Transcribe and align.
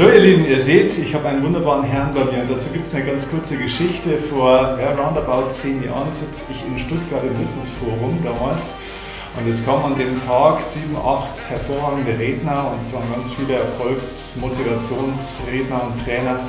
So, 0.00 0.08
ihr 0.08 0.20
Lieben, 0.20 0.48
ihr 0.48 0.58
seht, 0.58 0.96
ich 0.96 1.14
habe 1.14 1.28
einen 1.28 1.44
wunderbaren 1.44 1.82
Herrn 1.82 2.14
bei 2.14 2.24
mir. 2.24 2.40
Und 2.40 2.50
dazu 2.50 2.70
gibt 2.70 2.86
es 2.86 2.94
eine 2.94 3.04
ganz 3.04 3.28
kurze 3.28 3.58
Geschichte. 3.58 4.16
Vor 4.16 4.78
ja, 4.80 4.88
roundabout 4.94 5.50
zehn 5.50 5.84
Jahren 5.84 6.10
sitze 6.10 6.46
ich 6.50 6.64
in 6.66 6.78
Stuttgart 6.78 7.22
im 7.22 7.34
Business 7.34 7.68
Forum 7.68 8.18
damals. 8.24 8.64
Und 9.36 9.46
es 9.46 9.62
kamen 9.62 9.84
an 9.84 9.98
dem 9.98 10.18
Tag 10.26 10.62
sieben, 10.62 10.96
acht 10.96 11.50
hervorragende 11.50 12.18
Redner 12.18 12.72
und 12.72 12.80
es 12.80 12.94
waren 12.94 13.12
ganz 13.12 13.30
viele 13.32 13.56
Erfolgsmotivationsredner 13.56 15.82
und 15.84 16.02
Trainer. 16.02 16.40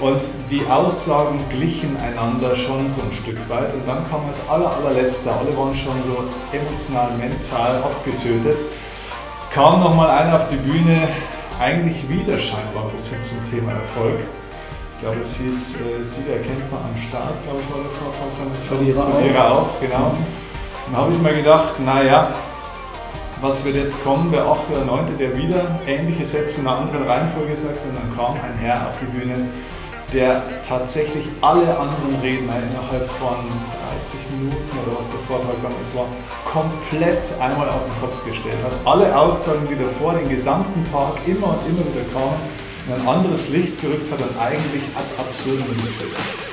Und 0.00 0.22
die 0.50 0.66
Aussagen 0.66 1.38
glichen 1.50 1.98
einander 1.98 2.56
schon 2.56 2.90
so 2.90 3.02
ein 3.02 3.12
Stück 3.12 3.46
weit. 3.50 3.74
Und 3.74 3.86
dann 3.86 4.08
kam 4.08 4.22
das 4.26 4.40
aller, 4.48 4.74
allerletzte, 4.74 5.30
alle 5.30 5.54
waren 5.54 5.76
schon 5.76 6.02
so 6.06 6.24
emotional, 6.50 7.12
mental 7.18 7.82
abgetötet, 7.82 8.56
kam 9.52 9.80
nochmal 9.80 10.08
einer 10.08 10.36
auf 10.36 10.48
die 10.48 10.56
Bühne, 10.56 11.10
eigentlich 11.60 12.08
wieder 12.08 12.38
scheinbar 12.38 12.86
ein 12.86 12.92
bisschen 12.96 13.22
zum 13.22 13.38
Thema 13.50 13.72
Erfolg. 13.72 14.18
Ich 14.96 15.04
glaube, 15.04 15.20
es 15.20 15.36
hieß, 15.36 15.76
äh, 15.76 16.04
Sieger 16.04 16.34
erkennt 16.34 16.70
man 16.72 16.80
am 16.80 16.96
Start, 16.96 17.34
glaube 17.44 17.60
ich, 17.60 17.74
war 17.74 17.82
der 17.82 17.92
Vortrag. 17.92 18.56
Verlierer, 18.68 19.12
Verlierer 19.12 19.52
auch. 19.52 19.58
auch, 19.58 19.80
genau. 19.80 20.12
Dann 20.86 20.96
habe 20.96 21.12
ich 21.12 21.18
mir 21.18 21.34
gedacht, 21.34 21.78
naja, 21.80 22.32
was 23.40 23.64
wird 23.64 23.76
jetzt 23.76 24.02
kommen? 24.02 24.32
Der 24.32 24.44
8. 24.44 24.58
oder 24.70 24.84
9., 24.84 25.18
der 25.18 25.36
wieder 25.36 25.80
ähnliche 25.86 26.24
Sätze 26.24 26.60
in 26.60 26.66
einer 26.66 26.78
anderen 26.78 27.06
Reihenfolge 27.06 27.56
sagt 27.56 27.84
und 27.84 27.96
dann 27.96 28.14
kam 28.16 28.34
ein 28.34 28.58
Herr 28.58 28.88
auf 28.88 28.98
die 28.98 29.06
Bühne, 29.06 29.48
der 30.12 30.42
tatsächlich 30.66 31.26
alle 31.40 31.78
anderen 31.78 32.20
Redner 32.22 32.56
innerhalb 32.56 33.08
von 33.12 33.36
30 33.36 33.79
Minuten 34.30 34.72
oder 34.82 34.98
was 34.98 35.06
der 35.08 35.20
Vortrag 35.28 35.56
dann 35.62 35.72
ist, 35.80 35.94
war, 35.94 36.06
komplett 36.44 37.22
einmal 37.40 37.68
auf 37.68 37.84
den 37.84 38.00
Kopf 38.00 38.24
gestellt 38.24 38.58
hat. 38.64 38.72
Alle 38.84 39.14
Aussagen, 39.16 39.66
die 39.70 39.78
davor 39.78 40.14
den 40.14 40.28
gesamten 40.28 40.84
Tag 40.90 41.14
immer 41.26 41.54
und 41.54 41.62
immer 41.68 41.84
wieder 41.86 42.06
kamen, 42.12 42.40
in 42.86 42.94
ein 42.94 43.06
anderes 43.06 43.48
Licht 43.50 43.80
gerückt 43.80 44.10
hat 44.10 44.20
und 44.20 44.40
eigentlich 44.40 44.82
ad 44.94 45.06
absurdum 45.18 45.66
geführt 45.68 46.16
hat. 46.16 46.49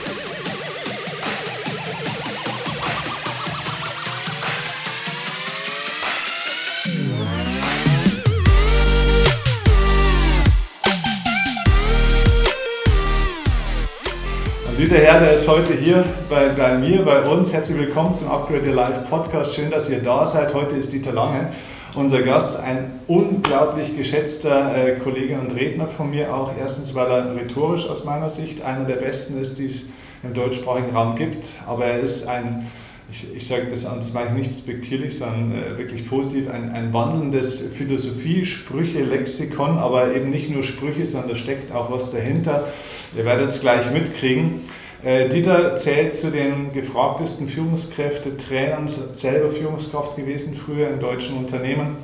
Dieser 14.88 15.00
Herr, 15.00 15.20
der 15.20 15.34
ist 15.34 15.46
heute 15.50 15.74
hier 15.74 16.06
bei, 16.30 16.48
bei, 16.48 16.78
mir, 16.78 17.04
bei 17.04 17.22
uns. 17.24 17.52
Herzlich 17.52 17.78
willkommen 17.78 18.16
zum 18.16 18.30
Upgrade 18.30 18.70
Your 18.70 18.76
Life 18.76 19.04
Podcast. 19.10 19.54
Schön, 19.54 19.70
dass 19.70 19.90
ihr 19.90 20.02
da 20.02 20.26
seid. 20.26 20.54
Heute 20.54 20.78
ist 20.78 20.94
Dieter 20.94 21.12
Lange, 21.12 21.52
unser 21.94 22.22
Gast, 22.22 22.58
ein 22.58 23.02
unglaublich 23.06 23.98
geschätzter 23.98 24.78
äh, 24.78 24.96
Kollege 24.96 25.38
und 25.42 25.52
Redner 25.52 25.88
von 25.88 26.10
mir 26.10 26.34
auch. 26.34 26.54
Erstens, 26.58 26.96
weil 26.96 27.08
er 27.08 27.36
rhetorisch 27.36 27.90
aus 27.90 28.06
meiner 28.06 28.30
Sicht 28.30 28.64
einer 28.64 28.86
der 28.86 28.96
besten 28.96 29.42
ist, 29.42 29.60
die 29.60 29.66
es 29.66 29.90
im 30.24 30.34
deutschsprachigen 30.34 30.96
Raum 30.96 31.18
gibt. 31.18 31.50
Aber 31.68 31.84
er 31.84 32.00
ist 32.00 32.26
ein 32.26 32.72
ich, 33.10 33.36
ich 33.36 33.48
sage 33.48 33.68
das, 33.70 33.84
das 33.84 34.14
meine 34.14 34.32
ich 34.32 34.36
nicht 34.36 34.50
despektierlich, 34.50 35.18
sondern 35.18 35.54
äh, 35.54 35.78
wirklich 35.78 36.10
positiv, 36.10 36.50
ein, 36.50 36.72
ein 36.72 36.92
wandelndes 36.94 37.70
Philosophie-Sprüche-Lexikon, 37.70 39.78
aber 39.78 40.14
eben 40.14 40.30
nicht 40.30 40.50
nur 40.50 40.64
Sprüche, 40.64 41.06
sondern 41.06 41.30
da 41.30 41.36
steckt 41.36 41.74
auch 41.74 41.92
was 41.92 42.12
dahinter. 42.12 42.68
Ihr 43.16 43.24
werdet 43.24 43.50
es 43.50 43.62
gleich 43.62 43.92
mitkriegen. 43.92 44.62
Äh, 45.04 45.30
Dieter 45.30 45.78
zählt 45.78 46.16
zu 46.16 46.32
den 46.32 46.74
gefragtesten 46.74 47.48
Führungskräfte-Trainern, 47.48 48.88
selber 48.88 49.50
Führungskraft 49.50 50.18
gewesen, 50.18 50.54
früher 50.54 50.90
in 50.90 51.00
deutschen 51.00 51.38
Unternehmen, 51.38 51.96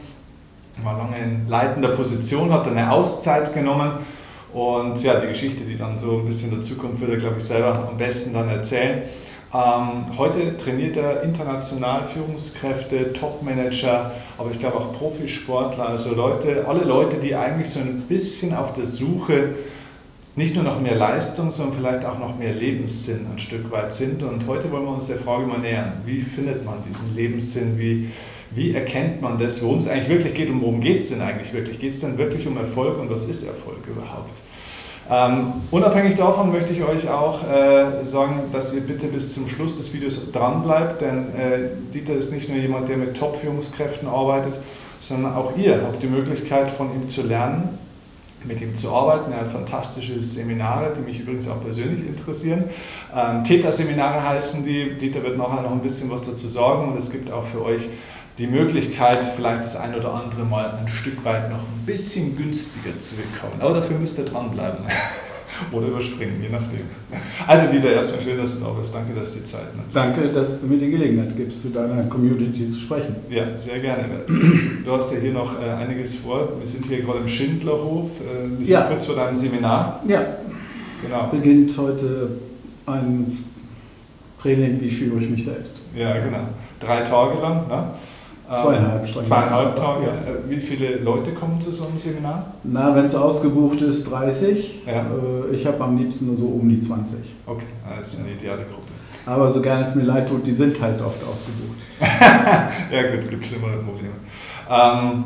war 0.84 0.98
lange 0.98 1.18
in 1.18 1.50
leitender 1.50 1.90
Position, 1.90 2.54
hat 2.54 2.68
eine 2.68 2.92
Auszeit 2.92 3.54
genommen 3.54 4.00
und 4.54 5.02
ja, 5.04 5.20
die 5.20 5.28
Geschichte, 5.28 5.64
die 5.64 5.78
dann 5.78 5.98
so 5.98 6.20
ein 6.20 6.26
bisschen 6.26 6.52
dazukommt, 6.52 7.02
wird 7.02 7.12
er, 7.12 7.18
glaube 7.18 7.36
ich, 7.40 7.44
selber 7.44 7.90
am 7.90 7.98
besten 7.98 8.34
dann 8.34 8.48
erzählen. 8.48 9.02
Ähm, 9.54 10.18
heute 10.18 10.58
trainiert 10.58 10.98
er 10.98 11.22
international 11.22 12.08
Führungskräfte, 12.12 13.14
Topmanager, 13.14 14.12
aber 14.36 14.50
ich 14.52 14.60
glaube 14.60 14.78
auch 14.78 14.94
Profisportler, 14.94 15.90
also 15.90 16.16
Leute, 16.16 16.66
alle 16.68 16.84
Leute, 16.84 17.18
die 17.18 17.36
eigentlich 17.36 17.70
so 17.70 17.80
ein 17.80 18.02
bisschen 18.10 18.56
auf 18.56 18.74
der 18.74 18.88
Suche 18.88 19.50
nicht 20.36 20.56
nur 20.56 20.64
nach 20.64 20.80
mehr 20.80 20.96
Leistung, 20.96 21.52
sondern 21.52 21.78
vielleicht 21.78 22.04
auch 22.04 22.18
nach 22.18 22.36
mehr 22.36 22.54
Lebenssinn 22.54 23.28
ein 23.32 23.38
Stück 23.38 23.70
weit 23.70 23.94
sind. 23.94 24.24
Und 24.24 24.48
heute 24.48 24.72
wollen 24.72 24.86
wir 24.86 24.94
uns 24.94 25.06
der 25.06 25.18
Frage 25.18 25.46
mal 25.46 25.60
nähern, 25.60 25.94
wie 26.04 26.22
findet 26.22 26.66
man 26.66 26.78
diesen 26.90 27.16
Lebenssinn, 27.16 27.78
wie, 27.78 28.10
wie 28.50 28.74
erkennt 28.74 29.22
man 29.22 29.38
das, 29.38 29.62
worum 29.62 29.78
es 29.78 29.88
eigentlich 29.88 30.10
wirklich 30.10 30.34
geht 30.34 30.50
und 30.50 30.62
worum 30.62 30.82
geht 30.82 31.02
es 31.02 31.10
denn 31.10 31.22
eigentlich 31.22 31.54
wirklich? 31.54 31.80
Geht 31.80 31.94
es 31.94 32.00
denn 32.00 32.18
wirklich 32.18 32.48
um 32.48 32.58
Erfolg 32.58 32.98
und 33.00 33.12
was 33.12 33.26
ist 33.26 33.44
Erfolg 33.44 33.86
überhaupt? 33.86 34.36
Ähm, 35.10 35.54
unabhängig 35.70 36.16
davon 36.16 36.52
möchte 36.52 36.72
ich 36.72 36.84
euch 36.84 37.10
auch 37.10 37.44
äh, 37.44 38.06
sagen, 38.06 38.44
dass 38.54 38.74
ihr 38.74 38.82
bitte 38.82 39.08
bis 39.08 39.34
zum 39.34 39.50
Schluss 39.50 39.78
des 39.78 39.94
Videos 39.94 40.32
dran 40.32 40.64
bleibt, 40.64 41.02
denn 41.02 41.36
äh, 41.36 41.70
Dieter 41.94 42.14
ist 42.14 42.32
nicht 42.32 42.50
nur 42.50 42.58
jemand, 42.58 42.88
der 42.88 42.98
mit 42.98 43.18
Top-Führungskräften 43.18 44.08
arbeitet, 44.08 44.54
sondern 45.02 45.36
auch 45.36 45.58
ihr 45.58 45.82
habt 45.84 46.02
die 46.02 46.08
Möglichkeit 46.08 46.72
von 46.72 46.94
ihm 46.96 47.10
zu 47.10 47.24
lernen, 47.24 47.78
mit 48.46 48.62
ihm 48.62 48.76
zu 48.76 48.92
arbeiten. 48.92 49.34
Er 49.34 49.42
hat 49.42 49.52
fantastische 49.52 50.22
Seminare, 50.22 50.94
die 50.98 51.02
mich 51.02 51.20
übrigens 51.20 51.50
auch 51.50 51.62
persönlich 51.62 52.08
interessieren. 52.08 52.66
Ähm, 53.14 53.44
Täter-Seminare 53.44 54.24
heißen 54.24 54.66
die. 54.66 54.98
Dieter 54.98 55.22
wird 55.24 55.38
nachher 55.38 55.62
noch 55.64 55.72
ein 55.72 55.82
bisschen 55.82 56.10
was 56.10 56.24
dazu 56.24 56.48
sagen 56.48 56.88
und 56.88 56.98
es 56.98 57.12
gibt 57.12 57.30
auch 57.30 57.46
für 57.46 57.64
euch 57.64 57.90
die 58.38 58.48
Möglichkeit, 58.48 59.24
vielleicht 59.36 59.64
das 59.64 59.76
ein 59.76 59.94
oder 59.96 60.14
andere 60.14 60.44
Mal 60.44 60.72
ein 60.72 60.88
Stück 60.88 61.24
weit 61.24 61.50
noch 61.52 61.60
ein 61.60 61.86
bisschen 61.86 62.36
günstiger 62.36 62.98
zu 62.98 63.16
bekommen. 63.16 63.60
Aber 63.60 63.76
dafür 63.76 63.98
müsst 63.98 64.18
ihr 64.18 64.26
dranbleiben. 64.26 64.86
oder 65.72 65.88
überspringen, 65.88 66.42
je 66.42 66.50
nachdem. 66.50 66.82
Also 67.48 67.72
Dieter, 67.72 67.94
erstmal 67.94 68.24
schön, 68.24 68.38
dass 68.38 68.58
du 68.58 68.66
da 68.66 68.72
bist. 68.72 68.94
Danke, 68.94 69.14
dass 69.20 69.34
du 69.34 69.40
die 69.40 69.46
Zeit 69.46 69.76
nimmst. 69.76 69.96
Danke, 69.96 70.32
dass 70.32 70.62
du 70.62 70.68
mir 70.68 70.78
die 70.78 70.90
Gelegenheit 70.90 71.36
gibst, 71.36 71.62
zu 71.62 71.70
deiner 71.70 72.04
Community 72.06 72.68
zu 72.68 72.80
sprechen. 72.80 73.16
Ja, 73.30 73.44
sehr 73.60 73.80
gerne. 73.80 74.06
Du 74.84 74.92
hast 74.92 75.12
ja 75.12 75.20
hier 75.20 75.34
noch 75.34 75.62
äh, 75.62 75.70
einiges 75.70 76.16
vor. 76.16 76.50
Wir 76.60 76.68
sind 76.68 76.86
hier 76.86 77.02
gerade 77.02 77.20
im 77.20 77.28
Schindlerhof. 77.28 78.10
Äh, 78.20 78.50
wir 78.50 78.66
sind 78.66 78.68
ja. 78.68 78.82
kurz 78.82 79.06
vor 79.06 79.16
deinem 79.16 79.36
Seminar. 79.36 80.02
Ja. 80.08 80.22
Genau. 81.04 81.28
Beginnt 81.32 81.78
heute 81.78 82.30
ein 82.86 83.38
Training, 84.42 84.80
wie 84.82 84.90
führe 84.90 85.22
ich 85.22 85.30
mich 85.30 85.46
selbst. 85.46 85.80
Ja, 85.96 86.14
genau. 86.14 86.48
Drei 86.80 87.02
Tage 87.02 87.40
lang. 87.40 87.68
Ne? 87.68 87.84
Zweieinhalb 88.62 89.08
Stunden. 89.08 89.28
Zweieinhalb 89.28 89.76
Tage. 89.76 90.04
Ja. 90.04 90.12
Äh, 90.12 90.50
wie 90.50 90.60
viele 90.60 90.98
Leute 90.98 91.32
kommen 91.32 91.60
zu 91.60 91.72
so 91.72 91.88
einem 91.88 91.98
Seminar? 91.98 92.54
Na, 92.64 92.96
wenn 92.96 93.06
es 93.06 93.16
ausgebucht 93.16 93.82
ist, 93.82 94.10
30. 94.10 94.82
Ja. 94.86 94.94
Äh, 94.94 95.56
ich 95.56 95.66
habe 95.66 95.84
am 95.84 95.98
liebsten 95.98 96.28
nur 96.28 96.38
so 96.38 96.46
um 96.46 96.68
die 96.68 96.80
20. 96.80 97.20
Okay, 97.46 97.66
das 98.00 98.14
ist 98.14 98.20
eine 98.20 98.32
ideale 98.32 98.64
Gruppe. 98.64 98.88
Aber 99.26 99.50
so 99.50 99.62
gerne 99.62 99.86
es 99.86 99.96
mir 99.96 100.04
leid 100.04 100.28
tut, 100.28 100.46
die 100.46 100.54
sind 100.54 100.82
halt 100.82 101.02
oft 101.02 101.22
ausgebucht. 101.24 101.78
ja 102.92 103.02
gut, 103.10 103.20
es 103.20 103.30
gibt 103.30 103.46
schlimmere 103.46 103.78
Probleme. 103.78 104.14
Ähm, 104.70 105.26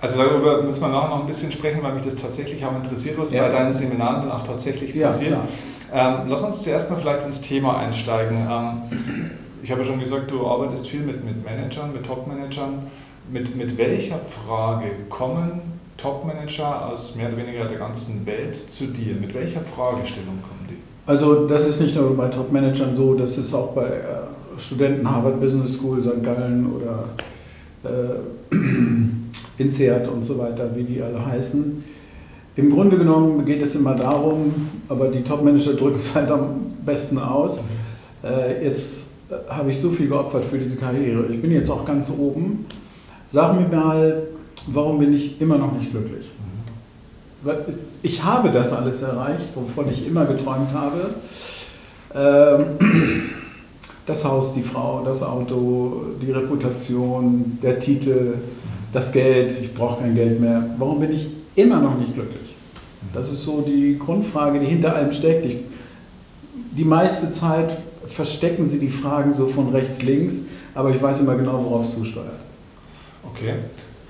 also 0.00 0.22
darüber 0.22 0.62
müssen 0.62 0.80
wir 0.80 0.88
nachher 0.88 1.08
noch 1.10 1.20
ein 1.20 1.26
bisschen 1.26 1.52
sprechen, 1.52 1.82
weil 1.82 1.92
mich 1.92 2.02
das 2.02 2.16
tatsächlich 2.16 2.64
auch 2.64 2.74
interessiert, 2.74 3.18
was 3.18 3.32
ja. 3.32 3.42
bei 3.42 3.50
deinen 3.50 3.72
Seminaren 3.72 4.22
dann 4.22 4.32
auch 4.32 4.46
tatsächlich 4.46 4.98
passiert. 5.00 5.32
Ja, 5.32 5.42
ähm, 5.92 6.28
lass 6.28 6.42
uns 6.42 6.62
zuerst 6.62 6.90
mal 6.90 6.96
vielleicht 6.96 7.26
ins 7.26 7.42
Thema 7.42 7.78
einsteigen. 7.78 8.38
Ähm, 8.50 9.30
ich 9.62 9.70
habe 9.70 9.82
ja 9.82 9.86
schon 9.86 10.00
gesagt, 10.00 10.30
du 10.30 10.46
arbeitest 10.46 10.88
viel 10.88 11.00
mit, 11.00 11.24
mit 11.24 11.44
Managern, 11.44 11.92
mit 11.92 12.04
Top-Managern. 12.06 12.90
Mit, 13.32 13.56
mit 13.56 13.78
welcher 13.78 14.18
Frage 14.18 14.86
kommen 15.08 15.60
Top-Manager 15.96 16.88
aus 16.88 17.14
mehr 17.14 17.28
oder 17.28 17.36
weniger 17.36 17.66
der 17.66 17.78
ganzen 17.78 18.26
Welt 18.26 18.70
zu 18.70 18.86
dir? 18.86 19.14
Mit 19.14 19.34
welcher 19.34 19.60
Fragestellung 19.60 20.38
kommen 20.42 20.66
die? 20.68 20.76
Also 21.06 21.46
das 21.46 21.68
ist 21.68 21.80
nicht 21.80 21.94
nur 21.94 22.16
bei 22.16 22.28
Top-Managern 22.28 22.96
so, 22.96 23.14
das 23.14 23.38
ist 23.38 23.54
auch 23.54 23.68
bei 23.68 23.86
äh, 23.86 24.58
Studenten 24.58 25.08
Harvard 25.08 25.40
Business 25.40 25.74
School, 25.74 26.02
St. 26.02 26.24
Gallen 26.24 26.66
oder 26.72 27.04
äh, 27.84 28.54
INSEAD 29.62 30.08
und 30.08 30.24
so 30.24 30.38
weiter, 30.38 30.74
wie 30.74 30.84
die 30.84 31.02
alle 31.02 31.24
heißen. 31.24 31.84
Im 32.56 32.70
Grunde 32.70 32.96
genommen 32.96 33.44
geht 33.44 33.62
es 33.62 33.76
immer 33.76 33.94
darum, 33.94 34.52
aber 34.88 35.08
die 35.08 35.22
Top-Manager 35.22 35.74
drücken 35.74 35.96
es 35.96 36.14
halt 36.14 36.30
am 36.30 36.74
besten 36.84 37.18
aus. 37.18 37.62
Mhm. 37.62 38.28
Äh, 38.28 38.64
jetzt 38.64 38.99
habe 39.48 39.70
ich 39.70 39.80
so 39.80 39.90
viel 39.90 40.08
geopfert 40.08 40.44
für 40.44 40.58
diese 40.58 40.76
Karriere. 40.76 41.26
Ich 41.32 41.40
bin 41.40 41.50
jetzt 41.52 41.70
auch 41.70 41.84
ganz 41.84 42.10
oben. 42.10 42.66
Sag 43.26 43.54
mir 43.54 43.76
mal, 43.76 44.22
warum 44.66 44.98
bin 44.98 45.14
ich 45.14 45.40
immer 45.40 45.56
noch 45.58 45.72
nicht 45.72 45.90
glücklich? 45.90 46.30
Ich 48.02 48.22
habe 48.22 48.50
das 48.50 48.72
alles 48.72 49.02
erreicht, 49.02 49.48
wovon 49.54 49.90
ich 49.90 50.06
immer 50.06 50.26
geträumt 50.26 50.72
habe. 50.74 51.14
Ähm, 52.14 53.30
das 54.04 54.24
Haus, 54.24 54.52
die 54.52 54.62
Frau, 54.62 55.02
das 55.04 55.22
Auto, 55.22 56.02
die 56.20 56.32
Reputation, 56.32 57.58
der 57.62 57.78
Titel, 57.78 58.34
das 58.92 59.12
Geld, 59.12 59.52
ich 59.62 59.72
brauche 59.72 60.02
kein 60.02 60.14
Geld 60.14 60.40
mehr. 60.40 60.64
Warum 60.78 61.00
bin 61.00 61.12
ich 61.12 61.30
immer 61.54 61.80
noch 61.80 61.96
nicht 61.96 62.14
glücklich? 62.14 62.56
Das 63.14 63.30
ist 63.30 63.44
so 63.44 63.60
die 63.62 63.96
Grundfrage, 63.98 64.58
die 64.58 64.66
hinter 64.66 64.94
allem 64.94 65.12
steckt. 65.12 65.46
Ich, 65.46 65.58
die 66.76 66.84
meiste 66.84 67.30
Zeit 67.30 67.76
verstecken 68.12 68.66
sie 68.66 68.78
die 68.78 68.90
Fragen 68.90 69.32
so 69.32 69.46
von 69.46 69.70
rechts, 69.70 70.02
links, 70.02 70.42
aber 70.74 70.90
ich 70.90 71.00
weiß 71.00 71.20
immer 71.20 71.36
genau, 71.36 71.64
worauf 71.64 71.84
es 71.84 71.94
zusteuert. 71.94 72.38
Okay. 73.24 73.54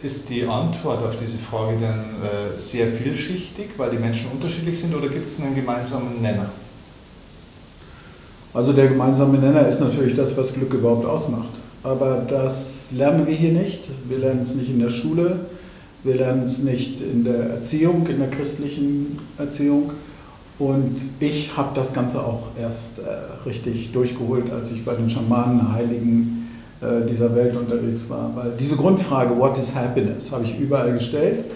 ist 0.02 0.30
die 0.30 0.44
Antwort 0.44 1.02
auf 1.02 1.16
diese 1.22 1.36
Frage 1.36 1.76
dann 1.80 1.98
äh, 1.98 2.58
sehr 2.58 2.86
vielschichtig, 2.86 3.70
weil 3.76 3.90
die 3.90 3.98
Menschen 3.98 4.30
unterschiedlich 4.32 4.80
sind, 4.80 4.94
oder 4.94 5.08
gibt 5.08 5.28
es 5.28 5.40
einen 5.40 5.54
gemeinsamen 5.54 6.22
Nenner? 6.22 6.50
Also 8.52 8.72
der 8.72 8.88
gemeinsame 8.88 9.38
Nenner 9.38 9.68
ist 9.68 9.80
natürlich 9.80 10.14
das, 10.14 10.36
was 10.36 10.54
Glück 10.54 10.72
überhaupt 10.74 11.04
ausmacht. 11.04 11.50
Aber 11.82 12.26
das 12.28 12.88
lernen 12.92 13.26
wir 13.26 13.34
hier 13.34 13.52
nicht. 13.52 13.84
Wir 14.08 14.18
lernen 14.18 14.42
es 14.42 14.54
nicht 14.54 14.70
in 14.70 14.80
der 14.80 14.90
Schule, 14.90 15.40
wir 16.02 16.14
lernen 16.14 16.44
es 16.44 16.58
nicht 16.58 17.00
in 17.00 17.24
der 17.24 17.50
Erziehung, 17.50 18.06
in 18.06 18.18
der 18.18 18.30
christlichen 18.30 19.18
Erziehung. 19.38 19.92
Und 20.60 21.00
ich 21.20 21.56
habe 21.56 21.70
das 21.74 21.94
Ganze 21.94 22.20
auch 22.22 22.48
erst 22.60 22.98
äh, 22.98 23.02
richtig 23.48 23.92
durchgeholt, 23.92 24.52
als 24.52 24.70
ich 24.70 24.84
bei 24.84 24.92
den 24.92 25.08
Schamanen, 25.08 25.72
Heiligen 25.72 26.50
äh, 26.82 27.08
dieser 27.08 27.34
Welt 27.34 27.56
unterwegs 27.56 28.10
war. 28.10 28.30
Weil 28.34 28.52
diese 28.60 28.76
Grundfrage, 28.76 29.36
what 29.38 29.56
is 29.56 29.74
happiness, 29.74 30.30
habe 30.30 30.44
ich 30.44 30.58
überall 30.58 30.92
gestellt. 30.92 31.46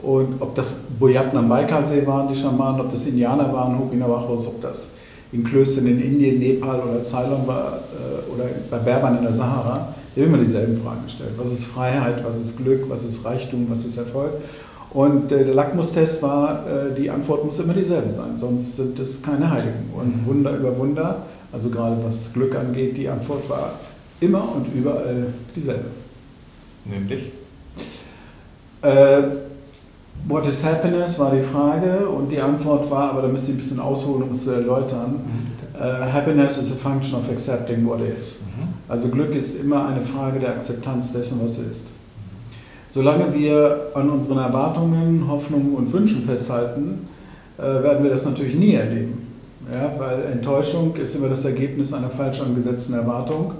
Und 0.00 0.40
ob 0.40 0.54
das 0.54 0.72
Boyatten 0.98 1.38
am 1.38 1.48
Baikalsee 1.48 2.06
waren, 2.06 2.26
die 2.28 2.36
Schamanen, 2.36 2.80
ob 2.80 2.90
das 2.90 3.06
Indianer 3.06 3.52
waren, 3.52 3.78
hoch 3.78 3.92
in 3.92 3.98
der 3.98 4.08
Wachos, 4.08 4.46
ob 4.46 4.62
das 4.62 4.92
in 5.30 5.44
Klöstern 5.44 5.86
in 5.86 6.00
Indien, 6.00 6.38
Nepal 6.38 6.80
oder 6.80 7.04
Ceylon 7.04 7.46
war, 7.46 7.80
äh, 7.92 8.32
oder 8.32 8.44
bei 8.70 8.78
Berbern 8.78 9.18
in 9.18 9.24
der 9.24 9.32
Sahara, 9.34 9.88
immer 10.16 10.38
dieselben 10.38 10.80
Fragen 10.82 11.04
gestellt. 11.04 11.32
Was 11.36 11.52
ist 11.52 11.66
Freiheit, 11.66 12.24
was 12.24 12.38
ist 12.38 12.56
Glück, 12.56 12.88
was 12.88 13.04
ist 13.04 13.26
Reichtum, 13.26 13.66
was 13.68 13.84
ist 13.84 13.98
Erfolg? 13.98 14.32
Und 14.94 15.30
äh, 15.32 15.44
der 15.44 15.54
Lackmustest 15.54 16.22
war, 16.22 16.64
äh, 16.66 16.94
die 16.94 17.10
Antwort 17.10 17.44
muss 17.44 17.58
immer 17.58 17.74
dieselbe 17.74 18.10
sein, 18.10 18.38
sonst 18.38 18.76
sind 18.76 18.98
es 18.98 19.20
keine 19.20 19.50
Heiligen. 19.50 19.90
Und 19.94 20.22
mhm. 20.22 20.26
Wunder 20.26 20.56
über 20.56 20.78
Wunder, 20.78 21.22
also 21.52 21.68
gerade 21.68 21.96
was 22.02 22.32
Glück 22.32 22.54
angeht, 22.56 22.96
die 22.96 23.08
Antwort 23.08 23.48
war 23.50 23.72
immer 24.20 24.54
und 24.54 24.72
überall 24.72 25.26
dieselbe. 25.54 25.86
Nämlich? 26.86 27.32
Äh, 28.82 29.22
What 30.26 30.46
is 30.46 30.64
happiness 30.64 31.18
war 31.18 31.32
die 31.32 31.42
Frage 31.42 32.08
und 32.08 32.32
die 32.32 32.40
Antwort 32.40 32.90
war, 32.90 33.10
aber 33.10 33.22
da 33.22 33.28
müsst 33.28 33.48
ihr 33.48 33.54
ein 33.54 33.58
bisschen 33.58 33.78
ausholen, 33.78 34.22
um 34.22 34.30
es 34.30 34.44
zu 34.44 34.52
erläutern. 34.52 35.12
Mhm. 35.12 35.54
Uh, 35.78 36.10
happiness 36.10 36.56
is 36.56 36.72
a 36.72 36.76
function 36.76 37.18
of 37.18 37.28
accepting 37.28 37.84
what 37.84 38.00
is. 38.00 38.38
Mhm. 38.40 38.68
Also 38.88 39.08
Glück 39.08 39.34
ist 39.34 39.60
immer 39.60 39.88
eine 39.88 40.00
Frage 40.00 40.40
der 40.40 40.50
Akzeptanz 40.50 41.12
dessen, 41.12 41.40
was 41.44 41.58
ist. 41.58 41.88
Solange 42.94 43.34
wir 43.34 43.88
an 43.94 44.08
unseren 44.08 44.38
Erwartungen, 44.38 45.24
Hoffnungen 45.28 45.74
und 45.74 45.92
Wünschen 45.92 46.22
festhalten, 46.22 47.08
äh, 47.58 47.62
werden 47.62 48.04
wir 48.04 48.10
das 48.12 48.24
natürlich 48.24 48.54
nie 48.54 48.74
erleben. 48.74 49.26
Ja, 49.72 49.92
weil 49.98 50.22
Enttäuschung 50.26 50.94
ist 50.94 51.16
immer 51.16 51.28
das 51.28 51.44
Ergebnis 51.44 51.92
einer 51.92 52.08
falsch 52.08 52.40
angesetzten 52.40 52.94
Erwartung 52.94 53.54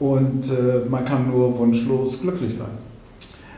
und 0.00 0.46
äh, 0.50 0.88
man 0.90 1.04
kann 1.04 1.30
nur 1.30 1.56
wunschlos 1.56 2.20
glücklich 2.20 2.56
sein. 2.56 2.72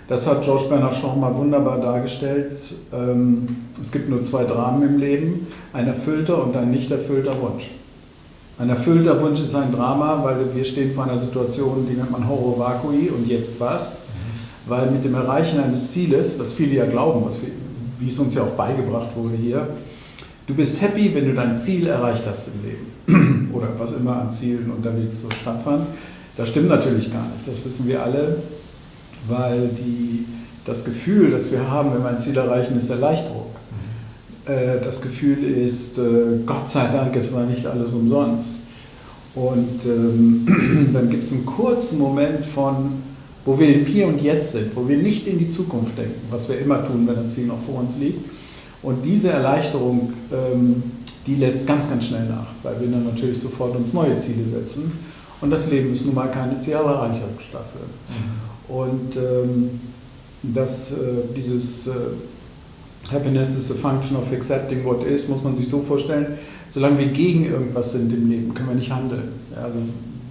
Das 0.08 0.26
hat 0.26 0.42
George 0.42 0.64
Bernard 0.68 0.94
Shaw 0.94 1.16
mal 1.16 1.34
wunderbar 1.34 1.80
dargestellt. 1.80 2.52
Ähm, 2.92 3.46
es 3.80 3.90
gibt 3.90 4.10
nur 4.10 4.20
zwei 4.20 4.44
Dramen 4.44 4.86
im 4.86 4.98
Leben, 4.98 5.46
ein 5.72 5.86
erfüllter 5.86 6.44
und 6.44 6.54
ein 6.54 6.70
nicht 6.70 6.90
erfüllter 6.90 7.32
Wunsch. 7.40 7.70
Ein 8.58 8.68
erfüllter 8.68 9.18
Wunsch 9.22 9.40
ist 9.40 9.54
ein 9.54 9.72
Drama, 9.72 10.20
weil 10.22 10.54
wir 10.54 10.64
stehen 10.66 10.92
vor 10.92 11.04
einer 11.04 11.16
Situation, 11.16 11.86
die 11.90 11.96
nennt 11.96 12.10
man 12.10 12.28
Horror 12.28 12.58
Vacui 12.58 13.08
und 13.08 13.26
jetzt 13.26 13.58
was? 13.58 14.02
Weil 14.68 14.90
mit 14.90 15.04
dem 15.04 15.14
Erreichen 15.14 15.60
eines 15.60 15.92
Zieles, 15.92 16.38
was 16.38 16.52
viele 16.52 16.74
ja 16.74 16.86
glauben, 16.86 17.24
was 17.24 17.40
wir, 17.40 17.48
wie 17.98 18.10
es 18.10 18.18
uns 18.18 18.34
ja 18.34 18.42
auch 18.42 18.50
beigebracht 18.50 19.08
wurde 19.16 19.36
hier, 19.36 19.68
du 20.46 20.54
bist 20.54 20.80
happy, 20.82 21.14
wenn 21.14 21.26
du 21.26 21.34
dein 21.34 21.56
Ziel 21.56 21.86
erreicht 21.86 22.24
hast 22.26 22.50
im 22.54 22.62
Leben. 22.62 23.50
Oder 23.54 23.68
was 23.78 23.94
immer 23.94 24.20
an 24.20 24.30
Zielen 24.30 24.70
unterwegs 24.70 25.22
so 25.22 25.28
stattfand. 25.30 25.86
Das 26.36 26.50
stimmt 26.50 26.68
natürlich 26.68 27.12
gar 27.12 27.24
nicht, 27.24 27.48
das 27.48 27.64
wissen 27.64 27.88
wir 27.88 28.02
alle, 28.02 28.36
weil 29.26 29.70
die, 29.76 30.24
das 30.64 30.84
Gefühl, 30.84 31.32
das 31.32 31.50
wir 31.50 31.68
haben, 31.68 31.92
wenn 31.92 32.02
wir 32.02 32.10
ein 32.10 32.18
Ziel 32.18 32.36
erreichen, 32.36 32.76
ist 32.76 32.90
Erleichterung. 32.90 33.46
Mhm. 34.46 34.52
Äh, 34.52 34.84
das 34.84 35.00
Gefühl 35.00 35.42
ist, 35.44 35.98
äh, 35.98 36.38
Gott 36.46 36.68
sei 36.68 36.86
Dank, 36.92 37.16
es 37.16 37.32
war 37.32 37.44
nicht 37.44 37.66
alles 37.66 37.92
umsonst. 37.92 38.56
Und 39.34 39.84
ähm, 39.84 40.90
dann 40.92 41.10
gibt 41.10 41.24
es 41.24 41.32
einen 41.32 41.46
kurzen 41.46 41.98
Moment 41.98 42.46
von 42.46 43.07
wo 43.44 43.58
wir 43.58 43.74
im 43.74 43.86
Hier 43.86 44.06
und 44.06 44.20
Jetzt 44.20 44.52
sind, 44.52 44.74
wo 44.74 44.86
wir 44.88 44.98
nicht 44.98 45.26
in 45.26 45.38
die 45.38 45.48
Zukunft 45.48 45.96
denken, 45.96 46.20
was 46.30 46.48
wir 46.48 46.58
immer 46.58 46.86
tun, 46.86 47.06
wenn 47.06 47.16
das 47.16 47.34
Ziel 47.34 47.46
noch 47.46 47.60
vor 47.60 47.80
uns 47.80 47.98
liegt. 47.98 48.28
Und 48.82 49.04
diese 49.04 49.30
Erleichterung, 49.30 50.12
ähm, 50.32 50.82
die 51.26 51.34
lässt 51.34 51.66
ganz, 51.66 51.88
ganz 51.88 52.06
schnell 52.06 52.26
nach, 52.26 52.48
weil 52.62 52.80
wir 52.80 52.88
dann 52.88 53.04
natürlich 53.04 53.38
sofort 53.38 53.76
uns 53.76 53.92
neue 53.92 54.16
Ziele 54.18 54.48
setzen. 54.48 54.92
Und 55.40 55.50
das 55.50 55.70
Leben 55.70 55.92
ist 55.92 56.06
nun 56.06 56.14
mal 56.14 56.30
keine 56.30 56.58
Zielerreichungsstaffel. 56.58 57.80
Mhm. 58.08 58.74
Und 58.74 59.16
ähm, 59.16 59.70
das, 60.42 60.92
äh, 60.92 60.96
dieses 61.36 61.86
äh, 61.86 61.92
Happiness 63.10 63.56
is 63.56 63.70
a 63.70 63.74
function 63.74 64.16
of 64.16 64.32
accepting 64.32 64.84
what 64.84 65.04
is, 65.04 65.28
muss 65.28 65.42
man 65.42 65.54
sich 65.54 65.68
so 65.68 65.80
vorstellen, 65.80 66.38
solange 66.68 66.98
wir 66.98 67.08
gegen 67.08 67.46
irgendwas 67.46 67.92
sind 67.92 68.12
im 68.12 68.28
Leben, 68.28 68.54
können 68.54 68.68
wir 68.68 68.76
nicht 68.76 68.92
handeln. 68.92 69.28
Ja, 69.54 69.64
also 69.64 69.80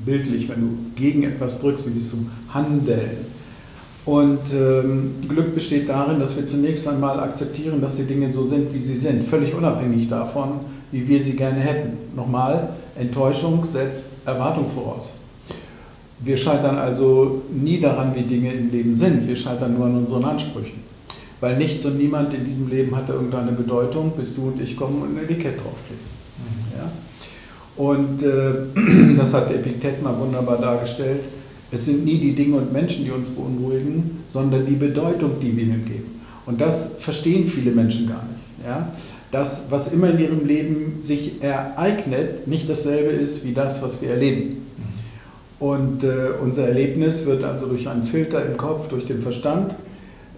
bildlich, 0.06 0.48
wenn 0.50 0.62
du 0.62 0.78
gegen 0.98 1.24
etwas 1.24 1.60
drückst, 1.62 1.86
wie 1.86 1.92
dies 1.92 2.12
zum 2.12 2.30
Handeln. 2.54 3.38
Und 4.06 4.54
ähm, 4.54 5.16
Glück 5.28 5.54
besteht 5.54 5.90
darin, 5.90 6.20
dass 6.20 6.36
wir 6.38 6.46
zunächst 6.46 6.88
einmal 6.88 7.20
akzeptieren, 7.20 7.82
dass 7.82 7.98
die 7.98 8.06
Dinge 8.06 8.30
so 8.30 8.44
sind, 8.44 8.74
wie 8.74 8.80
sie 8.80 8.96
sind, 8.96 9.24
völlig 9.24 9.54
unabhängig 9.54 10.10
davon, 10.10 10.62
wie 10.92 11.06
wir 11.08 11.20
sie 11.20 11.36
gerne 11.36 11.60
hätten. 11.60 11.98
Nochmal, 12.16 12.70
Enttäuschung 12.98 13.66
setzt 13.66 14.14
Erwartung 14.26 14.70
voraus. 14.70 15.16
Wir 16.20 16.38
scheitern 16.38 16.78
also 16.78 17.44
nie 17.52 17.80
daran, 17.80 18.16
wie 18.16 18.22
Dinge 18.22 18.54
im 18.54 18.72
Leben 18.72 18.96
sind, 18.96 19.28
wir 19.28 19.36
scheitern 19.36 19.78
nur 19.78 19.86
an 19.86 19.98
unseren 19.98 20.24
Ansprüchen. 20.26 20.82
Weil 21.42 21.58
nichts 21.58 21.86
und 21.86 21.98
niemand 21.98 22.34
in 22.34 22.46
diesem 22.46 22.70
Leben 22.70 22.96
hat 22.96 23.10
irgendeine 23.10 23.52
Bedeutung, 23.52 24.14
bis 24.18 24.34
du 24.36 24.48
und 24.48 24.62
ich 24.62 24.76
kommen 24.76 25.02
und 25.02 25.18
ein 25.18 25.24
Etikett 25.24 25.58
draufkleben. 25.58 26.18
Und 27.78 28.24
äh, 28.24 29.16
das 29.18 29.34
hat 29.34 29.52
Epiktet 29.52 30.02
mal 30.02 30.18
wunderbar 30.18 30.58
dargestellt. 30.58 31.22
Es 31.72 31.86
sind 31.86 32.06
nie 32.06 32.18
die 32.18 32.34
Dinge 32.34 32.58
und 32.58 32.74
Menschen, 32.74 33.06
die 33.06 33.12
uns 33.12 33.30
beunruhigen, 33.30 34.24
sondern 34.30 34.66
die 34.66 34.76
Bedeutung, 34.76 35.40
die 35.42 35.56
wir 35.56 35.64
ihnen 35.64 35.86
geben. 35.86 36.22
Und 36.46 36.62
das 36.62 36.92
verstehen 36.98 37.46
viele 37.48 37.72
Menschen 37.72 38.08
gar 38.08 38.24
nicht. 38.24 38.66
Ja? 38.66 38.92
Das, 39.32 39.68
was 39.70 39.92
immer 39.92 40.10
in 40.10 40.20
ihrem 40.20 40.46
Leben 40.46 41.02
sich 41.02 41.42
ereignet, 41.42 42.48
nicht 42.48 42.70
dasselbe 42.70 43.12
ist 43.12 43.46
wie 43.46 43.54
das, 43.54 43.82
was 43.82 44.02
wir 44.02 44.12
erleben. 44.12 44.66
Und 45.60 46.04
äh, 46.04 46.30
unser 46.42 46.68
Erlebnis 46.68 47.26
wird 47.26 47.44
also 47.44 47.68
durch 47.68 47.88
einen 47.90 48.04
Filter 48.04 48.46
im 48.46 48.58
Kopf, 48.58 48.88
durch 48.88 49.06
den 49.06 49.22
Verstand, 49.22 49.76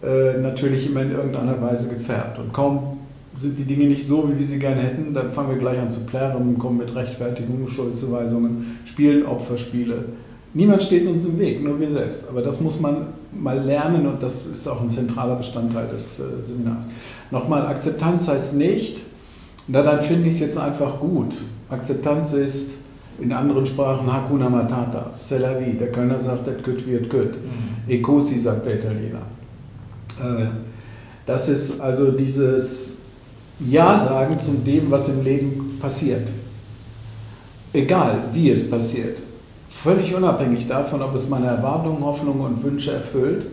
äh, 0.02 0.40
natürlich 0.40 0.88
immer 0.88 1.02
in 1.02 1.12
irgendeiner 1.12 1.62
Weise 1.62 1.90
gefärbt. 1.90 2.40
Und 2.40 2.54
kaum 2.54 2.99
sind 3.40 3.58
die 3.58 3.64
Dinge 3.64 3.86
nicht 3.86 4.06
so, 4.06 4.30
wie 4.30 4.38
wir 4.38 4.46
sie 4.46 4.60
gerne 4.60 4.82
hätten, 4.82 5.14
dann 5.14 5.32
fangen 5.32 5.50
wir 5.50 5.58
gleich 5.58 5.80
an 5.80 5.90
zu 5.90 6.06
plärren, 6.06 6.58
kommen 6.60 6.78
mit 6.78 6.94
Rechtfertigungen, 6.94 7.68
Schuldzuweisungen, 7.68 8.80
spielen 8.86 9.26
Opferspiele. 9.26 10.06
Niemand 10.54 10.84
steht 10.84 11.08
uns 11.08 11.26
im 11.26 11.40
Weg, 11.40 11.64
nur 11.64 11.80
wir 11.80 11.90
selbst. 11.90 12.28
Aber 12.28 12.42
das 12.42 12.60
muss 12.60 12.82
man 12.82 13.08
mal 13.32 13.60
lernen 13.60 14.06
und 14.08 14.22
das 14.22 14.46
ist 14.46 14.68
auch 14.68 14.82
ein 14.82 14.90
zentraler 14.90 15.36
Bestandteil 15.36 15.88
des 15.88 16.20
äh, 16.20 16.24
Seminars. 16.42 16.86
Nochmal, 17.32 17.68
Akzeptanz 17.68 18.28
heißt 18.28 18.56
nicht, 18.56 18.98
na 19.68 19.84
dann 19.84 20.02
finde 20.02 20.28
ich 20.28 20.34
es 20.34 20.40
jetzt 20.40 20.58
einfach 20.58 21.00
gut. 21.00 21.36
Akzeptanz 21.70 22.34
ist 22.34 22.72
in 23.22 23.32
anderen 23.32 23.66
Sprachen 23.66 24.12
Hakuna 24.12 24.50
Matata, 24.50 25.12
c'est 25.14 25.40
la 25.40 25.60
vie. 25.60 25.74
Der 25.74 25.92
Kölner 25.92 26.20
sagt, 26.20 26.48
das 26.48 26.64
gut 26.64 26.86
wird 26.88 27.10
gut. 27.10 27.36
Mhm. 27.36 27.88
E 27.88 28.02
così, 28.02 28.40
sagt 28.40 28.66
der 28.66 28.80
Italiener. 28.80 29.22
Äh, 30.20 30.48
das 31.26 31.48
ist 31.48 31.80
also 31.80 32.12
dieses 32.12 32.99
ja 33.60 33.98
sagen 33.98 34.40
zu 34.40 34.52
dem, 34.52 34.90
was 34.92 35.10
im 35.10 35.24
Leben 35.24 35.78
passiert. 35.82 36.28
Egal, 37.74 38.24
wie 38.34 38.50
es 38.50 38.70
passiert. 38.70 39.20
Völlig 39.70 40.14
unabhängig 40.14 40.68
davon, 40.68 41.02
ob 41.02 41.16
es 41.16 41.30
meine 41.30 41.48
Erwartungen, 41.48 42.04
Hoffnungen 42.04 42.42
und 42.42 42.64
Wünsche 42.64 42.92
erfüllt. 42.92 43.46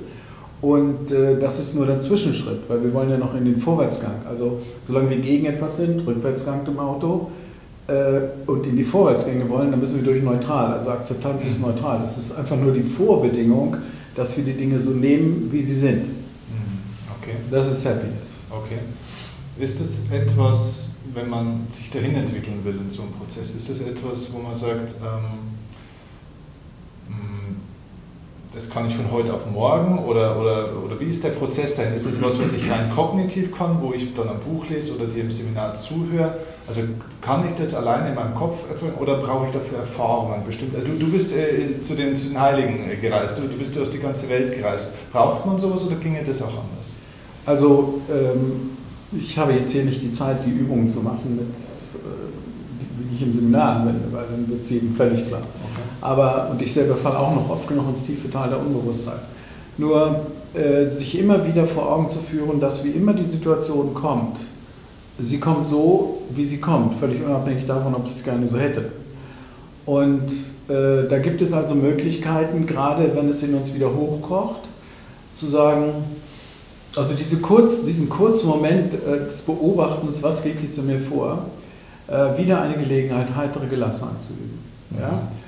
Und 0.62 1.12
äh, 1.12 1.38
das 1.38 1.58
ist 1.58 1.74
nur 1.74 1.86
der 1.86 2.00
Zwischenschritt, 2.00 2.60
weil 2.68 2.82
wir 2.82 2.92
wollen 2.94 3.10
ja 3.10 3.18
noch 3.18 3.34
in 3.34 3.44
den 3.44 3.56
Vorwärtsgang. 3.56 4.22
Also 4.28 4.60
solange 4.86 5.10
wir 5.10 5.18
gegen 5.18 5.46
etwas 5.46 5.76
sind, 5.76 6.06
Rückwärtsgang 6.06 6.66
im 6.66 6.78
Auto, 6.78 7.30
äh, 7.88 8.20
und 8.46 8.66
in 8.66 8.76
die 8.76 8.84
Vorwärtsgänge 8.84 9.48
wollen, 9.48 9.70
dann 9.70 9.80
müssen 9.80 9.96
wir 9.96 10.12
durch 10.12 10.22
neutral. 10.22 10.72
Also 10.72 10.90
Akzeptanz 10.90 11.44
ist 11.46 11.60
neutral. 11.60 12.00
Das 12.00 12.18
ist 12.18 12.36
einfach 12.36 12.56
nur 12.56 12.72
die 12.72 12.82
Vorbedingung, 12.82 13.76
dass 14.14 14.36
wir 14.36 14.44
die 14.44 14.54
Dinge 14.54 14.78
so 14.78 14.92
nehmen, 14.92 15.48
wie 15.52 15.60
sie 15.60 15.74
sind. 15.74 16.06
Mhm. 16.06 16.80
Okay. 17.20 17.36
Das 17.50 17.70
ist 17.70 17.86
Happiness. 17.86 18.38
Okay. 18.50 18.78
Ist 19.58 19.80
das 19.80 20.00
etwas, 20.12 20.90
wenn 21.14 21.30
man 21.30 21.66
sich 21.70 21.90
dahin 21.90 22.14
entwickeln 22.14 22.60
will 22.62 22.76
in 22.76 22.90
so 22.90 23.02
einem 23.02 23.12
Prozess, 23.12 23.52
ist 23.52 23.70
das 23.70 23.80
etwas, 23.80 24.32
wo 24.32 24.38
man 24.38 24.54
sagt, 24.54 24.94
ähm, 25.00 25.54
mm, 27.08 27.56
das 28.52 28.68
kann 28.68 28.86
ich 28.86 28.94
von 28.94 29.10
heute 29.10 29.32
auf 29.32 29.50
morgen 29.50 29.98
oder, 30.00 30.38
oder, 30.38 30.68
oder 30.84 31.00
wie 31.00 31.06
ist 31.06 31.24
der 31.24 31.30
Prozess 31.30 31.74
dahin? 31.76 31.94
Ist 31.94 32.04
das 32.04 32.16
etwas, 32.16 32.38
was 32.38 32.52
ich 32.52 32.70
rein 32.70 32.92
kognitiv 32.94 33.56
kann, 33.56 33.80
wo 33.80 33.94
ich 33.94 34.12
dann 34.12 34.28
ein 34.28 34.40
Buch 34.40 34.68
lese 34.68 34.94
oder 34.94 35.06
dir 35.06 35.22
im 35.22 35.32
Seminar 35.32 35.74
zuhöre? 35.74 36.36
Also 36.68 36.82
kann 37.22 37.46
ich 37.46 37.54
das 37.54 37.72
alleine 37.72 38.10
in 38.10 38.14
meinem 38.14 38.34
Kopf 38.34 38.68
erzeugen 38.68 38.96
oder 38.98 39.16
brauche 39.18 39.46
ich 39.46 39.52
dafür 39.52 39.78
Erfahrungen? 39.78 40.44
Bestimmt, 40.44 40.74
also 40.74 40.86
du, 40.86 40.98
du 40.98 41.10
bist 41.10 41.34
äh, 41.34 41.80
zu, 41.80 41.94
den, 41.94 42.14
zu 42.14 42.28
den 42.28 42.38
Heiligen 42.38 42.90
äh, 42.90 42.96
gereist, 42.96 43.38
du, 43.38 43.42
du 43.42 43.56
bist 43.56 43.74
durch 43.74 43.90
die 43.90 44.00
ganze 44.00 44.28
Welt 44.28 44.54
gereist. 44.54 44.92
Braucht 45.12 45.46
man 45.46 45.58
sowas 45.58 45.86
oder 45.86 45.96
ginge 45.96 46.22
das 46.24 46.42
auch 46.42 46.48
anders? 46.48 46.92
Also 47.46 48.02
ähm, 48.10 48.75
ich 49.12 49.38
habe 49.38 49.52
jetzt 49.52 49.70
hier 49.70 49.84
nicht 49.84 50.02
die 50.02 50.12
Zeit, 50.12 50.38
die 50.44 50.50
Übungen 50.50 50.90
zu 50.90 51.00
machen, 51.00 51.36
mit, 51.36 51.46
äh, 51.46 53.08
die 53.10 53.16
ich 53.16 53.22
im 53.22 53.32
Seminar 53.32 53.76
anwende, 53.76 54.04
weil 54.10 54.24
dann 54.30 54.48
wird 54.48 54.60
es 54.60 54.70
jedem 54.70 54.92
völlig 54.92 55.26
klar. 55.26 55.42
Aber, 56.00 56.48
und 56.50 56.60
ich 56.60 56.72
selber 56.72 56.96
falle 56.96 57.18
auch 57.18 57.34
noch 57.34 57.50
oft 57.50 57.68
genug 57.68 57.88
ins 57.88 58.04
tiefe 58.04 58.30
Tal 58.30 58.48
der 58.48 58.60
Unbewusstheit. 58.60 59.20
Nur 59.78 60.26
äh, 60.54 60.86
sich 60.86 61.18
immer 61.18 61.46
wieder 61.46 61.66
vor 61.66 61.92
Augen 61.92 62.08
zu 62.08 62.20
führen, 62.20 62.60
dass 62.60 62.84
wie 62.84 62.90
immer 62.90 63.12
die 63.12 63.24
Situation 63.24 63.94
kommt, 63.94 64.40
sie 65.18 65.38
kommt 65.40 65.68
so, 65.68 66.22
wie 66.30 66.44
sie 66.44 66.58
kommt, 66.58 66.94
völlig 66.98 67.22
unabhängig 67.24 67.66
davon, 67.66 67.94
ob 67.94 68.08
sie 68.08 68.18
es 68.18 68.24
gerne 68.24 68.48
so 68.48 68.58
hätte. 68.58 68.90
Und 69.84 70.30
äh, 70.68 71.08
da 71.08 71.18
gibt 71.18 71.40
es 71.42 71.52
also 71.52 71.74
Möglichkeiten, 71.74 72.66
gerade 72.66 73.14
wenn 73.14 73.28
es 73.28 73.42
in 73.42 73.54
uns 73.54 73.72
wieder 73.74 73.94
hochkocht, 73.94 74.62
zu 75.34 75.46
sagen, 75.46 75.92
also 76.96 77.14
diese 77.14 77.38
kurz, 77.38 77.84
diesen 77.84 78.08
kurzen 78.08 78.48
Moment 78.48 78.94
äh, 78.94 79.30
des 79.30 79.42
Beobachtens, 79.42 80.22
was 80.22 80.42
geht 80.42 80.62
jetzt 80.62 80.78
in 80.78 80.86
mir 80.86 81.00
vor, 81.00 81.46
äh, 82.08 82.38
wieder 82.38 82.62
eine 82.62 82.74
Gelegenheit, 82.74 83.34
heitere 83.36 83.66
Gelassenheit 83.66 84.22
zu 84.22 84.32
üben. 84.32 84.58
Ja? 84.98 85.12
Mhm 85.12 85.46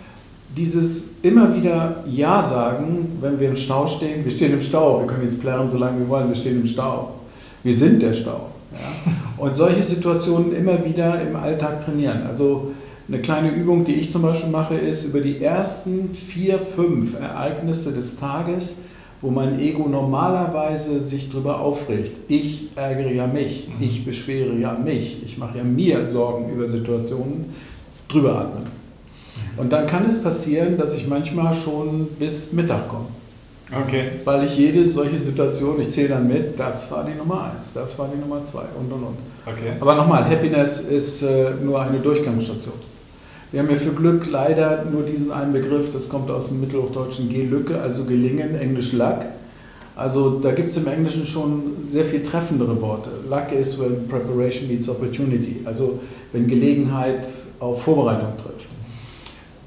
dieses 0.56 1.10
immer 1.22 1.54
wieder 1.54 2.04
Ja 2.06 2.42
sagen, 2.42 3.18
wenn 3.20 3.38
wir 3.38 3.50
im 3.50 3.56
Stau 3.56 3.86
stehen, 3.86 4.24
wir 4.24 4.30
stehen 4.30 4.52
im 4.52 4.62
Stau, 4.62 5.00
wir 5.00 5.06
können 5.06 5.24
jetzt 5.24 5.40
plärren, 5.40 5.68
solange 5.70 6.00
wir 6.00 6.08
wollen, 6.08 6.28
wir 6.28 6.36
stehen 6.36 6.60
im 6.60 6.66
Stau. 6.66 7.14
Wir 7.62 7.74
sind 7.74 8.02
der 8.02 8.14
Stau. 8.14 8.48
Ja? 8.72 9.12
Und 9.36 9.56
solche 9.56 9.82
Situationen 9.82 10.54
immer 10.54 10.84
wieder 10.84 11.20
im 11.20 11.36
Alltag 11.36 11.84
trainieren. 11.84 12.26
Also 12.26 12.72
eine 13.06 13.20
kleine 13.20 13.50
Übung, 13.50 13.84
die 13.84 13.94
ich 13.94 14.12
zum 14.12 14.22
Beispiel 14.22 14.50
mache, 14.50 14.74
ist 14.74 15.04
über 15.04 15.20
die 15.20 15.42
ersten 15.42 16.10
vier, 16.14 16.58
fünf 16.58 17.18
Ereignisse 17.18 17.92
des 17.92 18.18
Tages, 18.18 18.78
wo 19.20 19.30
mein 19.30 19.58
Ego 19.60 19.88
normalerweise 19.88 21.02
sich 21.02 21.30
darüber 21.30 21.60
aufregt. 21.60 22.12
Ich 22.28 22.68
ärgere 22.76 23.12
ja 23.12 23.26
mich, 23.26 23.68
mhm. 23.68 23.84
ich 23.84 24.04
beschwere 24.04 24.54
ja 24.54 24.72
mich, 24.72 25.22
ich 25.24 25.38
mache 25.38 25.58
ja 25.58 25.64
mir 25.64 26.06
Sorgen 26.08 26.52
über 26.52 26.68
Situationen, 26.68 27.52
drüber 28.08 28.38
atmen. 28.38 28.64
Und 29.56 29.72
dann 29.72 29.86
kann 29.86 30.08
es 30.08 30.22
passieren, 30.22 30.78
dass 30.78 30.94
ich 30.94 31.06
manchmal 31.06 31.54
schon 31.54 32.06
bis 32.18 32.52
Mittag 32.52 32.88
komme. 32.88 33.06
Okay. 33.70 34.04
Weil 34.24 34.44
ich 34.44 34.56
jede 34.56 34.88
solche 34.88 35.20
Situation, 35.20 35.80
ich 35.80 35.90
zähle 35.90 36.10
dann 36.10 36.26
mit, 36.26 36.58
das 36.58 36.90
war 36.90 37.04
die 37.04 37.14
Nummer 37.14 37.52
eins, 37.52 37.72
das 37.74 37.98
war 37.98 38.08
die 38.08 38.18
Nummer 38.18 38.42
zwei 38.42 38.62
und 38.78 38.90
und 38.90 39.02
und. 39.02 39.16
Okay. 39.44 39.72
Aber 39.78 39.94
nochmal, 39.94 40.24
Happiness 40.24 40.80
ist 40.80 41.22
äh, 41.22 41.50
nur 41.62 41.80
eine 41.80 41.98
Durchgangsstation. 41.98 42.87
Wir 43.50 43.60
haben 43.60 43.70
ja 43.70 43.76
für 43.76 43.92
Glück 43.92 44.26
leider 44.30 44.84
nur 44.84 45.04
diesen 45.04 45.32
einen 45.32 45.54
Begriff, 45.54 45.90
das 45.90 46.10
kommt 46.10 46.30
aus 46.30 46.48
dem 46.48 46.60
mittelhochdeutschen 46.60 47.30
G-Lücke, 47.30 47.80
also 47.80 48.04
gelingen, 48.04 48.54
Englisch 48.56 48.92
Luck. 48.92 49.20
Also 49.96 50.38
da 50.38 50.52
gibt 50.52 50.70
es 50.70 50.76
im 50.76 50.86
Englischen 50.86 51.26
schon 51.26 51.78
sehr 51.82 52.04
viel 52.04 52.22
treffendere 52.22 52.80
Worte. 52.82 53.08
Luck 53.28 53.50
is 53.58 53.78
when 53.80 54.06
preparation 54.06 54.68
meets 54.68 54.88
opportunity, 54.88 55.62
also 55.64 55.98
wenn 56.32 56.46
Gelegenheit 56.46 57.26
auf 57.58 57.82
Vorbereitung 57.82 58.34
trifft. 58.36 58.68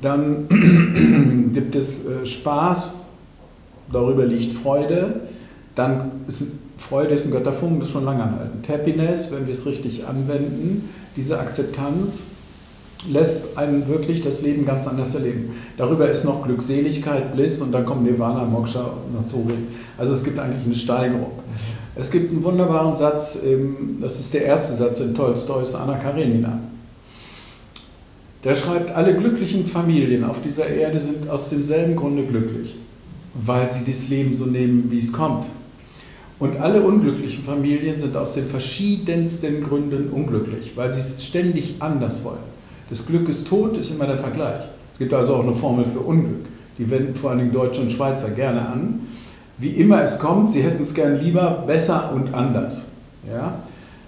Dann 0.02 1.50
gibt 1.54 1.76
es 1.76 2.06
äh, 2.06 2.26
Spaß, 2.26 2.94
darüber 3.92 4.26
liegt 4.26 4.54
Freude. 4.54 5.22
Dann 5.76 6.12
ist 6.28 6.48
Freude 6.78 7.14
ist 7.14 7.26
ein 7.26 7.32
Götterfunken, 7.32 7.80
das 7.80 7.90
ist 7.90 7.94
schon 7.94 8.06
lange 8.06 8.24
anhaltend. 8.24 8.68
Happiness, 8.68 9.32
wenn 9.32 9.46
wir 9.46 9.54
es 9.54 9.66
richtig 9.66 10.06
anwenden, 10.06 10.90
diese 11.16 11.40
Akzeptanz 11.40 12.24
lässt 13.10 13.58
einen 13.58 13.88
wirklich 13.88 14.22
das 14.22 14.42
Leben 14.42 14.66
ganz 14.66 14.88
anders 14.88 15.16
erleben. 15.16 15.52
Darüber 15.78 16.10
ist 16.10 16.24
noch 16.24 16.44
Glückseligkeit, 16.44 17.34
Bliss 17.34 17.62
und 17.62 17.72
dann 17.72 17.86
kommt 17.86 18.04
Nirvana, 18.04 18.46
Moksha, 18.46 18.92
Nasuri. 19.14 19.56
Also 19.98 20.14
es 20.14 20.24
gibt 20.24 20.38
eigentlich 20.40 20.66
eine 20.66 20.76
Steigerung. 20.76 21.32
Es 21.96 22.10
gibt 22.10 22.32
einen 22.32 22.44
wunderbaren 22.44 22.96
Satz, 22.96 23.38
das 24.00 24.20
ist 24.20 24.34
der 24.34 24.46
erste 24.46 24.74
Satz 24.76 25.00
in 25.02 25.14
Tolstois 25.14 25.76
Anna 25.76 25.98
Karenina. 25.98 26.60
Der 28.44 28.56
schreibt, 28.56 28.96
alle 28.96 29.16
glücklichen 29.16 29.66
Familien 29.66 30.24
auf 30.24 30.42
dieser 30.42 30.68
Erde 30.68 31.00
sind 31.00 31.30
aus 31.30 31.50
demselben 31.50 31.96
Grunde 31.96 32.24
glücklich, 32.24 32.76
weil 33.34 33.70
sie 33.70 33.84
das 33.86 34.10
Leben 34.10 34.34
so 34.34 34.46
nehmen, 34.46 34.88
wie 34.90 35.00
es 35.00 35.12
kommt. 35.12 35.46
Und 36.40 36.60
alle 36.60 36.82
unglücklichen 36.82 37.44
Familien 37.44 38.00
sind 38.00 38.16
aus 38.18 38.34
den 38.34 38.48
verschiedensten 38.48 39.64
Gründen 39.64 40.10
unglücklich, 40.10 40.72
weil 40.76 40.92
sie 40.92 41.02
es 41.02 41.24
ständig 41.24 41.76
anders 41.80 42.24
wollen. 42.24 42.51
Das 42.92 43.06
Glück 43.06 43.30
ist 43.30 43.48
tot, 43.48 43.78
ist 43.78 43.92
immer 43.92 44.06
der 44.06 44.18
Vergleich. 44.18 44.66
Es 44.92 45.00
gibt 45.00 45.14
also 45.14 45.36
auch 45.36 45.44
eine 45.44 45.56
Formel 45.56 45.86
für 45.86 46.02
Unglück. 46.02 46.46
Die 46.78 46.92
wenden 46.92 47.16
vor 47.16 47.32
allem 47.32 47.50
Deutsche 47.50 47.82
und 47.82 47.90
Schweizer 47.90 48.32
gerne 48.32 48.68
an. 48.68 49.08
Wie 49.58 49.70
immer 49.70 50.04
es 50.04 50.20
kommt, 50.20 50.52
sie 50.52 50.62
hätten 50.62 50.84
es 50.84 50.94
gern 50.94 51.18
lieber, 51.18 51.64
besser 51.66 52.12
und 52.14 52.34
anders. 52.34 52.88
Ja? 53.26 53.60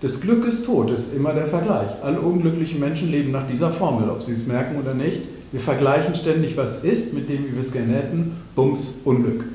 Das 0.02 0.20
Glück 0.20 0.46
ist 0.46 0.66
tot, 0.66 0.92
ist 0.92 1.16
immer 1.16 1.32
der 1.32 1.46
Vergleich. 1.46 1.88
Alle 2.04 2.20
unglücklichen 2.20 2.82
Menschen 2.82 3.10
leben 3.10 3.32
nach 3.32 3.48
dieser 3.50 3.70
Formel, 3.70 4.10
ob 4.10 4.22
sie 4.22 4.34
es 4.34 4.48
merken 4.48 4.78
oder 4.78 4.94
nicht. 4.94 5.22
Wir 5.54 5.62
vergleichen 5.62 6.14
ständig, 6.14 6.58
was 6.58 6.84
ist, 6.84 7.14
mit 7.14 7.30
dem, 7.30 7.46
wie 7.48 7.54
wir 7.54 7.62
es 7.62 7.72
gerne 7.72 7.94
hätten. 7.94 8.34
Bums, 8.54 9.00
Unglück. 9.06 9.46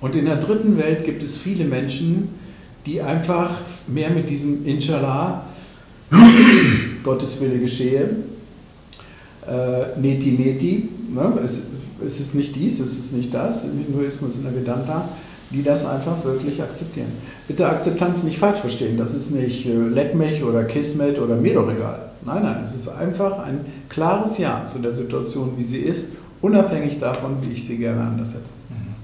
Und 0.00 0.14
in 0.14 0.26
der 0.26 0.36
dritten 0.36 0.78
Welt 0.78 1.04
gibt 1.04 1.24
es 1.24 1.36
viele 1.36 1.64
Menschen, 1.64 2.28
die 2.86 3.02
einfach 3.02 3.50
mehr 3.88 4.10
mit 4.10 4.30
diesem 4.30 4.64
Inshallah, 4.64 5.42
Gottes 7.02 7.40
Wille 7.40 7.58
geschehe, 7.58 8.10
äh, 9.48 9.98
Neti 10.00 10.32
Neti, 10.32 10.88
ne? 11.14 11.38
es, 11.44 11.64
es 12.04 12.20
ist 12.20 12.34
nicht 12.34 12.54
dies, 12.56 12.80
es 12.80 12.98
ist 12.98 13.12
nicht 13.12 13.32
das, 13.32 13.64
im 13.64 13.78
Hinduismus 13.78 14.36
in 14.36 14.44
der 14.44 14.54
Vedanta, 14.54 15.08
die 15.50 15.62
das 15.62 15.86
einfach 15.86 16.24
wirklich 16.24 16.60
akzeptieren. 16.62 17.12
Bitte 17.46 17.66
Akzeptanz 17.66 18.24
nicht 18.24 18.38
falsch 18.38 18.60
verstehen. 18.60 18.98
Das 18.98 19.14
ist 19.14 19.30
nicht 19.30 19.66
äh, 19.66 19.74
leck 19.74 20.14
mich 20.14 20.42
oder 20.42 20.64
kismet 20.64 21.18
oder 21.20 21.36
mir 21.36 21.54
doch 21.54 21.70
egal. 21.70 22.10
Nein, 22.24 22.42
nein, 22.42 22.60
es 22.62 22.74
ist 22.74 22.88
einfach 22.88 23.38
ein 23.38 23.60
klares 23.88 24.38
Ja 24.38 24.66
zu 24.66 24.80
der 24.80 24.92
Situation, 24.92 25.52
wie 25.56 25.62
sie 25.62 25.78
ist, 25.78 26.14
unabhängig 26.42 26.98
davon, 26.98 27.36
wie 27.42 27.52
ich 27.52 27.64
sie 27.64 27.78
gerne 27.78 28.00
anders 28.00 28.30
hätte. 28.30 28.50
Mhm. 28.70 28.94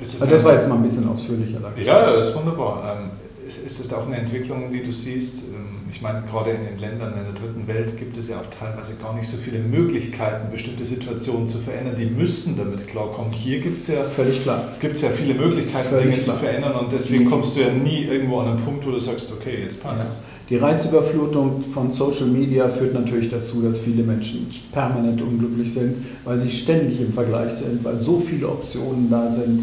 Also 0.00 0.26
das 0.26 0.42
war 0.42 0.54
jetzt 0.54 0.68
mal 0.68 0.74
ein 0.74 0.82
bisschen 0.82 1.08
ausführlicher. 1.08 1.60
Ja, 1.84 2.12
das 2.12 2.30
ist 2.30 2.34
wunderbar. 2.34 2.98
Ähm, 2.98 3.10
ist 3.58 3.80
das 3.80 3.92
auch 3.92 4.06
eine 4.06 4.16
Entwicklung, 4.16 4.70
die 4.70 4.82
du 4.82 4.92
siehst? 4.92 5.44
Ähm, 5.48 5.82
ich 5.90 6.00
meine, 6.00 6.22
gerade 6.22 6.52
in 6.52 6.64
den 6.64 6.78
Ländern 6.78 7.12
in 7.12 7.24
der 7.24 7.34
dritten 7.34 7.66
Welt 7.66 7.98
gibt 7.98 8.16
es 8.16 8.28
ja 8.28 8.40
auch 8.40 8.46
teilweise 8.46 8.94
gar 8.94 9.14
nicht 9.14 9.28
so 9.28 9.36
viele 9.36 9.58
Möglichkeiten, 9.58 10.50
bestimmte 10.50 10.86
Situationen 10.86 11.48
zu 11.48 11.58
verändern. 11.58 11.96
Die 11.98 12.06
müssen 12.06 12.56
damit 12.56 12.88
klarkommen. 12.88 13.32
Hier 13.32 13.60
gibt 13.60 13.78
es 13.78 13.88
ja, 13.88 14.02
Völlig 14.04 14.42
klar. 14.42 14.68
Gibt's 14.80 15.02
ja 15.02 15.10
viele 15.10 15.34
Möglichkeiten, 15.34 15.88
Völlig 15.88 16.04
Dinge 16.04 16.18
klar. 16.18 16.36
zu 16.36 16.44
verändern 16.44 16.72
und 16.76 16.92
deswegen 16.92 17.28
kommst 17.28 17.56
du 17.56 17.60
ja 17.60 17.70
nie 17.72 18.04
irgendwo 18.04 18.40
an 18.40 18.48
einen 18.48 18.64
Punkt, 18.64 18.86
wo 18.86 18.90
du 18.90 19.00
sagst, 19.00 19.32
okay, 19.32 19.62
jetzt 19.64 19.82
passt. 19.82 20.22
Ja. 20.22 20.28
Die 20.48 20.56
Reizüberflutung 20.56 21.64
von 21.72 21.92
Social 21.92 22.26
Media 22.26 22.68
führt 22.68 22.94
natürlich 22.94 23.30
dazu, 23.30 23.62
dass 23.62 23.78
viele 23.78 24.02
Menschen 24.02 24.50
permanent 24.72 25.22
unglücklich 25.22 25.72
sind, 25.72 25.96
weil 26.24 26.38
sie 26.38 26.50
ständig 26.50 27.00
im 27.00 27.12
Vergleich 27.12 27.52
sind, 27.52 27.84
weil 27.84 28.00
so 28.00 28.18
viele 28.18 28.48
Optionen 28.48 29.08
da 29.08 29.30
sind, 29.30 29.60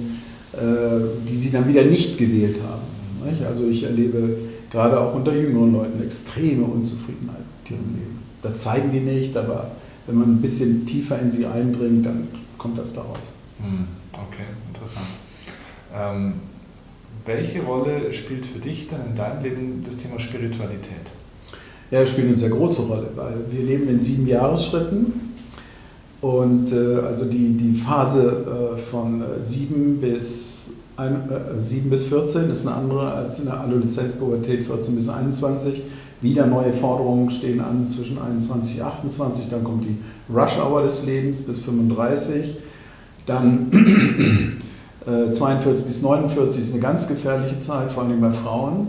äh, 0.53 0.57
die 1.29 1.35
sie 1.35 1.51
dann 1.51 1.67
wieder 1.67 1.83
nicht 1.83 2.17
gewählt 2.17 2.57
haben. 2.67 2.88
Also 3.45 3.67
ich 3.67 3.83
erlebe 3.83 4.37
gerade 4.71 4.99
auch 4.99 5.15
unter 5.15 5.33
jüngeren 5.33 5.73
Leuten 5.73 6.03
extreme 6.03 6.63
Unzufriedenheit 6.63 7.43
mit 7.63 7.71
ihrem 7.71 7.95
Leben. 7.95 8.19
Das 8.41 8.59
zeigen 8.59 8.91
die 8.91 8.99
nicht, 8.99 9.35
aber 9.35 9.71
wenn 10.07 10.17
man 10.17 10.35
ein 10.35 10.41
bisschen 10.41 10.85
tiefer 10.85 11.19
in 11.19 11.29
sie 11.29 11.45
eindringt, 11.45 12.05
dann 12.05 12.27
kommt 12.57 12.77
das 12.77 12.93
daraus. 12.93 13.19
Hm, 13.59 13.87
okay, 14.13 14.45
interessant. 14.73 15.07
Ähm, 15.93 16.33
welche 17.25 17.61
Rolle 17.61 18.13
spielt 18.13 18.45
für 18.45 18.59
dich 18.59 18.87
dann 18.87 19.01
in 19.07 19.15
deinem 19.15 19.43
Leben 19.43 19.83
das 19.85 19.97
Thema 19.97 20.19
Spiritualität? 20.19 21.05
Ja, 21.91 22.01
es 22.01 22.09
spielt 22.09 22.27
eine 22.27 22.35
sehr 22.35 22.49
große 22.49 22.83
Rolle, 22.83 23.11
weil 23.15 23.35
wir 23.49 23.63
leben 23.63 23.89
in 23.89 23.99
sieben 23.99 24.27
Jahresschritten 24.27 25.33
und 26.21 26.71
äh, 26.71 26.97
also 27.05 27.25
die, 27.25 27.57
die 27.57 27.73
Phase 27.73 28.73
äh, 28.73 28.77
von 28.77 29.21
äh, 29.21 29.41
sieben 29.41 29.99
bis 29.99 30.48
ein, 30.99 31.29
äh, 31.29 31.61
7 31.61 31.89
bis 31.89 32.05
14 32.05 32.49
ist 32.49 32.67
eine 32.67 32.75
andere 32.75 33.11
als 33.11 33.39
in 33.39 33.45
der 33.45 33.61
Adoleszenzpubertät 33.61 34.65
14 34.65 34.95
bis 34.95 35.09
21. 35.09 35.83
Wieder 36.21 36.45
neue 36.45 36.73
Forderungen 36.73 37.31
stehen 37.31 37.61
an 37.61 37.89
zwischen 37.89 38.19
21 38.19 38.81
und 38.81 38.87
28. 38.87 39.49
Dann 39.49 39.63
kommt 39.63 39.85
die 39.85 39.97
Rush-Hour 40.33 40.83
des 40.83 41.05
Lebens 41.05 41.41
bis 41.41 41.59
35. 41.59 42.57
Dann 43.25 43.71
äh, 45.07 45.31
42 45.31 45.85
bis 45.85 46.01
49 46.01 46.61
ist 46.61 46.73
eine 46.73 46.81
ganz 46.81 47.07
gefährliche 47.07 47.57
Zeit, 47.57 47.91
vor 47.91 48.03
allem 48.03 48.19
bei 48.19 48.31
Frauen. 48.31 48.87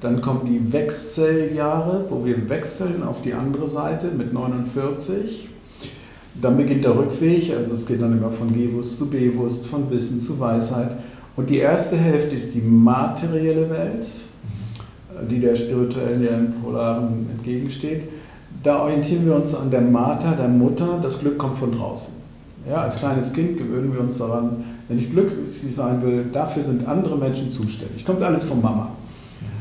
Dann 0.00 0.20
kommen 0.22 0.46
die 0.46 0.72
Wechseljahre, 0.72 2.06
wo 2.08 2.24
wir 2.24 2.48
wechseln 2.48 3.02
auf 3.02 3.20
die 3.22 3.34
andere 3.34 3.66
Seite 3.66 4.08
mit 4.16 4.32
49. 4.32 5.48
Dann 6.40 6.56
beginnt 6.56 6.84
der 6.84 6.96
Rückweg, 6.96 7.52
also 7.54 7.74
es 7.74 7.84
geht 7.84 8.00
dann 8.00 8.16
immer 8.16 8.30
von 8.30 8.54
Gewusst 8.54 8.96
zu 8.96 9.10
Bewusst, 9.10 9.66
von 9.66 9.90
Wissen 9.90 10.22
zu 10.22 10.38
Weisheit. 10.38 10.92
Und 11.36 11.48
die 11.48 11.58
erste 11.58 11.96
Hälfte 11.96 12.34
ist 12.34 12.54
die 12.54 12.60
materielle 12.60 13.70
Welt, 13.70 14.06
die 15.30 15.40
der 15.40 15.56
spirituellen, 15.56 16.22
der 16.22 16.40
polaren 16.62 17.28
entgegensteht. 17.36 18.02
Da 18.62 18.82
orientieren 18.82 19.24
wir 19.26 19.36
uns 19.36 19.54
an 19.54 19.70
der 19.70 19.80
Mater, 19.80 20.32
der 20.32 20.48
Mutter. 20.48 20.98
Das 21.02 21.20
Glück 21.20 21.38
kommt 21.38 21.56
von 21.56 21.72
draußen. 21.72 22.14
Ja, 22.68 22.82
als 22.82 22.98
kleines 22.98 23.32
Kind 23.32 23.56
gewöhnen 23.56 23.92
wir 23.92 24.00
uns 24.00 24.18
daran, 24.18 24.64
wenn 24.88 24.98
ich 24.98 25.10
glücklich 25.10 25.74
sein 25.74 26.02
will, 26.02 26.26
dafür 26.32 26.62
sind 26.62 26.86
andere 26.86 27.16
Menschen 27.16 27.50
zuständig. 27.50 28.04
Kommt 28.04 28.22
alles 28.22 28.44
von 28.44 28.60
Mama. 28.60 28.90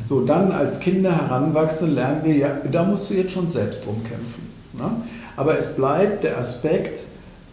So, 0.05 0.25
dann 0.25 0.51
als 0.51 0.79
Kinder 0.79 1.11
heranwachsen, 1.15 1.93
lernen 1.93 2.21
wir, 2.23 2.35
ja, 2.35 2.49
da 2.69 2.83
musst 2.83 3.09
du 3.09 3.13
jetzt 3.13 3.31
schon 3.31 3.47
selbst 3.47 3.85
drum 3.85 4.03
kämpfen. 4.03 4.49
Ne? 4.73 4.89
Aber 5.37 5.57
es 5.57 5.75
bleibt 5.75 6.23
der 6.23 6.39
Aspekt, 6.39 7.03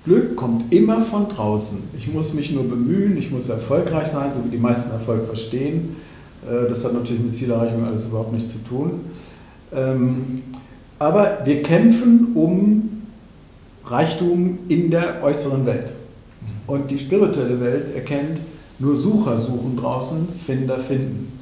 Glück 0.06 0.36
kommt 0.36 0.72
immer 0.72 1.02
von 1.02 1.28
draußen. 1.28 1.78
Ich 1.98 2.06
muss 2.12 2.32
mich 2.32 2.52
nur 2.52 2.64
bemühen, 2.64 3.18
ich 3.18 3.30
muss 3.30 3.48
erfolgreich 3.48 4.06
sein, 4.06 4.30
so 4.34 4.44
wie 4.44 4.50
die 4.50 4.62
meisten 4.62 4.92
Erfolg 4.92 5.26
verstehen. 5.26 5.96
Äh, 6.48 6.68
das 6.68 6.84
hat 6.84 6.94
natürlich 6.94 7.22
mit 7.22 7.34
Zielerreichung 7.34 7.84
alles 7.84 8.06
überhaupt 8.06 8.32
nichts 8.32 8.52
zu 8.52 8.58
tun. 8.64 9.00
Ähm, 9.75 10.42
aber 11.00 11.38
wir 11.44 11.60
kämpfen 11.62 12.28
um 12.34 13.02
Reichtum 13.84 14.60
in 14.68 14.90
der 14.92 15.22
äußeren 15.25 15.66
Welt. 15.66 15.90
Und 16.68 16.90
die 16.90 16.98
spirituelle 16.98 17.60
Welt 17.60 17.94
erkennt, 17.94 18.38
nur 18.78 18.96
Sucher 18.96 19.40
suchen 19.40 19.76
draußen, 19.76 20.28
Finder 20.46 20.78
finden. 20.78 21.32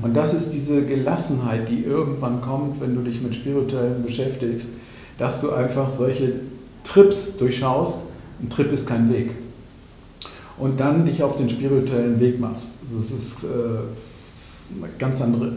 Und 0.00 0.16
das 0.16 0.32
ist 0.32 0.52
diese 0.52 0.84
Gelassenheit, 0.84 1.68
die 1.68 1.84
irgendwann 1.84 2.40
kommt, 2.40 2.80
wenn 2.80 2.94
du 2.94 3.02
dich 3.02 3.20
mit 3.20 3.34
Spirituellen 3.34 4.04
beschäftigst, 4.04 4.70
dass 5.18 5.40
du 5.40 5.50
einfach 5.50 5.88
solche 5.88 6.34
Trips 6.84 7.36
durchschaust. 7.36 8.11
Ein 8.42 8.50
Trip 8.50 8.72
ist 8.72 8.86
kein 8.86 9.12
Weg. 9.12 9.30
Und 10.58 10.78
dann 10.78 11.06
dich 11.06 11.22
auf 11.22 11.36
den 11.36 11.48
spirituellen 11.48 12.20
Weg 12.20 12.38
machst. 12.40 12.68
Das 12.92 13.10
ist, 13.10 13.44
äh, 13.44 13.46
eine 14.78 14.92
ganz 14.98 15.20
andere 15.20 15.52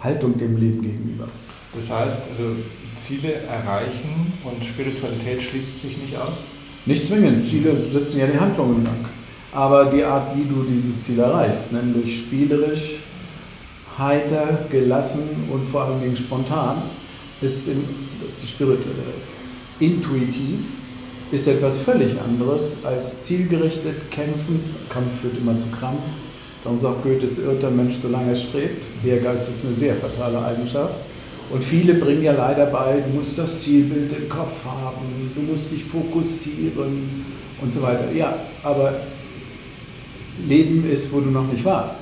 Haltung 0.00 0.36
dem 0.38 0.56
Leben 0.56 0.82
gegenüber. 0.82 1.28
Das 1.74 1.90
heißt, 1.90 2.30
also 2.30 2.56
Ziele 2.94 3.32
erreichen 3.32 4.32
und 4.44 4.64
Spiritualität 4.64 5.42
schließt 5.42 5.82
sich 5.82 5.98
nicht 5.98 6.16
aus? 6.16 6.44
Nicht 6.84 7.06
zwingend. 7.06 7.46
Ziele 7.46 7.76
setzen 7.92 8.20
ja 8.20 8.26
die 8.26 8.38
Handlungen 8.38 8.78
in 8.78 8.84
Gang. 8.84 9.04
Aber 9.52 9.86
die 9.86 10.02
Art, 10.02 10.36
wie 10.36 10.44
du 10.44 10.64
dieses 10.64 11.04
Ziel 11.04 11.18
erreichst, 11.18 11.72
nämlich 11.72 12.18
spielerisch, 12.18 12.96
heiter, 13.98 14.66
gelassen 14.70 15.28
und 15.50 15.66
vor 15.68 15.82
allen 15.82 16.00
Dingen 16.00 16.16
spontan, 16.16 16.82
ist, 17.40 17.66
das 17.66 18.34
ist 18.34 18.42
die 18.42 18.48
spirituelle. 18.48 19.14
Intuitiv 19.78 20.60
ist 21.32 21.48
etwas 21.48 21.78
völlig 21.78 22.20
anderes 22.20 22.84
als 22.84 23.22
zielgerichtet 23.22 24.10
kämpfen. 24.10 24.62
Kampf 24.90 25.22
führt 25.22 25.38
immer 25.38 25.56
zu 25.56 25.66
Krampf. 25.68 26.04
Darum 26.62 26.78
sagt 26.78 27.02
Goethe, 27.02 27.24
es 27.24 27.38
irrt 27.38 27.62
der 27.62 27.70
Mensch, 27.70 27.94
solange 28.00 28.28
er 28.28 28.36
strebt. 28.36 28.84
Ehrgeiz 29.04 29.48
ist 29.48 29.64
eine 29.64 29.74
sehr 29.74 29.96
fatale 29.96 30.44
Eigenschaft. 30.44 30.94
Und 31.50 31.64
viele 31.64 31.94
bringen 31.94 32.22
ja 32.22 32.32
leider 32.32 32.66
bei, 32.66 33.02
du 33.06 33.16
musst 33.16 33.38
das 33.38 33.60
Zielbild 33.60 34.12
im 34.12 34.28
Kopf 34.28 34.64
haben, 34.64 35.32
du 35.34 35.40
musst 35.42 35.70
dich 35.70 35.84
fokussieren 35.84 37.24
und 37.60 37.74
so 37.74 37.82
weiter. 37.82 38.12
Ja, 38.14 38.36
aber 38.62 38.94
Leben 40.46 40.88
ist, 40.90 41.12
wo 41.12 41.20
du 41.20 41.30
noch 41.30 41.50
nicht 41.50 41.64
warst. 41.64 42.00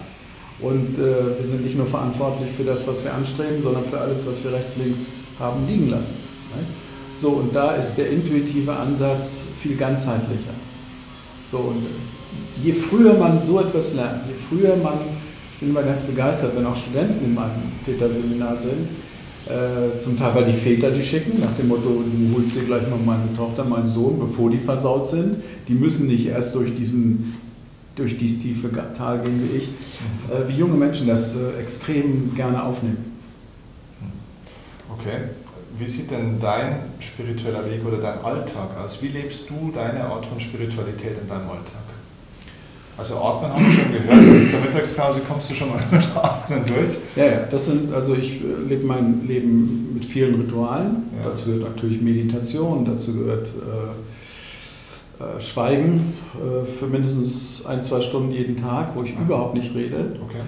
Und 0.61 0.99
äh, 0.99 1.39
wir 1.39 1.47
sind 1.47 1.65
nicht 1.65 1.77
nur 1.77 1.87
verantwortlich 1.87 2.51
für 2.51 2.65
das, 2.65 2.87
was 2.87 3.03
wir 3.03 3.15
anstreben, 3.15 3.63
sondern 3.63 3.85
für 3.85 3.99
alles, 3.99 4.27
was 4.27 4.45
wir 4.45 4.53
rechts, 4.53 4.77
links 4.77 5.07
haben 5.39 5.67
liegen 5.67 5.89
lassen. 5.89 6.17
Ne? 6.55 6.67
So, 7.21 7.29
und 7.29 7.55
da 7.55 7.75
ist 7.75 7.97
der 7.97 8.11
intuitive 8.11 8.73
Ansatz 8.73 9.43
viel 9.61 9.77
ganzheitlicher. 9.77 10.55
So, 11.51 11.59
und 11.59 11.87
je 12.63 12.73
früher 12.73 13.15
man 13.15 13.45
so 13.45 13.61
etwas 13.61 13.95
lernt, 13.95 14.23
je 14.27 14.35
früher 14.35 14.77
man, 14.77 14.95
ich 15.53 15.61
bin 15.61 15.71
immer 15.71 15.83
ganz 15.83 16.03
begeistert, 16.03 16.57
wenn 16.57 16.65
auch 16.65 16.77
Studenten 16.77 17.25
in 17.25 17.35
meinem 17.35 17.73
Täterseminar 17.85 18.59
sind, 18.59 18.89
äh, 19.47 20.01
zum 20.01 20.19
Teil, 20.19 20.35
weil 20.35 20.45
die 20.47 20.59
Väter 20.59 20.91
die 20.91 21.03
schicken, 21.03 21.41
nach 21.41 21.53
dem 21.59 21.69
Motto, 21.69 22.03
du 22.05 22.37
holst 22.37 22.55
dir 22.55 22.63
gleich 22.63 22.89
mal 22.89 22.99
meine 23.05 23.35
Tochter, 23.37 23.65
meinen 23.65 23.91
Sohn, 23.91 24.19
bevor 24.19 24.51
die 24.51 24.59
versaut 24.59 25.09
sind. 25.09 25.37
Die 25.67 25.75
müssen 25.75 26.07
nicht 26.07 26.27
erst 26.27 26.55
durch 26.55 26.75
diesen 26.77 27.35
durch 27.97 28.17
dieses 28.17 28.41
tiefe 28.41 28.71
Tal 28.97 29.19
gehen 29.19 29.43
wie 29.43 29.59
ich, 29.59 29.65
äh, 29.65 30.49
wie 30.49 30.57
junge 30.57 30.75
Menschen 30.75 31.07
das 31.07 31.37
äh, 31.37 31.61
extrem 31.61 32.35
gerne 32.35 32.63
aufnehmen. 32.63 32.99
Okay. 34.99 35.19
Wie 35.81 35.89
sieht 35.89 36.11
denn 36.11 36.39
dein 36.39 36.77
spiritueller 37.01 37.65
Weg 37.65 37.81
oder 37.87 37.97
dein 37.97 38.23
Alltag 38.23 38.69
aus? 38.85 39.03
Wie 39.03 39.09
lebst 39.09 39.49
du 39.49 39.73
deine 39.75 40.05
Art 40.05 40.27
von 40.27 40.39
Spiritualität 40.39 41.17
in 41.23 41.27
deinem 41.27 41.49
Alltag? 41.49 41.81
Also 42.99 43.17
Atmen 43.17 43.51
haben 43.51 43.65
wir 43.65 43.73
schon 43.73 43.93
gehört, 43.93 44.31
bis 44.31 44.51
zur 44.51 44.61
Mittagspause 44.61 45.21
kommst 45.27 45.51
du 45.51 45.55
schon 45.55 45.71
mal 45.71 45.81
mit 45.91 46.07
Atmen 46.15 46.67
durch. 46.67 46.99
Ja, 47.17 47.25
ja, 47.25 47.39
das 47.51 47.65
sind, 47.65 47.95
also 47.95 48.15
ich 48.15 48.45
äh, 48.45 48.69
lebe 48.69 48.85
mein 48.85 49.27
Leben 49.27 49.95
mit 49.95 50.05
vielen 50.05 50.35
Ritualen. 50.35 51.05
Ja. 51.17 51.31
Dazu 51.31 51.47
gehört 51.47 51.63
natürlich 51.77 52.03
Meditation, 52.03 52.85
dazu 52.85 53.15
gehört 53.15 53.49
äh, 53.49 55.25
äh, 55.25 55.41
Schweigen 55.41 56.13
äh, 56.35 56.67
für 56.67 56.89
mindestens 56.89 57.65
ein, 57.65 57.83
zwei 57.83 58.03
Stunden 58.03 58.33
jeden 58.33 58.59
Tag, 58.59 58.95
wo 58.95 59.03
ich 59.03 59.17
mhm. 59.17 59.25
überhaupt 59.25 59.55
nicht 59.55 59.75
rede. 59.75 60.13
Okay. 60.23 60.43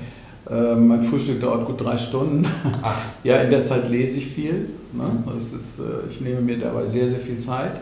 Äh, 0.50 0.74
mein 0.74 1.02
Frühstück 1.02 1.40
dauert 1.40 1.66
gut 1.66 1.80
drei 1.80 1.96
Stunden. 1.98 2.46
Ach. 2.82 2.96
Ja, 3.24 3.36
in 3.42 3.50
der 3.50 3.64
Zeit 3.64 3.88
lese 3.88 4.18
ich 4.18 4.26
viel. 4.26 4.70
Ne? 4.92 5.22
Das 5.26 5.52
ist, 5.52 5.78
äh, 5.78 6.08
ich 6.10 6.20
nehme 6.20 6.40
mir 6.40 6.58
dabei 6.58 6.86
sehr, 6.86 7.08
sehr 7.08 7.20
viel 7.20 7.38
Zeit. 7.38 7.80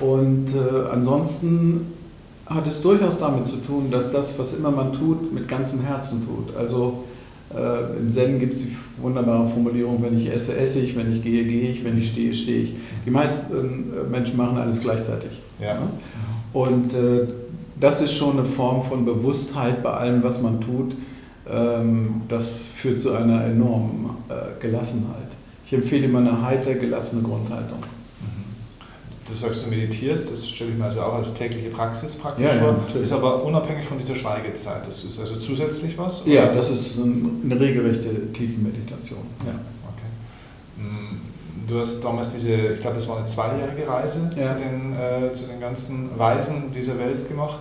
Und 0.00 0.46
äh, 0.54 0.90
ansonsten 0.92 1.92
hat 2.46 2.66
es 2.66 2.80
durchaus 2.80 3.18
damit 3.18 3.46
zu 3.46 3.56
tun, 3.56 3.90
dass 3.90 4.12
das, 4.12 4.38
was 4.38 4.54
immer 4.54 4.70
man 4.70 4.92
tut, 4.92 5.32
mit 5.32 5.48
ganzem 5.48 5.80
Herzen 5.80 6.26
tut. 6.26 6.56
Also 6.56 7.04
äh, 7.54 7.98
Im 7.98 8.10
Zen 8.10 8.38
gibt 8.38 8.52
es 8.52 8.64
die 8.64 8.76
wunderbare 9.00 9.46
Formulierung, 9.46 10.02
wenn 10.02 10.18
ich 10.18 10.30
esse, 10.30 10.56
esse 10.56 10.80
ich, 10.80 10.96
wenn 10.96 11.12
ich 11.14 11.22
gehe, 11.22 11.44
gehe 11.44 11.70
ich, 11.70 11.84
wenn 11.84 11.96
ich 11.96 12.08
stehe, 12.08 12.34
stehe 12.34 12.62
ich. 12.62 12.74
Die 13.06 13.10
meisten 13.10 13.54
äh, 13.54 14.10
Menschen 14.10 14.36
machen 14.36 14.58
alles 14.58 14.80
gleichzeitig. 14.80 15.30
Ja. 15.60 15.78
Und 16.52 16.92
äh, 16.94 17.26
das 17.80 18.02
ist 18.02 18.12
schon 18.12 18.38
eine 18.38 18.44
Form 18.44 18.82
von 18.82 19.04
Bewusstheit 19.04 19.82
bei 19.82 19.90
allem, 19.90 20.22
was 20.22 20.42
man 20.42 20.60
tut. 20.60 20.94
Ähm, 21.50 22.22
das 22.28 22.62
führt 22.76 23.00
zu 23.00 23.12
einer 23.12 23.44
enormen 23.44 24.10
äh, 24.28 24.60
Gelassenheit. 24.60 25.28
Ich 25.64 25.72
empfehle 25.72 26.06
immer 26.06 26.20
eine 26.20 26.42
heiter, 26.42 26.74
gelassene 26.74 27.22
Grundhaltung. 27.22 27.78
Du 29.28 29.34
sagst, 29.34 29.66
du 29.66 29.70
meditierst, 29.70 30.32
das 30.32 30.48
stelle 30.48 30.70
ich 30.70 30.78
mir 30.78 30.86
also 30.86 31.02
auch 31.02 31.16
als 31.16 31.34
tägliche 31.34 31.68
Praxis 31.68 32.16
praktisch 32.16 32.46
ja, 32.46 32.52
vor. 32.52 32.76
Ja, 32.94 33.00
ist 33.00 33.12
aber 33.12 33.44
unabhängig 33.44 33.86
von 33.86 33.98
dieser 33.98 34.16
Schweigezeit. 34.16 34.88
Das 34.88 35.04
ist 35.04 35.20
also 35.20 35.36
zusätzlich 35.36 35.98
was? 35.98 36.22
Oder? 36.22 36.32
Ja, 36.32 36.54
das 36.54 36.70
ist 36.70 36.98
eine 36.98 37.60
regelrechte 37.60 38.32
Tiefenmeditation. 38.32 39.20
Ja. 39.44 39.52
Okay. 39.84 40.78
Hm, 40.78 41.20
du 41.66 41.78
hast 41.78 42.02
damals 42.02 42.32
diese, 42.32 42.54
ich 42.54 42.80
glaube, 42.80 42.96
es 42.96 43.06
war 43.06 43.18
eine 43.18 43.26
zweijährige 43.26 43.86
Reise 43.86 44.30
ja. 44.34 44.54
zu, 44.54 44.60
den, 44.60 44.96
äh, 44.96 45.32
zu 45.34 45.44
den 45.44 45.60
ganzen 45.60 46.08
Reisen 46.18 46.72
dieser 46.74 46.98
Welt 46.98 47.28
gemacht. 47.28 47.58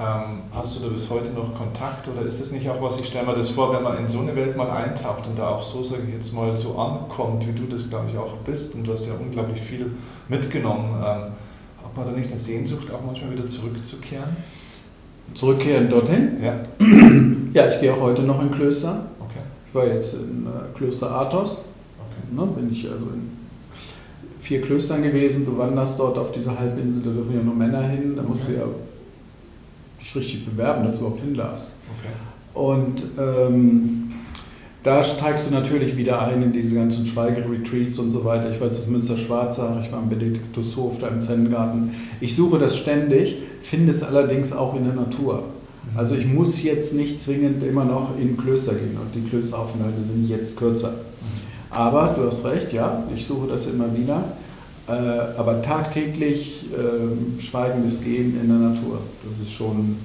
Ähm, 0.00 0.44
hast 0.54 0.78
du 0.78 0.84
da 0.84 0.88
bis 0.88 1.10
heute 1.10 1.28
noch 1.34 1.54
Kontakt 1.54 2.08
oder 2.08 2.26
ist 2.26 2.40
es 2.40 2.52
nicht 2.52 2.66
auch 2.70 2.80
was, 2.80 2.98
ich 2.98 3.08
stelle 3.08 3.26
mir 3.26 3.34
das 3.34 3.50
vor, 3.50 3.74
wenn 3.74 3.82
man 3.82 3.98
in 3.98 4.08
so 4.08 4.20
eine 4.20 4.34
Welt 4.34 4.56
mal 4.56 4.70
eintaucht 4.70 5.26
und 5.26 5.38
da 5.38 5.50
auch 5.50 5.62
so, 5.62 5.84
sage 5.84 6.04
ich 6.08 6.14
jetzt 6.14 6.32
mal, 6.32 6.56
so 6.56 6.78
ankommt, 6.78 7.46
wie 7.46 7.52
du 7.52 7.66
das, 7.66 7.90
glaube 7.90 8.06
ich, 8.10 8.16
auch 8.16 8.34
bist 8.38 8.74
und 8.74 8.86
du 8.86 8.92
hast 8.92 9.06
ja 9.06 9.12
unglaublich 9.20 9.60
viel 9.60 9.92
mitgenommen, 10.26 10.94
ähm, 10.94 11.32
hat 11.84 11.94
man 11.94 12.06
da 12.06 12.12
nicht 12.12 12.30
eine 12.30 12.40
Sehnsucht, 12.40 12.90
auch 12.90 13.04
manchmal 13.04 13.32
wieder 13.32 13.46
zurückzukehren? 13.46 14.38
Zurückkehren 15.34 15.90
dorthin? 15.90 16.38
Ja. 16.42 16.60
ja, 17.52 17.68
ich 17.68 17.78
gehe 17.78 17.92
auch 17.92 18.00
heute 18.00 18.22
noch 18.22 18.40
in 18.40 18.50
Klöster. 18.52 19.04
Okay. 19.20 19.40
Ich 19.68 19.74
war 19.74 19.86
jetzt 19.86 20.14
in 20.14 20.46
äh, 20.46 20.74
Klöster 20.78 21.14
Athos. 21.14 21.66
Okay. 21.98 22.34
Ne, 22.34 22.46
bin 22.56 22.72
ich 22.72 22.90
also 22.90 23.04
in 23.04 23.36
vier 24.40 24.62
Klöstern 24.62 25.02
gewesen. 25.02 25.44
Du 25.44 25.58
wanderst 25.58 26.00
dort 26.00 26.16
auf 26.16 26.32
dieser 26.32 26.58
Halbinsel, 26.58 27.02
da 27.02 27.10
dürfen 27.10 27.34
ja 27.34 27.42
nur 27.42 27.54
Männer 27.54 27.82
hin. 27.82 28.14
Da 28.16 28.22
musst 28.22 28.44
okay. 28.44 28.54
du 28.54 28.60
ja 28.60 28.66
dich 30.10 30.16
richtig 30.16 30.46
bewerben, 30.46 30.84
dass 30.84 30.94
du 30.94 31.00
überhaupt 31.00 31.20
hin 31.20 31.34
darfst. 31.34 31.72
Okay. 31.98 32.12
Und 32.54 33.02
ähm, 33.18 34.12
da 34.82 35.04
steigst 35.04 35.50
du 35.50 35.54
natürlich 35.54 35.96
wieder 35.96 36.22
ein 36.22 36.42
in 36.42 36.52
diese 36.52 36.74
ganzen 36.74 37.06
Schweigeretreats 37.06 37.98
und 37.98 38.12
so 38.12 38.24
weiter. 38.24 38.50
Ich 38.50 38.60
war 38.60 38.68
jetzt 38.68 38.86
in 38.86 38.92
Münster-Schwarzach, 38.92 39.82
ich 39.84 39.92
war 39.92 40.02
im 40.02 40.08
Benediktushof, 40.08 40.98
da 40.98 41.08
im 41.08 41.20
Zen-Garten. 41.20 41.94
Ich 42.20 42.34
suche 42.34 42.58
das 42.58 42.76
ständig, 42.76 43.36
finde 43.62 43.92
es 43.92 44.02
allerdings 44.02 44.52
auch 44.52 44.74
in 44.74 44.84
der 44.84 44.94
Natur. 44.94 45.44
Mhm. 45.92 45.98
Also 45.98 46.14
ich 46.14 46.26
muss 46.26 46.62
jetzt 46.62 46.94
nicht 46.94 47.20
zwingend 47.20 47.62
immer 47.62 47.84
noch 47.84 48.18
in 48.18 48.36
Klöster 48.36 48.72
gehen 48.72 48.96
und 49.00 49.14
die 49.14 49.28
Klösteraufenthalte 49.28 50.00
sind 50.02 50.28
jetzt 50.28 50.56
kürzer. 50.56 50.92
Mhm. 50.92 50.96
Aber 51.70 52.14
du 52.16 52.26
hast 52.26 52.44
recht, 52.44 52.72
ja, 52.72 53.04
ich 53.14 53.26
suche 53.26 53.48
das 53.48 53.66
immer 53.66 53.94
wieder. 53.94 54.24
Äh, 54.88 54.92
aber 55.38 55.62
tagtäglich 55.62 56.66
äh, 56.72 57.40
schweigendes 57.40 58.02
Gehen 58.02 58.40
in 58.40 58.48
der 58.48 58.70
Natur, 58.70 59.00
das 59.28 59.46
ist 59.46 59.52
schon, 59.52 59.96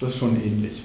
das 0.00 0.10
ist 0.10 0.18
schon 0.18 0.36
ähnlich. 0.42 0.82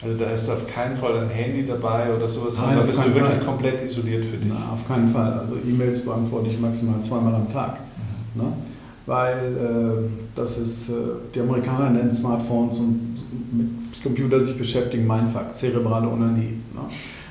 Also 0.00 0.16
da 0.16 0.30
ist 0.30 0.48
auf 0.48 0.66
keinen 0.72 0.96
Fall 0.96 1.18
ein 1.18 1.28
Handy 1.28 1.66
dabei 1.66 2.14
oder 2.14 2.28
sowas, 2.28 2.56
Nein, 2.58 2.68
sondern 2.68 2.86
bist 2.86 3.00
du 3.00 3.14
wirklich 3.14 3.36
Fall. 3.38 3.44
komplett 3.44 3.82
isoliert 3.82 4.24
für 4.24 4.36
dich? 4.36 4.48
Na, 4.48 4.72
auf 4.72 4.86
keinen 4.86 5.08
Fall. 5.08 5.32
Also 5.40 5.56
E-Mails 5.56 6.04
beantworte 6.04 6.50
ich 6.50 6.60
maximal 6.60 7.00
zweimal 7.00 7.34
am 7.34 7.48
Tag. 7.48 7.80
Mhm. 8.34 8.42
Ne? 8.42 8.52
weil 9.08 9.56
äh, 9.56 10.08
das 10.36 10.58
ist, 10.58 10.90
äh, 10.90 10.92
die 11.34 11.40
Amerikaner 11.40 11.88
nennen 11.90 12.12
Smartphones 12.12 12.78
und 12.78 13.14
mit 13.50 14.02
Computer 14.02 14.44
sich 14.44 14.56
beschäftigen, 14.56 15.06
mein 15.06 15.30
Fakt, 15.30 15.56
zerebrale 15.56 16.06
Onanie. 16.06 16.58
Ne? 16.74 16.82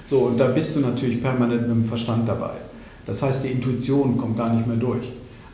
So, 0.07 0.21
und 0.21 0.39
da 0.39 0.47
bist 0.47 0.75
du 0.75 0.79
natürlich 0.79 1.21
permanent 1.21 1.61
mit 1.61 1.69
dem 1.69 1.85
Verstand 1.85 2.27
dabei. 2.27 2.53
Das 3.07 3.23
heißt, 3.23 3.45
die 3.45 3.49
Intuition 3.49 4.17
kommt 4.17 4.37
gar 4.37 4.53
nicht 4.53 4.67
mehr 4.67 4.77
durch. 4.77 5.03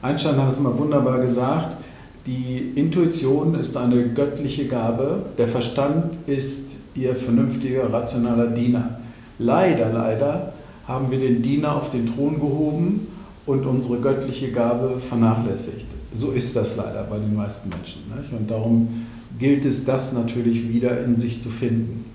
Einstein 0.02 0.36
hat 0.36 0.52
es 0.52 0.60
mal 0.60 0.78
wunderbar 0.78 1.20
gesagt, 1.20 1.78
die 2.26 2.72
Intuition 2.76 3.56
ist 3.56 3.78
eine 3.78 4.10
göttliche 4.10 4.68
Gabe, 4.68 5.28
der 5.38 5.48
Verstand 5.48 6.18
ist 6.28 6.66
ihr 6.96 7.16
vernünftiger, 7.16 7.92
rationaler 7.92 8.48
Diener. 8.48 9.00
Leider, 9.40 9.92
leider 9.92 10.54
haben 10.88 11.12
wir 11.12 11.20
den 11.20 11.42
Diener 11.42 11.76
auf 11.76 11.92
den 11.92 12.14
Thron 12.14 12.40
gehoben 12.40 13.08
und 13.46 13.66
unsere 13.66 14.00
göttliche 14.00 14.52
Gabe 14.52 15.00
vernachlässigt. 15.00 15.86
So 16.16 16.32
ist 16.32 16.56
das 16.56 16.76
leider 16.76 17.04
bei 17.04 17.18
den 17.18 17.36
meisten 17.36 17.70
Menschen. 17.70 18.04
Nicht? 18.16 18.32
Und 18.32 18.50
darum 18.50 19.06
gilt 19.40 19.66
es, 19.66 19.86
das 19.86 20.14
natürlich 20.14 20.70
wieder 20.70 21.04
in 21.04 21.16
sich 21.16 21.42
zu 21.42 21.50
finden. 21.50 22.06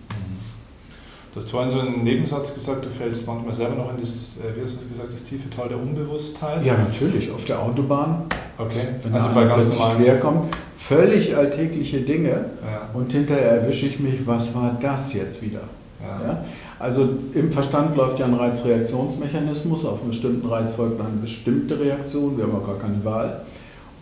Du 1.39 1.45
hast 1.45 1.53
vorhin 1.53 1.71
so 1.71 1.79
einen 1.79 2.03
Nebensatz 2.03 2.53
gesagt, 2.53 2.85
du 2.85 2.89
fällst 2.89 3.25
manchmal 3.25 3.55
selber 3.55 3.77
noch 3.77 3.95
in 3.95 4.01
das, 4.01 4.39
äh, 4.39 4.57
wie 4.57 4.65
hast 4.65 4.83
du 4.83 4.89
gesagt, 4.89 5.13
das 5.13 5.23
tiefe 5.23 5.49
Tal 5.49 5.69
der 5.69 5.79
Unbewusstheit. 5.79 6.67
Ja, 6.67 6.77
natürlich, 6.77 7.31
auf 7.31 7.45
der 7.45 7.63
Autobahn. 7.63 8.25
Okay, 8.59 8.81
wenn 9.05 9.15
also 9.15 9.29
bei 9.33 9.45
ganz 9.45 9.69
normalen 9.69 10.03
querkommt, 10.03 10.57
völlig 10.77 11.37
alltägliche 11.37 12.01
Dinge 12.01 12.31
ja. 12.31 12.91
und 12.93 13.13
hinterher 13.13 13.53
erwische 13.53 13.87
ich 13.87 14.01
mich, 14.01 14.27
was 14.27 14.53
war 14.57 14.77
das 14.81 15.15
jetzt 15.15 15.41
wieder? 15.41 15.61
Ja. 16.03 16.27
ja. 16.27 16.45
Also 16.81 17.09
im 17.33 17.53
Verstand 17.53 17.95
läuft 17.95 18.19
ja 18.19 18.27
ein 18.27 18.35
Reizreaktionsmechanismus, 18.35 19.85
auf 19.85 20.01
einen 20.01 20.11
bestimmten 20.11 20.49
Reiz 20.49 20.75
folgt 20.75 21.01
eine 21.01 21.21
bestimmte 21.23 21.79
Reaktion, 21.79 22.37
wir 22.37 22.47
haben 22.47 22.57
auch 22.57 22.67
gar 22.67 22.81
keine 22.81 23.05
Wahl. 23.05 23.43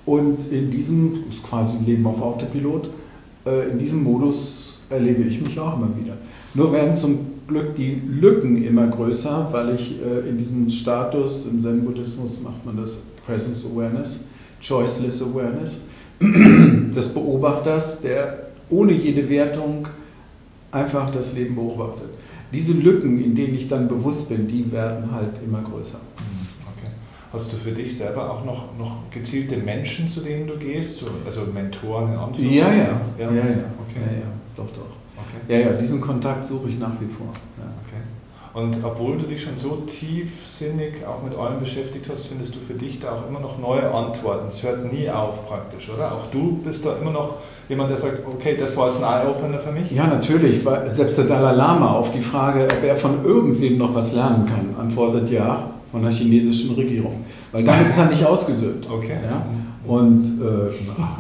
Und 0.07 0.51
in 0.51 0.71
diesem, 0.71 1.25
das 1.27 1.35
ist 1.35 1.43
quasi 1.43 1.85
Leben 1.85 2.07
auf 2.07 2.23
Autopilot, 2.23 2.89
äh, 3.45 3.73
in 3.73 3.79
diesem 3.79 4.05
Modus 4.05 4.79
erlebe 4.89 5.23
ich 5.25 5.39
mich 5.41 5.61
auch 5.61 5.77
immer 5.77 5.91
wieder. 5.97 6.06
Nur 6.57 6.73
werden 6.73 6.97
zum 6.97 7.19
Glück 7.47 7.77
die 7.77 8.01
Lücken 8.09 8.65
immer 8.65 8.87
größer, 8.87 9.49
weil 9.53 9.75
ich 9.75 10.01
äh, 10.01 10.29
in 10.29 10.39
diesem 10.39 10.71
Status, 10.71 11.47
im 11.47 11.61
Zen-Buddhismus 11.61 12.41
macht 12.43 12.65
man 12.65 12.79
das 12.79 13.03
Presence 13.27 13.65
Awareness, 13.67 14.21
Choiceless 14.67 15.23
Awareness, 15.23 15.83
des 16.21 17.13
Beobachters, 17.13 18.01
der 18.01 18.49
ohne 18.71 18.93
jede 18.93 19.29
Wertung 19.29 19.87
einfach 20.73 21.11
das 21.11 21.35
Leben 21.35 21.55
beobachtet. 21.55 22.09
Diese 22.53 22.73
Lücken, 22.73 23.23
in 23.23 23.35
denen 23.35 23.55
ich 23.55 23.69
dann 23.69 23.87
bewusst 23.87 24.31
bin, 24.31 24.49
die 24.49 24.73
werden 24.73 25.13
halt 25.13 25.33
immer 25.45 25.61
größer. 25.61 26.01
Hast 27.33 27.53
du 27.53 27.57
für 27.59 27.73
dich 27.73 27.99
selber 27.99 28.33
auch 28.33 28.45
noch, 28.47 28.79
noch 28.79 29.11
gezielte 29.11 29.59
Menschen, 29.59 30.09
zu 30.09 30.21
denen 30.21 30.47
du 30.47 30.57
gehst? 30.57 31.05
Also 31.27 31.43
Mentoren 31.53 32.15
in 32.15 32.19
Anführungszeichen? 32.19 32.79
Ja, 33.19 33.25
ja. 33.25 33.31
ja. 33.31 33.37
ja, 33.37 33.45
ja. 33.45 33.65
Okay. 33.87 34.01
ja, 34.01 34.13
ja. 34.13 34.27
Doch, 34.57 34.69
doch. 34.69 35.06
Okay. 35.17 35.53
Ja, 35.53 35.71
ja, 35.71 35.77
diesen 35.77 36.01
Kontakt 36.01 36.47
suche 36.47 36.69
ich 36.69 36.79
nach 36.79 36.93
wie 37.01 37.07
vor. 37.07 37.29
Ja. 37.59 37.65
Okay. 37.87 38.03
Und 38.57 38.83
obwohl 38.83 39.19
du 39.19 39.27
dich 39.27 39.43
schon 39.43 39.59
so 39.59 39.83
tiefsinnig 39.87 41.07
auch 41.07 41.23
mit 41.23 41.39
allem 41.39 41.61
beschäftigt 41.61 42.09
hast, 42.11 42.29
findest 42.29 42.55
du 42.55 42.59
für 42.59 42.73
dich 42.73 43.01
da 43.01 43.13
auch 43.13 43.29
immer 43.29 43.41
noch 43.41 43.59
neue 43.59 43.91
Antworten. 43.93 44.49
Es 44.49 44.63
hört 44.63 44.91
nie 44.91 45.11
auf 45.11 45.47
praktisch, 45.47 45.91
oder? 45.91 46.13
Auch 46.13 46.31
du 46.33 46.59
bist 46.65 46.87
da 46.87 46.97
immer 46.97 47.11
noch 47.11 47.35
jemand, 47.69 47.91
der 47.91 47.99
sagt, 47.99 48.21
okay, 48.27 48.57
das 48.59 48.75
war 48.75 48.87
jetzt 48.87 49.03
ein 49.03 49.27
Eye-Opener 49.27 49.59
für 49.59 49.73
mich? 49.73 49.91
Ja, 49.91 50.07
natürlich. 50.07 50.65
Weil 50.65 50.91
selbst 50.91 51.19
der 51.19 51.27
Dalai 51.27 51.55
Lama 51.55 51.93
auf 51.93 52.13
die 52.13 52.23
Frage, 52.23 52.65
ob 52.65 52.83
er 52.83 52.97
von 52.97 53.25
irgendwem 53.25 53.77
noch 53.77 53.95
was 53.95 54.15
lernen 54.15 54.47
kann, 54.47 54.75
antwortet 54.81 55.31
ja 55.31 55.71
von 55.93 56.03
der 56.03 56.13
chinesischen 56.13 56.75
Regierung. 56.75 57.27
Weil 57.53 57.63
damit 57.63 57.89
ist 57.89 57.99
er 57.99 58.07
nicht 58.07 58.25
ausgesöhnt. 58.25 58.89
Okay. 58.91 59.19
Ja? 59.23 59.45
Und 59.87 60.41
äh, 60.41 60.73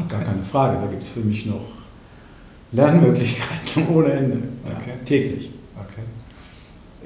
gar 0.09 0.21
keine 0.21 0.43
Frage, 0.43 0.79
da 0.83 0.87
gibt 0.87 1.03
es 1.03 1.11
für 1.11 1.21
mich 1.21 1.45
noch 1.47 1.76
Lernmöglichkeiten 2.72 3.88
ohne 3.94 4.12
Ende. 4.12 4.37
Ja, 4.64 4.76
okay. 4.81 4.92
Täglich. 5.05 5.50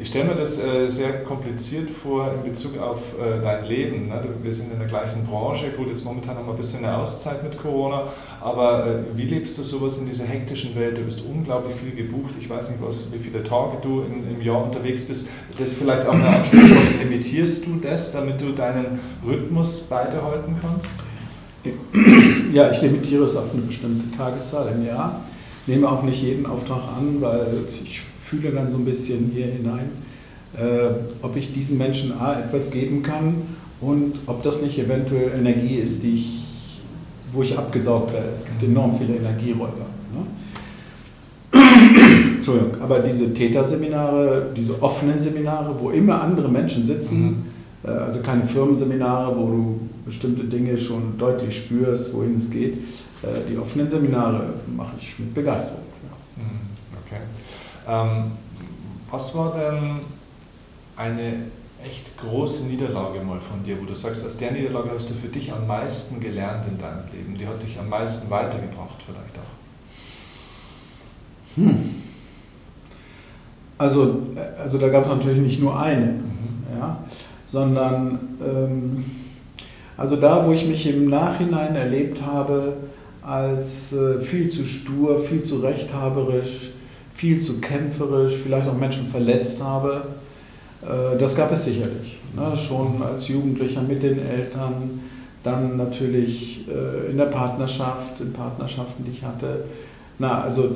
Ich 0.03 0.09
stelle 0.09 0.31
mir 0.31 0.35
das 0.35 0.59
äh, 0.59 0.89
sehr 0.89 1.25
kompliziert 1.25 1.91
vor 1.91 2.33
in 2.33 2.51
Bezug 2.51 2.81
auf 2.81 3.01
äh, 3.21 3.39
dein 3.43 3.67
Leben. 3.67 4.09
Ne? 4.09 4.19
Wir 4.43 4.55
sind 4.55 4.73
in 4.73 4.79
der 4.79 4.89
gleichen 4.89 5.27
Branche. 5.27 5.73
Gut, 5.77 5.91
jetzt 5.91 6.07
momentan 6.07 6.37
haben 6.37 6.47
wir 6.47 6.55
ein 6.55 6.57
bisschen 6.57 6.83
eine 6.83 6.97
Auszeit 6.97 7.43
mit 7.43 7.59
Corona. 7.59 8.05
Aber 8.41 8.87
äh, 8.87 8.95
wie 9.15 9.25
lebst 9.25 9.59
du 9.59 9.63
sowas 9.63 9.99
in 9.99 10.07
dieser 10.07 10.25
hektischen 10.25 10.75
Welt? 10.75 10.97
Du 10.97 11.03
bist 11.03 11.21
unglaublich 11.23 11.77
viel 11.77 11.95
gebucht. 11.95 12.33
Ich 12.41 12.49
weiß 12.49 12.71
nicht, 12.71 12.83
was, 12.83 13.13
wie 13.13 13.19
viele 13.19 13.45
Tage 13.45 13.77
du 13.83 14.01
in, 14.01 14.37
im 14.37 14.41
Jahr 14.41 14.65
unterwegs 14.65 15.05
bist. 15.05 15.29
Das 15.59 15.69
ist 15.69 15.79
vielleicht 15.79 16.07
auch 16.07 16.15
eine 16.15 16.29
Ansprechung. 16.29 16.79
Limitierst 17.03 17.67
du 17.67 17.77
das, 17.83 18.11
damit 18.13 18.41
du 18.41 18.53
deinen 18.53 19.01
Rhythmus 19.23 19.81
beibehalten 19.81 20.57
kannst? 20.63 20.89
Ja, 22.55 22.71
ich 22.71 22.81
limitiere 22.81 23.25
es 23.25 23.37
auf 23.37 23.53
eine 23.53 23.61
bestimmte 23.65 24.17
Tageszahl 24.17 24.73
im 24.75 24.87
Jahr. 24.87 25.21
Nehme 25.71 25.89
auch 25.89 26.03
nicht 26.03 26.21
jeden 26.21 26.47
Auftrag 26.47 26.83
an, 26.99 27.21
weil 27.21 27.47
ich 27.85 28.03
fühle 28.27 28.51
dann 28.51 28.73
so 28.73 28.79
ein 28.79 28.85
bisschen 28.85 29.31
hier 29.33 29.47
hinein, 29.47 29.89
äh, 30.57 30.91
ob 31.23 31.37
ich 31.37 31.53
diesen 31.53 31.79
Menschen 31.79 32.13
A, 32.19 32.41
etwas 32.41 32.73
geben 32.73 33.05
kann 33.05 33.37
und 33.81 34.15
ob 34.27 34.43
das 34.43 34.63
nicht 34.63 34.77
eventuell 34.81 35.31
Energie 35.39 35.77
ist, 35.77 36.03
die 36.03 36.17
ich, 36.17 36.47
wo 37.33 37.43
ich 37.43 37.57
abgesaugt 37.57 38.13
werde. 38.13 38.31
Es 38.35 38.47
gibt 38.47 38.61
enorm 38.65 38.99
viele 38.99 39.15
Energieräuber. 39.15 39.87
Ne? 41.53 41.61
Entschuldigung, 42.39 42.83
aber 42.83 42.99
diese 42.99 43.33
Täterseminare, 43.33 44.49
diese 44.57 44.83
offenen 44.83 45.21
Seminare, 45.21 45.73
wo 45.79 45.91
immer 45.91 46.21
andere 46.21 46.49
Menschen 46.49 46.85
sitzen, 46.85 47.21
mhm. 47.23 47.37
äh, 47.85 47.93
also 47.93 48.19
keine 48.23 48.43
Firmenseminare, 48.43 49.37
wo 49.37 49.47
du 49.47 49.81
bestimmte 50.05 50.43
Dinge 50.43 50.77
schon 50.77 51.17
deutlich 51.17 51.57
spürst, 51.57 52.13
wohin 52.13 52.35
es 52.35 52.51
geht, 52.51 52.79
die 53.49 53.59
offenen 53.59 53.89
Seminare 53.89 54.55
mache 54.75 54.93
ich 54.99 55.19
mit 55.19 55.35
Begeisterung. 55.35 55.85
Ja. 56.03 56.43
Mhm. 56.43 56.61
Okay. 57.05 57.21
Ähm, 57.89 58.33
was 59.11 59.35
war 59.35 59.53
denn 59.53 60.01
eine 60.97 61.35
echt 61.85 62.17
große 62.19 62.67
Niederlage 62.67 63.21
mal 63.21 63.41
von 63.41 63.63
dir, 63.65 63.81
wo 63.81 63.85
du 63.87 63.95
sagst, 63.95 64.27
aus 64.27 64.37
der 64.37 64.53
Niederlage 64.53 64.91
hast 64.95 65.11
du 65.11 65.15
für 65.15 65.29
dich 65.29 65.53
am 65.53 65.67
meisten 65.67 66.21
gelernt 66.21 66.67
in 66.69 66.79
deinem 66.79 67.05
Leben, 67.13 67.37
die 67.39 67.47
hat 67.47 67.63
dich 67.63 67.79
am 67.79 67.89
meisten 67.89 68.31
weitergebracht 68.31 69.03
vielleicht 69.05 69.37
auch? 69.39 69.57
Hm. 71.57 71.95
Also, 73.79 74.23
also 74.59 74.79
da 74.79 74.89
gab 74.89 75.05
es 75.05 75.11
natürlich 75.11 75.41
nicht 75.41 75.61
nur 75.61 75.79
eine, 75.81 76.07
mhm. 76.07 76.79
ja, 76.79 77.03
sondern 77.47 78.19
ähm, 78.43 79.05
also 79.97 80.17
da, 80.17 80.47
wo 80.47 80.53
ich 80.53 80.67
mich 80.67 80.87
im 80.87 81.09
Nachhinein 81.09 81.75
erlebt 81.75 82.21
habe 82.23 82.77
als 83.31 83.93
äh, 83.93 84.19
viel 84.19 84.51
zu 84.51 84.67
stur, 84.67 85.21
viel 85.21 85.43
zu 85.43 85.61
rechthaberisch, 85.61 86.71
viel 87.15 87.41
zu 87.41 87.61
kämpferisch, 87.61 88.35
vielleicht 88.43 88.69
auch 88.69 88.77
Menschen 88.77 89.09
verletzt 89.09 89.63
habe. 89.63 90.03
Äh, 90.83 91.17
das 91.17 91.37
gab 91.37 91.53
es 91.53 91.65
sicherlich. 91.65 92.19
Ne? 92.35 92.57
Schon 92.57 93.01
als 93.01 93.29
Jugendlicher 93.29 93.83
mit 93.83 94.03
den 94.03 94.19
Eltern, 94.19 95.01
dann 95.45 95.77
natürlich 95.77 96.67
äh, 96.69 97.13
in 97.13 97.19
der 97.19 97.27
Partnerschaft, 97.27 98.21
in 98.21 98.33
Partnerschaften, 98.33 99.05
die 99.05 99.13
ich 99.13 99.23
hatte. 99.23 99.65
Na, 100.19 100.43
also 100.43 100.73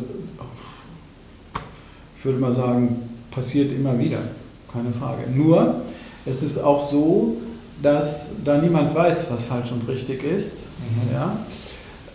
ich 2.16 2.24
würde 2.24 2.38
mal 2.38 2.52
sagen, 2.52 3.02
passiert 3.32 3.72
immer 3.72 3.98
wieder, 3.98 4.18
keine 4.72 4.92
Frage. 4.92 5.28
Nur, 5.34 5.82
es 6.24 6.44
ist 6.44 6.58
auch 6.58 6.88
so, 6.88 7.36
dass 7.82 8.30
da 8.44 8.58
niemand 8.58 8.94
weiß, 8.94 9.26
was 9.32 9.42
falsch 9.42 9.72
und 9.72 9.88
richtig 9.88 10.22
ist. 10.22 10.52
Mhm. 10.52 11.12
Ja? 11.12 11.36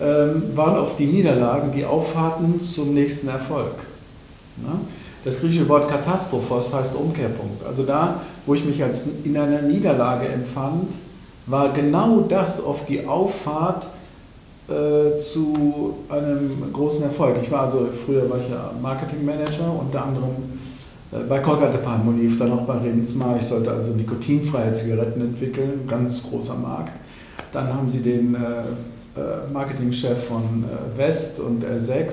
Ähm, 0.01 0.55
waren 0.55 0.77
oft 0.77 0.97
die 0.97 1.07
Niederlagen 1.07 1.71
die 1.73 1.83
Auffahrten 1.83 2.63
zum 2.63 2.93
nächsten 2.93 3.27
Erfolg. 3.27 3.73
Ne? 4.55 4.79
Das 5.25 5.41
griechische 5.41 5.67
Wort 5.67 5.89
Katastrophos 5.89 6.73
heißt 6.73 6.95
Umkehrpunkt. 6.95 7.65
Also 7.65 7.83
da, 7.83 8.21
wo 8.45 8.53
ich 8.53 8.63
mich 8.63 8.81
als 8.81 9.07
in 9.25 9.37
einer 9.37 9.61
Niederlage 9.61 10.29
empfand, 10.29 10.93
war 11.47 11.73
genau 11.73 12.21
das 12.21 12.63
oft 12.63 12.87
die 12.87 13.05
Auffahrt 13.05 13.87
äh, 14.69 15.19
zu 15.19 15.95
einem 16.07 16.71
großen 16.71 17.03
Erfolg. 17.03 17.37
Ich 17.41 17.51
war 17.51 17.63
also, 17.63 17.89
früher 18.05 18.29
war 18.29 18.37
ich 18.37 18.49
ja 18.49 18.71
Marketingmanager, 18.81 19.73
unter 19.79 20.05
anderem 20.05 20.59
äh, 21.11 21.17
bei 21.27 21.39
Colgate 21.39 21.79
Palmolive, 21.79 22.37
dann 22.37 22.53
auch 22.53 22.61
bei 22.61 22.77
Remsmar. 22.77 23.37
Ich 23.37 23.47
sollte 23.47 23.71
also 23.71 23.91
nikotinfreie 23.91 24.73
Zigaretten 24.73 25.19
entwickeln, 25.21 25.85
ganz 25.87 26.21
großer 26.23 26.55
Markt. 26.55 26.93
Dann 27.51 27.73
haben 27.73 27.89
sie 27.89 28.01
den 28.01 28.35
äh, 28.35 28.39
Marketingchef 29.51 30.25
von 30.25 30.63
äh, 30.63 30.97
West 30.97 31.39
und 31.39 31.63
R6, 31.63 32.11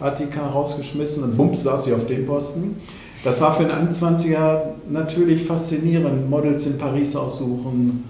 Attika, 0.00 0.46
rausgeschmissen 0.46 1.22
und 1.24 1.36
bums 1.36 1.62
saß 1.62 1.84
sie 1.84 1.92
auf 1.92 2.06
dem 2.06 2.26
Posten. 2.26 2.76
Das 3.24 3.40
war 3.40 3.54
für 3.54 3.68
einen 3.68 3.88
21er 3.88 4.60
natürlich 4.88 5.42
faszinierend. 5.44 6.30
Models 6.30 6.66
in 6.66 6.78
Paris 6.78 7.16
aussuchen, 7.16 8.04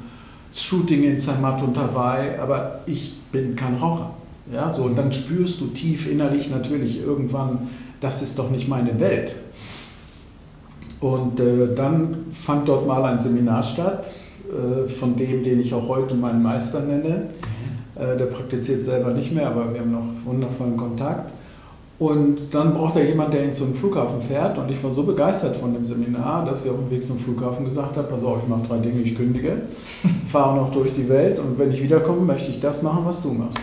Shooting 0.53 1.05
in 1.05 1.19
Zermatt 1.19 1.63
und 1.63 1.77
Hawaii, 1.77 2.39
aber 2.39 2.81
ich 2.87 3.19
bin 3.33 3.57
kein 3.57 3.77
Raucher. 3.77 4.11
Ja, 4.53 4.73
so, 4.73 4.83
und 4.83 4.97
dann 4.97 5.13
spürst 5.13 5.61
du 5.61 5.67
tief 5.69 6.11
innerlich 6.11 6.51
natürlich 6.51 7.01
irgendwann, 7.01 7.69
das 8.01 8.23
ist 8.23 8.39
doch 8.39 8.51
nicht 8.51 8.69
meine 8.69 8.99
Welt. 9.01 9.35
Und 11.01 11.39
äh, 11.39 11.75
dann 11.75 12.27
fand 12.33 12.69
dort 12.69 12.87
mal 12.87 13.05
ein 13.05 13.19
Seminar 13.19 13.63
statt, 13.63 14.07
äh, 14.49 14.89
von 14.89 15.17
dem, 15.17 15.45
den 15.45 15.61
ich 15.61 15.75
auch 15.75 15.89
heute 15.89 16.15
meinen 16.15 16.43
Meister 16.43 16.81
nenne. 16.81 17.29
Äh, 17.99 18.17
der 18.17 18.27
praktiziert 18.27 18.85
selber 18.85 19.11
nicht 19.11 19.33
mehr, 19.33 19.49
aber 19.49 19.73
wir 19.73 19.81
haben 19.81 19.91
noch 19.91 20.07
wundervollen 20.25 20.77
Kontakt. 20.77 21.33
Und 21.99 22.55
dann 22.55 22.75
braucht 22.75 22.95
er 22.95 23.05
jemanden, 23.05 23.33
der 23.33 23.45
ihn 23.45 23.53
zum 23.53 23.75
Flughafen 23.75 24.23
fährt. 24.23 24.57
Und 24.57 24.71
ich 24.71 24.83
war 24.85 24.93
so 24.93 25.03
begeistert 25.03 25.57
von 25.57 25.75
dem 25.75 25.85
Seminar, 25.85 26.45
dass 26.45 26.65
ich 26.65 26.71
auf 26.71 26.77
dem 26.77 26.91
Weg 26.91 27.05
zum 27.05 27.19
Flughafen 27.19 27.65
gesagt 27.65 27.97
habe, 27.97 28.07
pass 28.07 28.23
auf, 28.23 28.39
ich 28.41 28.49
mache 28.49 28.69
drei 28.69 28.79
Dinge, 28.79 29.01
ich 29.01 29.17
kündige, 29.17 29.63
fahre 30.31 30.57
noch 30.57 30.71
durch 30.73 30.95
die 30.95 31.09
Welt 31.09 31.41
und 31.41 31.59
wenn 31.59 31.73
ich 31.73 31.83
wiederkomme, 31.83 32.21
möchte 32.21 32.53
ich 32.53 32.61
das 32.61 32.83
machen, 32.83 33.03
was 33.05 33.21
du 33.21 33.33
machst. 33.33 33.59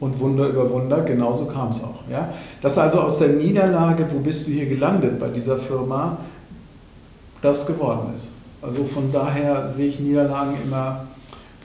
Und 0.00 0.18
Wunder 0.18 0.48
über 0.48 0.70
Wunder, 0.70 1.02
genauso 1.02 1.44
kam 1.44 1.68
es 1.68 1.84
auch. 1.84 2.08
Ja? 2.10 2.30
Dass 2.62 2.78
also 2.78 3.00
aus 3.00 3.18
der 3.18 3.28
Niederlage, 3.28 4.06
wo 4.10 4.18
bist 4.20 4.46
du 4.46 4.52
hier 4.52 4.66
gelandet 4.66 5.18
bei 5.18 5.28
dieser 5.28 5.58
Firma, 5.58 6.16
das 7.42 7.66
geworden 7.66 8.14
ist. 8.14 8.28
Also 8.62 8.84
von 8.84 9.12
daher 9.12 9.68
sehe 9.68 9.88
ich 9.88 10.00
Niederlagen 10.00 10.54
immer 10.64 11.04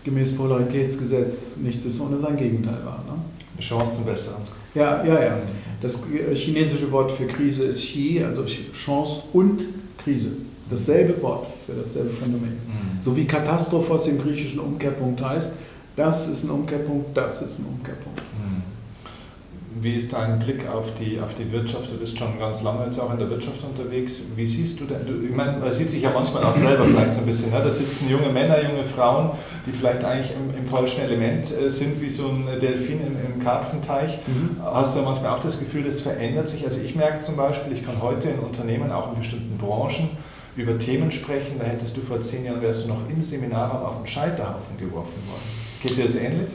gemäß 0.10 0.36
Polaritätsgesetz 0.36 1.58
nichts 1.58 1.86
ist 1.86 2.02
ohne 2.02 2.20
sein 2.20 2.36
Gegenteil 2.36 2.84
war. 2.84 3.04
Ne? 3.08 3.62
Chance 3.62 3.94
zum 3.94 4.06
Besseren. 4.06 4.42
Ja, 4.74 5.04
ja, 5.04 5.24
ja. 5.24 5.38
Das 5.82 6.02
chinesische 6.34 6.92
Wort 6.92 7.12
für 7.12 7.26
Krise 7.26 7.66
ist 7.66 7.84
Xi, 7.84 8.24
also 8.26 8.46
Chance 8.46 9.24
und 9.34 9.66
Krise. 10.04 10.32
Dasselbe 10.70 11.22
Wort 11.22 11.48
für 11.66 11.74
dasselbe 11.74 12.12
Phänomen. 12.12 12.50
Mhm. 12.50 13.02
So 13.04 13.16
wie 13.16 13.26
Katastrophos 13.26 14.08
im 14.08 14.22
griechischen 14.22 14.60
Umkehrpunkt 14.60 15.22
heißt, 15.22 15.54
das 15.96 16.28
ist 16.28 16.44
ein 16.44 16.52
Umkehrpunkt, 16.52 17.16
das 17.16 17.42
ist 17.42 17.60
ein 17.60 17.66
Umkehrpunkt. 17.66 18.22
Wie 19.82 19.94
ist 19.94 20.12
dein 20.12 20.40
Blick 20.40 20.68
auf 20.68 20.94
die, 21.00 21.22
auf 21.22 21.36
die 21.36 21.50
Wirtschaft? 21.54 21.90
Du 21.90 21.98
bist 21.98 22.18
schon 22.18 22.38
ganz 22.38 22.64
lange 22.64 22.86
jetzt 22.86 23.00
auch 23.00 23.14
in 23.14 23.20
der 23.20 23.30
Wirtschaft 23.30 23.64
unterwegs. 23.64 24.24
Wie 24.36 24.46
siehst 24.46 24.80
du 24.82 24.86
denn, 24.86 25.06
du, 25.06 25.26
ich 25.26 25.34
meine, 25.34 25.58
man 25.58 25.72
sieht 25.72 25.90
sich 25.90 26.02
ja 26.02 26.12
manchmal 26.14 26.44
auch 26.44 26.56
selber 26.56 26.84
vielleicht 26.84 27.14
so 27.14 27.22
ein 27.22 27.26
bisschen, 27.26 27.52
ne? 27.52 27.62
da 27.64 27.72
sitzen 27.72 28.10
junge 28.10 28.28
Männer, 28.28 28.62
junge 28.62 28.84
Frauen, 28.84 29.32
die 29.66 29.72
vielleicht 29.72 30.04
eigentlich 30.04 30.32
im, 30.36 30.58
im 30.58 30.70
falschen 30.70 31.02
Element 31.02 31.48
äh, 31.52 31.70
sind, 31.70 32.02
wie 32.02 32.10
so 32.10 32.28
ein 32.28 32.46
Delfin 32.60 33.00
im, 33.00 33.34
im 33.34 33.42
Karpfenteich. 33.42 34.20
Mhm. 34.28 34.58
Hast 34.62 34.98
du 34.98 35.02
manchmal 35.02 35.38
auch 35.38 35.44
das 35.44 35.60
Gefühl, 35.60 35.84
das 35.84 36.02
verändert 36.02 36.50
sich? 36.50 36.66
Also 36.66 36.82
ich 36.82 36.96
merke 36.96 37.22
zum 37.22 37.38
Beispiel, 37.38 37.72
ich 37.72 37.86
kann 37.86 38.02
heute 38.02 38.30
in 38.30 38.40
Unternehmen, 38.40 38.92
auch 38.92 39.14
in 39.14 39.20
bestimmten 39.20 39.58
Branchen, 39.58 40.10
über 40.58 40.78
Themen 40.78 41.10
sprechen, 41.10 41.58
da 41.58 41.64
hättest 41.64 41.96
du 41.96 42.02
vor 42.02 42.20
zehn 42.20 42.44
Jahren, 42.44 42.62
wärst 42.62 42.84
du 42.84 42.90
noch 42.90 43.10
im 43.10 43.24
Seminarraum 43.24 43.84
auf 43.84 43.98
den 44.00 44.08
Scheiterhaufen 44.08 44.78
geworfen 44.78 45.22
worden. 45.30 45.44
Geht 45.82 45.98
dir 45.98 46.04
das 46.04 46.16
ähnlich? 46.16 46.50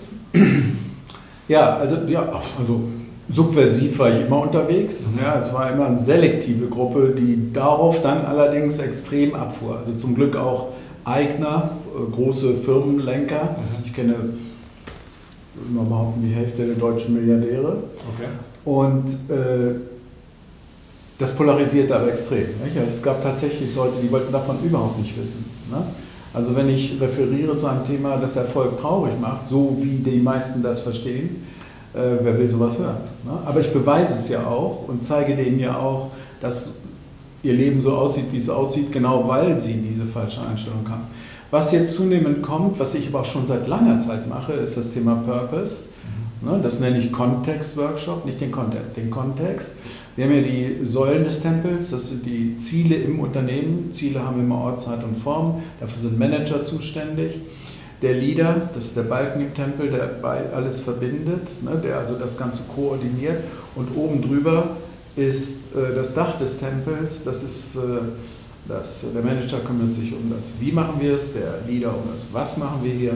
Ja, 1.48 1.76
also, 1.76 1.96
ja, 2.06 2.42
also 2.58 2.84
subversiv 3.28 3.98
war 3.98 4.10
ich 4.10 4.26
immer 4.26 4.42
unterwegs. 4.42 5.06
Mhm. 5.06 5.18
Ja, 5.22 5.38
es 5.38 5.52
war 5.52 5.70
immer 5.72 5.86
eine 5.86 5.98
selektive 5.98 6.66
Gruppe, 6.66 7.14
die 7.16 7.52
darauf 7.52 8.02
dann 8.02 8.24
allerdings 8.24 8.78
extrem 8.78 9.34
abfuhr. 9.34 9.78
Also 9.78 9.94
zum 9.94 10.14
Glück 10.14 10.36
auch 10.36 10.68
Eigner, 11.04 11.70
äh, 11.94 12.10
große 12.10 12.56
Firmenlenker. 12.56 13.42
Mhm. 13.42 13.84
Ich 13.84 13.92
kenne 13.92 14.14
immer 15.68 15.84
behaupten 15.84 16.22
die 16.26 16.34
Hälfte 16.34 16.66
der 16.66 16.74
deutschen 16.74 17.14
Milliardäre. 17.14 17.76
Okay. 18.14 18.28
Und 18.64 19.08
äh, 19.30 19.74
das 21.18 21.32
polarisierte 21.34 21.94
aber 21.94 22.08
extrem. 22.08 22.46
Nicht? 22.64 22.76
Es 22.84 23.02
gab 23.02 23.22
tatsächlich 23.22 23.74
Leute, 23.74 23.94
die 24.02 24.10
wollten 24.10 24.32
davon 24.32 24.56
überhaupt 24.64 24.98
nicht 24.98 25.18
wissen. 25.20 25.44
Ne? 25.70 25.78
Also 26.32 26.56
wenn 26.56 26.68
ich 26.68 27.00
referiere 27.00 27.56
zu 27.56 27.66
einem 27.66 27.86
Thema, 27.86 28.16
das 28.16 28.34
Erfolg 28.36 28.80
traurig 28.80 29.12
macht, 29.20 29.48
so 29.48 29.76
wie 29.80 29.98
die 29.98 30.18
meisten 30.18 30.62
das 30.62 30.80
verstehen, 30.80 31.46
äh, 31.94 32.18
wer 32.22 32.38
will 32.38 32.48
sowas 32.48 32.78
hören? 32.78 32.96
Ne? 33.24 33.32
Aber 33.44 33.60
ich 33.60 33.72
beweise 33.72 34.14
es 34.14 34.28
ja 34.28 34.46
auch 34.46 34.88
und 34.88 35.04
zeige 35.04 35.34
denen 35.34 35.58
ja 35.58 35.78
auch, 35.78 36.10
dass 36.40 36.72
ihr 37.42 37.52
Leben 37.52 37.80
so 37.80 37.92
aussieht, 37.92 38.26
wie 38.32 38.38
es 38.38 38.48
aussieht, 38.48 38.90
genau 38.90 39.28
weil 39.28 39.58
sie 39.58 39.74
diese 39.74 40.04
falsche 40.04 40.40
Einstellung 40.40 40.88
haben. 40.88 41.04
Was 41.50 41.70
jetzt 41.72 41.94
zunehmend 41.94 42.42
kommt, 42.42 42.80
was 42.80 42.94
ich 42.94 43.08
aber 43.08 43.20
auch 43.20 43.24
schon 43.24 43.46
seit 43.46 43.68
langer 43.68 43.98
Zeit 43.98 44.28
mache, 44.28 44.54
ist 44.54 44.76
das 44.76 44.92
Thema 44.92 45.16
Purpose. 45.16 45.84
Mhm. 46.42 46.50
Ne? 46.50 46.60
Das 46.62 46.80
nenne 46.80 46.98
ich 46.98 47.12
Kontext-Workshop, 47.12 48.24
nicht 48.24 48.40
den 48.40 48.50
Content, 48.50 48.96
den 48.96 49.10
Kontext. 49.10 49.72
Wir 50.16 50.26
haben 50.26 50.34
ja 50.34 50.42
die 50.42 50.86
Säulen 50.86 51.24
des 51.24 51.42
Tempels, 51.42 51.90
das 51.90 52.10
sind 52.10 52.24
die 52.24 52.54
Ziele 52.54 52.96
im 52.96 53.18
Unternehmen. 53.20 53.90
Ziele 53.92 54.24
haben 54.24 54.40
immer 54.40 54.58
Ort, 54.58 54.80
Zeit 54.80 55.02
und 55.02 55.16
Form, 55.16 55.62
dafür 55.80 56.00
sind 56.00 56.18
Manager 56.18 56.62
zuständig. 56.62 57.40
Der 58.04 58.12
Leader, 58.12 58.68
das 58.74 58.84
ist 58.84 58.98
der 58.98 59.04
Balken 59.04 59.40
im 59.40 59.54
Tempel, 59.54 59.90
der 59.90 60.22
alles 60.54 60.80
verbindet, 60.80 61.62
ne, 61.62 61.80
der 61.82 61.96
also 61.96 62.16
das 62.16 62.36
Ganze 62.36 62.64
koordiniert. 62.64 63.38
Und 63.74 63.96
oben 63.96 64.20
drüber 64.20 64.76
ist 65.16 65.74
äh, 65.74 65.94
das 65.94 66.12
Dach 66.12 66.36
des 66.36 66.58
Tempels, 66.58 67.24
das 67.24 67.42
ist, 67.42 67.76
äh, 67.76 67.78
das, 68.68 69.06
der 69.14 69.22
Manager 69.22 69.60
kümmert 69.60 69.94
sich 69.94 70.12
um 70.12 70.30
das 70.36 70.52
Wie 70.60 70.70
machen 70.70 70.96
wir 71.00 71.14
es, 71.14 71.32
der 71.32 71.60
Leader 71.66 71.94
um 71.94 72.10
das 72.12 72.26
Was 72.30 72.58
machen 72.58 72.80
wir 72.82 72.92
hier 72.92 73.12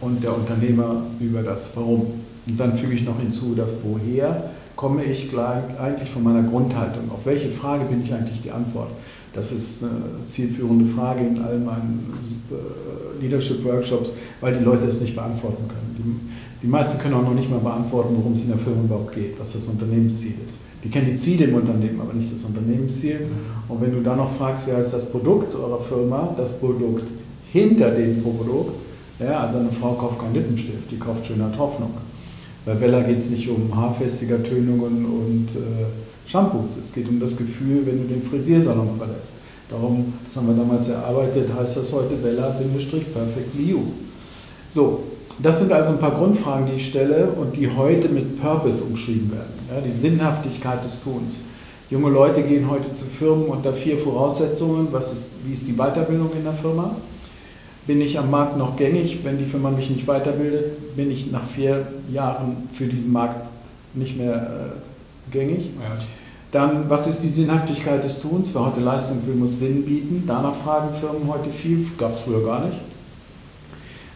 und 0.00 0.24
der 0.24 0.34
Unternehmer 0.34 1.02
über 1.20 1.42
das 1.42 1.70
Warum. 1.74 2.06
Und 2.48 2.58
dann 2.58 2.78
füge 2.78 2.94
ich 2.94 3.04
noch 3.04 3.20
hinzu, 3.20 3.54
das 3.54 3.76
Woher 3.82 4.50
komme 4.74 5.04
ich 5.04 5.28
eigentlich 5.38 6.08
von 6.08 6.22
meiner 6.22 6.48
Grundhaltung? 6.48 7.10
Auf 7.10 7.26
welche 7.26 7.50
Frage 7.50 7.84
bin 7.84 8.02
ich 8.02 8.14
eigentlich 8.14 8.40
die 8.40 8.50
Antwort? 8.50 8.88
Das 9.32 9.52
ist 9.52 9.82
eine 9.82 9.92
zielführende 10.28 10.86
Frage 10.86 11.20
in 11.20 11.40
all 11.40 11.58
meinen 11.58 12.12
äh, 12.50 13.22
Leadership-Workshops, 13.22 14.12
weil 14.40 14.58
die 14.58 14.64
Leute 14.64 14.86
es 14.86 15.00
nicht 15.00 15.14
beantworten 15.14 15.68
können. 15.68 15.96
Die, 15.98 16.66
die 16.66 16.66
meisten 16.66 17.00
können 17.00 17.14
auch 17.14 17.22
noch 17.22 17.34
nicht 17.34 17.50
mal 17.50 17.60
beantworten, 17.60 18.16
worum 18.16 18.32
es 18.32 18.42
in 18.42 18.48
der 18.48 18.58
Firma 18.58 18.82
überhaupt 18.82 19.14
geht, 19.14 19.38
was 19.38 19.52
das 19.52 19.66
Unternehmensziel 19.66 20.34
ist. 20.46 20.58
Die 20.82 20.88
kennen 20.88 21.06
die 21.10 21.16
Ziele 21.16 21.44
im 21.44 21.54
Unternehmen, 21.54 22.00
aber 22.00 22.12
nicht 22.14 22.32
das 22.32 22.42
Unternehmensziel. 22.42 23.28
Und 23.68 23.80
wenn 23.80 23.92
du 23.92 24.00
dann 24.00 24.16
noch 24.16 24.34
fragst, 24.36 24.66
wer 24.66 24.76
heißt 24.76 24.94
das 24.94 25.10
Produkt 25.10 25.54
eurer 25.54 25.80
Firma, 25.80 26.34
das 26.36 26.58
Produkt 26.58 27.04
hinter 27.52 27.90
dem 27.90 28.22
Produkt, 28.22 28.72
ja, 29.18 29.40
also 29.40 29.58
eine 29.58 29.70
Frau 29.70 29.92
kauft 29.92 30.18
keinen 30.18 30.34
Lippenstift, 30.34 30.90
die 30.90 30.98
kauft 30.98 31.26
Schönheit 31.26 31.56
Hoffnung. 31.58 31.90
Bei 32.64 32.74
Bella 32.74 33.02
geht 33.02 33.18
es 33.18 33.30
nicht 33.30 33.48
um 33.48 33.74
haarfestiger 33.74 34.42
Tönungen 34.42 35.04
und 35.04 35.48
äh, 35.56 36.19
Shampoos. 36.30 36.76
Es 36.76 36.92
geht 36.92 37.08
um 37.08 37.18
das 37.18 37.36
Gefühl, 37.36 37.84
wenn 37.86 38.02
du 38.02 38.14
den 38.14 38.22
Frisiersalon 38.22 38.90
verlässt. 38.96 39.34
Darum, 39.68 40.12
das 40.24 40.36
haben 40.36 40.48
wir 40.48 40.54
damals 40.54 40.88
erarbeitet, 40.88 41.50
heißt 41.52 41.76
das 41.76 41.92
heute 41.92 42.14
Bella-Perfectly 42.14 43.70
You. 43.70 43.80
So, 44.72 45.04
das 45.38 45.58
sind 45.58 45.72
also 45.72 45.92
ein 45.92 45.98
paar 45.98 46.12
Grundfragen, 46.12 46.66
die 46.66 46.74
ich 46.74 46.88
stelle 46.88 47.28
und 47.28 47.56
die 47.56 47.68
heute 47.68 48.08
mit 48.08 48.40
Purpose 48.40 48.82
umschrieben 48.82 49.30
werden. 49.30 49.52
Ja, 49.68 49.80
die 49.80 49.90
Sinnhaftigkeit 49.90 50.84
des 50.84 51.02
Tuns. 51.02 51.38
Junge 51.88 52.10
Leute 52.10 52.42
gehen 52.42 52.70
heute 52.70 52.92
zu 52.92 53.06
Firmen 53.06 53.46
unter 53.46 53.72
vier 53.72 53.98
Voraussetzungen. 53.98 54.88
Was 54.92 55.12
ist, 55.12 55.30
wie 55.44 55.52
ist 55.52 55.66
die 55.66 55.72
Weiterbildung 55.72 56.30
in 56.36 56.44
der 56.44 56.52
Firma? 56.52 56.94
bin 57.90 58.00
ich 58.00 58.18
am 58.18 58.30
Markt 58.30 58.56
noch 58.56 58.76
gängig. 58.76 59.18
Wenn 59.24 59.36
die 59.36 59.44
Firma 59.44 59.68
mich 59.70 59.90
nicht 59.90 60.06
weiterbildet, 60.06 60.94
bin 60.94 61.10
ich 61.10 61.32
nach 61.32 61.44
vier 61.44 61.88
Jahren 62.12 62.68
für 62.72 62.86
diesen 62.86 63.12
Markt 63.12 63.48
nicht 63.94 64.16
mehr 64.16 64.36
äh, 64.36 65.32
gängig. 65.32 65.70
Ja. 65.80 65.98
Dann, 66.52 66.90
was 66.90 67.06
ist 67.06 67.22
die 67.22 67.28
Sinnhaftigkeit 67.28 68.02
des 68.02 68.20
Tuns? 68.20 68.50
Wer 68.52 68.66
heute 68.66 68.80
Leistung 68.80 69.18
will, 69.26 69.34
muss 69.34 69.58
Sinn 69.58 69.84
bieten. 69.84 70.24
Danach 70.26 70.54
fragen 70.54 70.94
Firmen 70.98 71.28
heute 71.28 71.50
viel, 71.50 71.86
gab 71.96 72.14
es 72.14 72.20
früher 72.20 72.44
gar 72.44 72.66
nicht. 72.66 72.78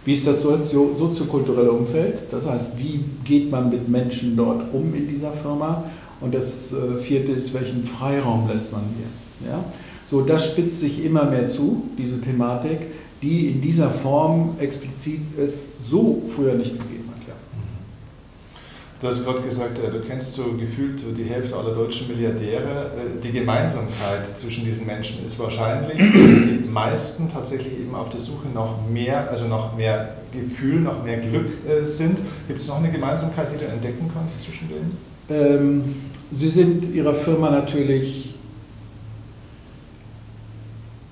Wie 0.04 0.12
ist 0.12 0.26
das 0.26 0.42
soziokulturelle 0.42 1.72
Umfeld? 1.72 2.24
Das 2.30 2.48
heißt, 2.48 2.72
wie 2.76 3.04
geht 3.24 3.50
man 3.50 3.70
mit 3.70 3.88
Menschen 3.88 4.36
dort 4.36 4.62
um 4.72 4.94
in 4.94 5.08
dieser 5.08 5.32
Firma? 5.32 5.84
Und 6.20 6.34
das 6.34 6.72
äh, 6.72 6.98
vierte 6.98 7.32
ist, 7.32 7.54
welchen 7.54 7.84
Freiraum 7.84 8.48
lässt 8.48 8.72
man 8.72 8.82
hier? 8.96 9.50
Ja? 9.50 9.64
So, 10.10 10.20
das 10.20 10.46
spitzt 10.50 10.80
sich 10.80 11.04
immer 11.04 11.24
mehr 11.24 11.48
zu, 11.48 11.84
diese 11.96 12.20
Thematik 12.20 12.80
die 13.24 13.48
in 13.48 13.60
dieser 13.60 13.90
Form 13.90 14.56
explizit 14.60 15.20
es 15.38 15.68
so 15.90 16.22
früher 16.36 16.54
nicht 16.54 16.72
gegeben. 16.72 16.93
Du 19.04 19.10
hast 19.10 19.22
gerade 19.22 19.42
gesagt, 19.42 19.78
äh, 19.78 19.90
du 19.90 20.00
kennst 20.00 20.32
so 20.32 20.54
gefühlt 20.58 20.98
so 20.98 21.12
die 21.12 21.24
Hälfte 21.24 21.54
aller 21.54 21.74
deutschen 21.74 22.08
Milliardäre. 22.08 22.90
Äh, 22.96 23.22
die 23.22 23.32
Gemeinsamkeit 23.32 24.26
zwischen 24.26 24.64
diesen 24.64 24.86
Menschen 24.86 25.26
ist 25.26 25.38
wahrscheinlich, 25.38 25.98
dass 25.98 26.48
die 26.48 26.64
meisten 26.66 27.28
tatsächlich 27.28 27.80
eben 27.80 27.94
auf 27.94 28.08
der 28.08 28.22
Suche 28.22 28.48
nach 28.54 28.78
mehr, 28.90 29.30
also 29.30 29.46
nach 29.46 29.76
mehr 29.76 30.14
Gefühl, 30.32 30.80
nach 30.80 31.04
mehr 31.04 31.18
Glück 31.18 31.48
äh, 31.68 31.86
sind. 31.86 32.18
Gibt 32.48 32.62
es 32.62 32.68
noch 32.68 32.78
eine 32.78 32.90
Gemeinsamkeit, 32.90 33.48
die 33.52 33.62
du 33.62 33.70
entdecken 33.70 34.10
kannst 34.10 34.44
zwischen 34.44 34.70
denen? 34.70 34.96
Ähm, 35.28 35.96
sie 36.32 36.48
sind 36.48 36.94
ihrer 36.94 37.14
Firma 37.14 37.50
natürlich 37.50 38.34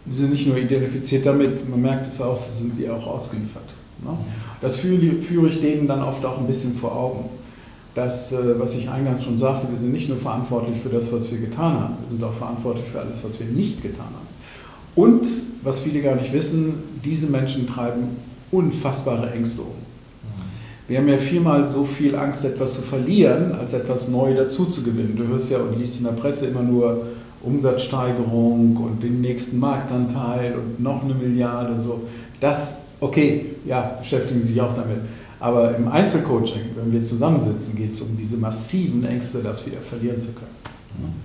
die 0.07 0.17
sind 0.17 0.31
nicht 0.31 0.47
nur 0.47 0.57
identifiziert 0.57 1.27
damit, 1.27 1.69
man 1.69 1.83
merkt 1.83 2.07
es 2.07 2.21
auch, 2.23 2.39
sie 2.39 2.63
sind 2.63 2.79
die 2.79 2.89
auch 2.89 3.07
ausgeliefert. 3.07 3.69
Ne? 4.03 4.17
Das 4.63 4.77
führe, 4.77 5.13
führe 5.17 5.49
ich 5.49 5.61
denen 5.61 5.87
dann 5.87 6.03
oft 6.03 6.25
auch 6.25 6.39
ein 6.39 6.47
bisschen 6.47 6.75
vor 6.75 6.97
Augen. 6.97 7.42
Das, 7.95 8.33
äh, 8.33 8.59
was 8.59 8.75
ich 8.75 8.89
eingangs 8.89 9.25
schon 9.25 9.37
sagte, 9.37 9.69
wir 9.69 9.77
sind 9.77 9.93
nicht 9.93 10.09
nur 10.09 10.19
verantwortlich 10.19 10.79
für 10.83 10.89
das, 10.89 11.13
was 11.13 11.31
wir 11.31 11.39
getan 11.39 11.81
haben, 11.81 11.97
wir 12.01 12.09
sind 12.09 12.25
auch 12.25 12.33
verantwortlich 12.33 12.87
für 12.91 13.01
alles, 13.01 13.23
was 13.23 13.39
wir 13.39 13.47
nicht 13.47 13.83
getan 13.83 14.07
haben. 14.07 14.27
Und, 14.95 15.27
was 15.63 15.81
viele 15.81 16.01
gar 16.01 16.17
nicht 16.17 16.33
wissen, 16.33 16.75
diese 17.05 17.29
Menschen 17.29 17.67
treiben 17.67 18.17
unfassbare 18.51 19.31
Ängste 19.31 19.63
um. 19.63 19.69
Wir 20.89 20.99
haben 20.99 21.09
ja 21.09 21.17
viermal 21.17 21.69
so 21.69 21.85
viel 21.85 22.15
Angst, 22.17 22.45
etwas 22.45 22.75
zu 22.75 22.83
verlieren, 22.83 23.53
als 23.53 23.73
etwas 23.73 24.09
neu 24.09 24.35
dazu 24.35 24.67
zu 24.67 24.83
gewinnen. 24.83 25.15
Du 25.17 25.27
hörst 25.27 25.51
ja 25.51 25.59
und 25.59 25.79
liest 25.79 26.01
in 26.01 26.05
der 26.05 26.13
Presse 26.13 26.47
immer 26.47 26.63
nur, 26.63 27.07
Umsatzsteigerung 27.43 28.77
und 28.77 29.03
den 29.03 29.21
nächsten 29.21 29.59
Marktanteil 29.59 30.55
und 30.55 30.81
noch 30.81 31.03
eine 31.03 31.15
Milliarde. 31.15 31.81
So. 31.83 32.03
Das, 32.41 32.77
okay, 33.01 33.47
ja, 33.65 33.97
beschäftigen 34.01 34.41
Sie 34.41 34.49
sich 34.49 34.61
auch 34.61 34.75
damit. 34.75 34.99
Aber 35.43 35.77
im 35.77 35.89
Einzelcoaching, 35.89 36.71
wenn 36.77 36.93
wir 36.93 37.03
zusammensitzen, 37.03 37.75
geht 37.75 37.91
es 37.91 38.01
um 38.01 38.17
diese 38.17 38.37
massiven 38.37 39.05
Ängste, 39.05 39.43
das 39.43 39.67
wieder 39.67 39.79
verlieren 39.79 40.21
zu 40.21 40.29
können. 40.35 41.17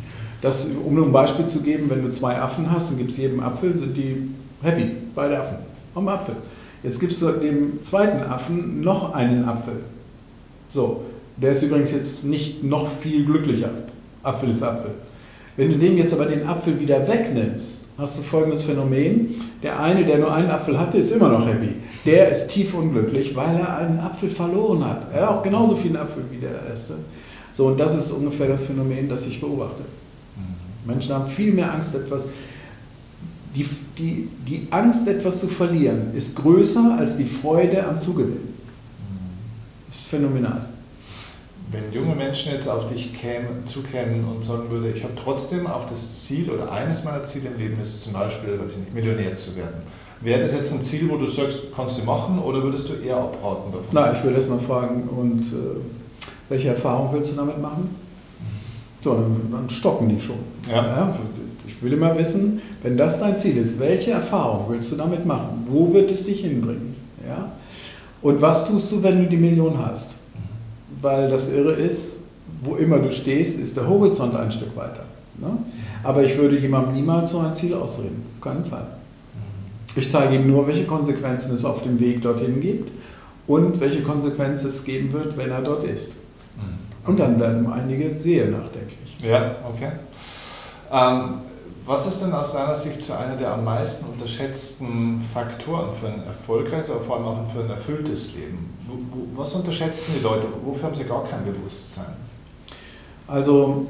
Das, 0.41 0.65
um 0.83 0.95
nur 0.95 1.05
ein 1.05 1.11
Beispiel 1.11 1.45
zu 1.45 1.61
geben, 1.61 1.87
wenn 1.87 2.03
du 2.03 2.09
zwei 2.09 2.35
Affen 2.35 2.71
hast 2.71 2.89
und 2.89 2.97
gibst 2.97 3.19
jedem 3.19 3.39
Apfel, 3.41 3.75
sind 3.75 3.95
die 3.95 4.27
happy, 4.63 4.89
beide 5.13 5.39
Affen, 5.39 5.57
am 5.93 6.07
Apfel. 6.07 6.33
Jetzt 6.81 6.99
gibst 6.99 7.21
du 7.21 7.29
dem 7.29 7.83
zweiten 7.83 8.23
Affen 8.23 8.81
noch 8.81 9.13
einen 9.13 9.45
Apfel. 9.45 9.81
So, 10.69 11.03
der 11.35 11.51
ist 11.51 11.61
übrigens 11.61 11.91
jetzt 11.91 12.25
nicht 12.25 12.63
noch 12.63 12.89
viel 12.89 13.23
glücklicher. 13.23 13.69
Apfel 14.23 14.49
ist 14.49 14.63
Apfel. 14.63 14.95
Wenn 15.57 15.69
du 15.69 15.77
dem 15.77 15.95
jetzt 15.95 16.13
aber 16.13 16.25
den 16.25 16.43
Apfel 16.43 16.79
wieder 16.79 17.07
wegnimmst, 17.07 17.86
hast 17.97 18.17
du 18.17 18.21
folgendes 18.21 18.61
Phänomen. 18.61 19.35
Der 19.63 19.79
eine, 19.79 20.05
der 20.05 20.19
nur 20.19 20.33
einen 20.33 20.49
Apfel 20.49 20.79
hatte, 20.79 20.97
ist 20.97 21.11
immer 21.11 21.29
noch 21.29 21.45
happy. 21.47 21.69
Der 22.05 22.29
ist 22.29 22.47
tief 22.49 22.73
unglücklich, 22.73 23.35
weil 23.35 23.57
er 23.57 23.77
einen 23.77 23.99
Apfel 23.99 24.29
verloren 24.29 24.85
hat. 24.85 25.11
Er 25.13 25.23
hat 25.23 25.29
auch 25.29 25.43
genauso 25.43 25.75
viele 25.75 25.99
Apfel 25.99 26.23
wie 26.29 26.37
der 26.37 26.63
erste. 26.69 26.95
So, 27.53 27.67
und 27.67 27.79
das 27.79 27.95
ist 27.95 28.11
ungefähr 28.11 28.47
das 28.47 28.65
Phänomen, 28.65 29.09
das 29.09 29.25
ich 29.25 29.41
beobachte. 29.41 29.81
Mhm. 29.81 30.91
Menschen 30.91 31.13
haben 31.13 31.27
viel 31.27 31.53
mehr 31.53 31.73
Angst, 31.73 31.95
etwas. 31.95 32.27
Die, 33.55 33.67
die, 33.97 34.29
die 34.47 34.67
Angst, 34.69 35.07
etwas 35.07 35.39
zu 35.39 35.47
verlieren, 35.47 36.13
ist 36.13 36.35
größer 36.35 36.97
als 36.99 37.17
die 37.17 37.25
Freude 37.25 37.83
am 37.87 37.99
Zugewinnen. 37.99 38.37
Mhm. 38.37 39.87
Das 39.87 39.97
ist 39.97 40.07
phänomenal 40.07 40.67
wenn 41.71 41.91
junge 41.91 42.15
Menschen 42.15 42.53
jetzt 42.53 42.67
auf 42.67 42.85
dich 42.85 43.13
kämen, 43.13 43.65
zukämen 43.65 44.25
und 44.25 44.43
sagen 44.43 44.69
würde, 44.69 44.89
ich 44.89 45.03
habe 45.03 45.13
trotzdem 45.21 45.67
auch 45.67 45.89
das 45.89 46.23
Ziel 46.23 46.49
oder 46.49 46.71
eines 46.71 47.03
meiner 47.03 47.23
Ziele 47.23 47.49
im 47.49 47.57
Leben 47.57 47.81
ist 47.81 48.03
zum 48.03 48.13
Beispiel, 48.13 48.59
weiß 48.59 48.73
ich 48.73 48.77
nicht, 48.79 48.93
Millionär 48.93 49.35
zu 49.35 49.55
werden. 49.55 49.81
Wäre 50.21 50.41
das 50.41 50.53
jetzt 50.53 50.73
ein 50.73 50.81
Ziel, 50.81 51.09
wo 51.09 51.17
du 51.17 51.27
sagst, 51.27 51.73
kannst 51.75 51.99
du 51.99 52.05
machen 52.05 52.39
oder 52.39 52.63
würdest 52.63 52.89
du 52.89 52.93
eher 52.93 53.17
abraten 53.17 53.71
davon? 53.71 53.87
Na, 53.91 54.13
ich 54.13 54.23
würde 54.23 54.37
erst 54.37 54.49
mal 54.49 54.59
fragen, 54.59 55.09
und 55.09 55.41
äh, 55.41 55.79
welche 56.49 56.69
Erfahrung 56.69 57.13
willst 57.13 57.33
du 57.33 57.35
damit 57.35 57.61
machen? 57.61 57.95
So, 59.03 59.13
dann, 59.13 59.51
dann 59.51 59.69
stocken 59.69 60.09
die 60.09 60.19
schon. 60.19 60.39
Ja. 60.69 60.87
ja. 60.87 61.15
Ich 61.67 61.83
will 61.83 61.93
immer 61.93 62.17
wissen, 62.17 62.61
wenn 62.81 62.97
das 62.97 63.19
dein 63.19 63.37
Ziel 63.37 63.57
ist, 63.57 63.79
welche 63.79 64.11
Erfahrung 64.11 64.65
willst 64.69 64.91
du 64.91 64.95
damit 64.95 65.25
machen? 65.25 65.65
Wo 65.67 65.93
wird 65.93 66.09
es 66.11 66.25
dich 66.25 66.41
hinbringen? 66.41 66.95
Ja? 67.27 67.51
Und 68.21 68.41
was 68.41 68.67
tust 68.67 68.91
du, 68.91 69.03
wenn 69.03 69.23
du 69.23 69.29
die 69.29 69.37
Million 69.37 69.77
hast? 69.77 70.16
Weil 71.01 71.29
das 71.29 71.51
Irre 71.51 71.73
ist, 71.73 72.19
wo 72.63 72.75
immer 72.75 72.99
du 72.99 73.11
stehst, 73.11 73.59
ist 73.59 73.77
der 73.77 73.87
Horizont 73.87 74.35
ein 74.35 74.51
Stück 74.51 74.75
weiter. 74.75 75.03
Ne? 75.37 75.57
Aber 76.03 76.23
ich 76.23 76.37
würde 76.37 76.57
jemandem 76.57 76.95
niemals 76.95 77.31
so 77.31 77.39
ein 77.39 77.53
Ziel 77.53 77.73
ausreden, 77.73 78.23
auf 78.35 78.41
keinen 78.41 78.65
Fall. 78.65 78.87
Ich 79.95 80.09
zeige 80.09 80.35
ihm 80.35 80.47
nur, 80.47 80.67
welche 80.67 80.85
Konsequenzen 80.85 81.53
es 81.53 81.65
auf 81.65 81.81
dem 81.81 81.99
Weg 81.99 82.21
dorthin 82.21 82.61
gibt 82.61 82.91
und 83.47 83.79
welche 83.79 84.01
Konsequenzen 84.01 84.69
es 84.69 84.83
geben 84.83 85.11
wird, 85.11 85.37
wenn 85.37 85.49
er 85.49 85.61
dort 85.61 85.83
ist. 85.83 86.13
Und 87.07 87.19
dann 87.19 87.39
werden 87.39 87.71
einige 87.71 88.11
sehr 88.11 88.47
nachdenklich. 88.47 89.17
Ja, 89.23 89.55
okay. 89.67 89.91
Ähm, 90.91 91.35
was 91.87 92.05
ist 92.05 92.21
denn 92.21 92.33
aus 92.33 92.51
deiner 92.51 92.75
Sicht 92.75 93.01
so 93.01 93.13
einer 93.13 93.37
der 93.37 93.53
am 93.53 93.63
meisten 93.63 94.05
unterschätzten 94.07 95.21
Faktoren 95.33 95.95
für 95.95 96.07
ein 96.07 96.21
erfolgreiches, 96.27 96.91
aber 96.91 96.99
vor 96.99 97.15
allem 97.15 97.25
auch 97.25 97.51
für 97.51 97.61
ein 97.61 97.69
erfülltes 97.69 98.33
Leben? 98.35 98.69
Was 99.35 99.55
unterschätzen 99.55 100.15
die 100.17 100.23
Leute? 100.23 100.47
Wofür 100.65 100.83
haben 100.83 100.95
sie 100.95 101.05
gar 101.05 101.23
kein 101.23 101.45
Bewusstsein? 101.45 102.13
Also, 103.25 103.85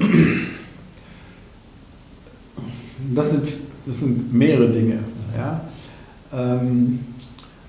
das 3.14 3.30
sind, 3.30 3.48
das 3.84 3.98
sind 3.98 4.32
mehrere 4.32 4.68
Dinge. 4.68 5.00
Ja? 5.36 5.60
Ähm, 6.32 7.04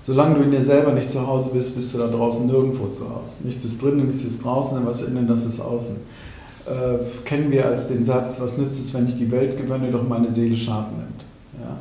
solange 0.02 0.36
du 0.36 0.42
in 0.44 0.52
dir 0.52 0.62
selber 0.62 0.92
nicht 0.92 1.10
zu 1.10 1.26
Hause 1.26 1.50
bist, 1.52 1.74
bist 1.74 1.92
du 1.92 1.98
da 1.98 2.06
draußen 2.06 2.46
nirgendwo 2.46 2.86
zu 2.86 3.10
Hause. 3.10 3.42
Nichts 3.42 3.64
ist 3.64 3.82
drinnen, 3.82 4.06
nichts 4.06 4.22
ist 4.22 4.44
draußen, 4.44 4.86
was 4.86 5.02
innen, 5.02 5.26
das 5.26 5.44
ist 5.44 5.58
außen 5.58 5.96
äh, 6.66 7.24
kennen 7.24 7.50
wir 7.50 7.66
als 7.66 7.88
den 7.88 8.04
Satz, 8.04 8.40
was 8.40 8.58
nützt 8.58 8.80
es, 8.80 8.94
wenn 8.94 9.06
ich 9.06 9.16
die 9.16 9.30
Welt 9.30 9.56
gewönne, 9.56 9.90
doch 9.90 10.06
meine 10.06 10.30
Seele 10.30 10.56
Schaden 10.56 10.96
nimmt. 10.98 11.24
Ja? 11.60 11.76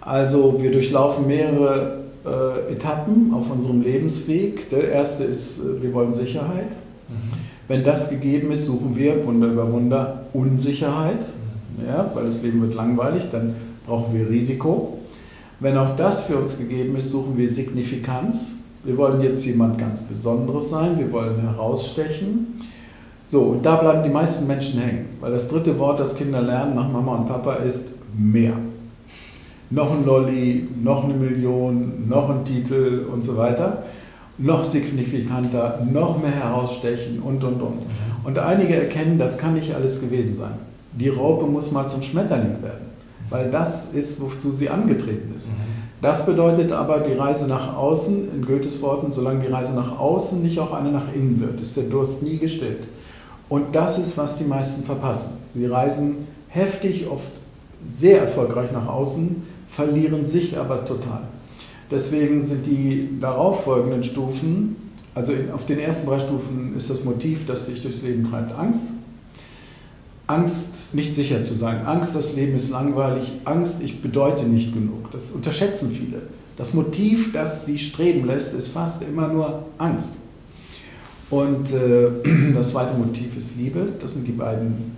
Also 0.00 0.60
wir 0.60 0.72
durchlaufen 0.72 1.26
mehrere 1.26 2.00
äh, 2.24 2.72
Etappen 2.72 3.32
auf 3.34 3.50
unserem 3.50 3.82
Lebensweg. 3.82 4.68
Der 4.70 4.90
erste 4.90 5.24
ist, 5.24 5.58
äh, 5.58 5.82
wir 5.82 5.92
wollen 5.92 6.12
Sicherheit. 6.12 6.70
Mhm. 7.08 7.32
Wenn 7.68 7.84
das 7.84 8.10
gegeben 8.10 8.50
ist, 8.50 8.66
suchen 8.66 8.96
wir, 8.96 9.24
Wunder 9.24 9.48
über 9.48 9.72
Wunder, 9.72 10.24
Unsicherheit, 10.32 11.20
mhm. 11.20 11.86
ja, 11.86 12.10
weil 12.14 12.26
das 12.26 12.42
Leben 12.42 12.60
wird 12.62 12.74
langweilig, 12.74 13.24
dann 13.32 13.54
brauchen 13.86 14.14
wir 14.14 14.28
Risiko. 14.28 14.98
Wenn 15.60 15.76
auch 15.76 15.94
das 15.96 16.24
für 16.24 16.36
uns 16.36 16.58
gegeben 16.58 16.96
ist, 16.96 17.10
suchen 17.10 17.36
wir 17.36 17.48
Signifikanz. 17.48 18.52
Wir 18.82 18.96
wollen 18.96 19.20
jetzt 19.20 19.44
jemand 19.44 19.78
ganz 19.78 20.02
Besonderes 20.02 20.70
sein, 20.70 20.98
wir 20.98 21.12
wollen 21.12 21.40
herausstechen. 21.40 22.60
So, 23.30 23.42
und 23.42 23.64
da 23.64 23.76
bleiben 23.76 24.02
die 24.02 24.10
meisten 24.10 24.48
Menschen 24.48 24.80
hängen, 24.80 25.04
weil 25.20 25.30
das 25.30 25.48
dritte 25.48 25.78
Wort, 25.78 26.00
das 26.00 26.16
Kinder 26.16 26.42
lernen 26.42 26.74
nach 26.74 26.90
Mama 26.90 27.14
und 27.14 27.28
Papa, 27.28 27.54
ist 27.54 27.90
mehr. 28.18 28.54
Noch 29.70 29.92
ein 29.92 30.04
Lolli, 30.04 30.66
noch 30.82 31.04
eine 31.04 31.14
Million, 31.14 32.08
noch 32.08 32.28
ein 32.28 32.44
Titel 32.44 33.06
und 33.12 33.22
so 33.22 33.36
weiter. 33.36 33.84
Noch 34.36 34.64
signifikanter, 34.64 35.78
noch 35.92 36.20
mehr 36.20 36.32
herausstechen 36.32 37.20
und 37.20 37.44
und 37.44 37.62
und. 37.62 37.76
Mhm. 37.76 38.24
Und 38.24 38.36
einige 38.40 38.74
erkennen, 38.74 39.16
das 39.16 39.38
kann 39.38 39.54
nicht 39.54 39.72
alles 39.72 40.00
gewesen 40.00 40.36
sein. 40.36 40.54
Die 40.92 41.08
Raupe 41.08 41.46
muss 41.46 41.70
mal 41.70 41.86
zum 41.86 42.02
Schmetterling 42.02 42.60
werden, 42.62 42.86
weil 43.28 43.48
das 43.48 43.92
ist, 43.92 44.20
wozu 44.20 44.50
sie 44.50 44.70
angetreten 44.70 45.32
ist. 45.36 45.50
Mhm. 45.50 46.02
Das 46.02 46.26
bedeutet 46.26 46.72
aber 46.72 46.98
die 46.98 47.12
Reise 47.12 47.46
nach 47.46 47.76
außen, 47.76 48.28
in 48.34 48.44
Goethes 48.44 48.82
Worten, 48.82 49.12
solange 49.12 49.38
die 49.46 49.52
Reise 49.52 49.76
nach 49.76 50.00
außen 50.00 50.42
nicht 50.42 50.58
auch 50.58 50.72
eine 50.72 50.90
nach 50.90 51.12
innen 51.14 51.40
wird, 51.40 51.60
ist 51.60 51.76
der 51.76 51.84
Durst 51.84 52.24
nie 52.24 52.38
gestillt. 52.38 52.88
Und 53.50 53.74
das 53.74 53.98
ist, 53.98 54.16
was 54.16 54.38
die 54.38 54.44
meisten 54.44 54.84
verpassen. 54.84 55.32
Sie 55.54 55.66
reisen 55.66 56.28
heftig, 56.48 57.06
oft 57.06 57.32
sehr 57.84 58.22
erfolgreich 58.22 58.72
nach 58.72 58.86
außen, 58.86 59.42
verlieren 59.68 60.24
sich 60.24 60.56
aber 60.56 60.84
total. 60.84 61.22
Deswegen 61.90 62.42
sind 62.42 62.64
die 62.64 63.18
darauffolgenden 63.20 64.04
Stufen, 64.04 64.76
also 65.14 65.32
auf 65.52 65.66
den 65.66 65.80
ersten 65.80 66.06
drei 66.06 66.20
Stufen 66.20 66.76
ist 66.76 66.88
das 66.88 67.04
Motiv, 67.04 67.44
das 67.46 67.66
sich 67.66 67.82
durchs 67.82 68.02
Leben 68.02 68.30
treibt, 68.30 68.56
Angst. 68.56 68.86
Angst, 70.28 70.94
nicht 70.94 71.12
sicher 71.12 71.42
zu 71.42 71.54
sein. 71.54 71.84
Angst, 71.84 72.14
das 72.14 72.36
Leben 72.36 72.54
ist 72.54 72.70
langweilig. 72.70 73.32
Angst, 73.44 73.82
ich 73.82 74.00
bedeute 74.00 74.44
nicht 74.44 74.72
genug. 74.72 75.10
Das 75.10 75.32
unterschätzen 75.32 75.90
viele. 75.90 76.22
Das 76.56 76.72
Motiv, 76.72 77.32
das 77.32 77.66
sie 77.66 77.78
streben 77.78 78.26
lässt, 78.26 78.54
ist 78.54 78.68
fast 78.68 79.02
immer 79.02 79.26
nur 79.26 79.64
Angst. 79.78 80.19
Und 81.30 81.72
äh, 81.72 82.10
das 82.54 82.70
zweite 82.70 82.94
Motiv 82.94 83.38
ist 83.38 83.56
Liebe. 83.56 83.86
Das 84.00 84.14
sind 84.14 84.26
die 84.26 84.32
beiden 84.32 84.96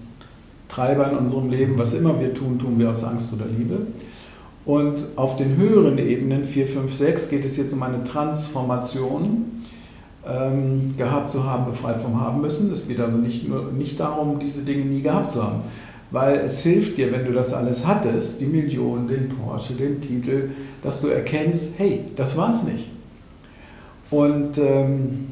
Treiber 0.69 1.11
in 1.11 1.19
unserem 1.19 1.51
Leben. 1.51 1.79
Was 1.79 1.95
immer 1.95 2.19
wir 2.19 2.33
tun, 2.35 2.59
tun 2.59 2.79
wir 2.79 2.91
aus 2.91 3.05
Angst 3.05 3.33
oder 3.35 3.45
Liebe. 3.47 3.87
Und 4.65 5.05
auf 5.17 5.37
den 5.37 5.57
höheren 5.57 5.99
Ebenen, 5.99 6.45
4, 6.45 6.67
5, 6.67 6.95
6, 6.95 7.29
geht 7.31 7.45
es 7.45 7.57
jetzt 7.57 7.73
um 7.73 7.83
eine 7.83 8.05
Transformation, 8.05 9.63
ähm, 10.27 10.95
gehabt 10.97 11.31
zu 11.31 11.45
haben, 11.45 11.67
befreit 11.67 12.01
vom 12.01 12.21
Haben 12.21 12.41
müssen. 12.41 12.73
Es 12.73 12.87
geht 12.87 13.01
also 13.01 13.17
nicht, 13.17 13.49
nur, 13.49 13.73
nicht 13.73 13.99
darum, 13.99 14.39
diese 14.39 14.63
Dinge 14.63 14.85
nie 14.85 15.03
gehabt 15.03 15.33
zu 15.33 15.43
haben. 15.43 15.63
Weil 16.13 16.37
es 16.41 16.63
hilft 16.63 16.97
dir, 16.97 17.11
wenn 17.11 17.25
du 17.25 17.33
das 17.33 17.53
alles 17.53 17.87
hattest, 17.87 18.41
die 18.41 18.47
Millionen, 18.47 19.09
den 19.09 19.31
Porsche, 19.31 19.73
den 19.73 20.01
Titel, 20.01 20.51
dass 20.83 21.01
du 21.01 21.09
erkennst, 21.09 21.71
hey, 21.79 22.05
das 22.17 22.37
war's 22.37 22.63
nicht. 22.65 22.89
Und 24.11 24.59
ähm, 24.59 25.29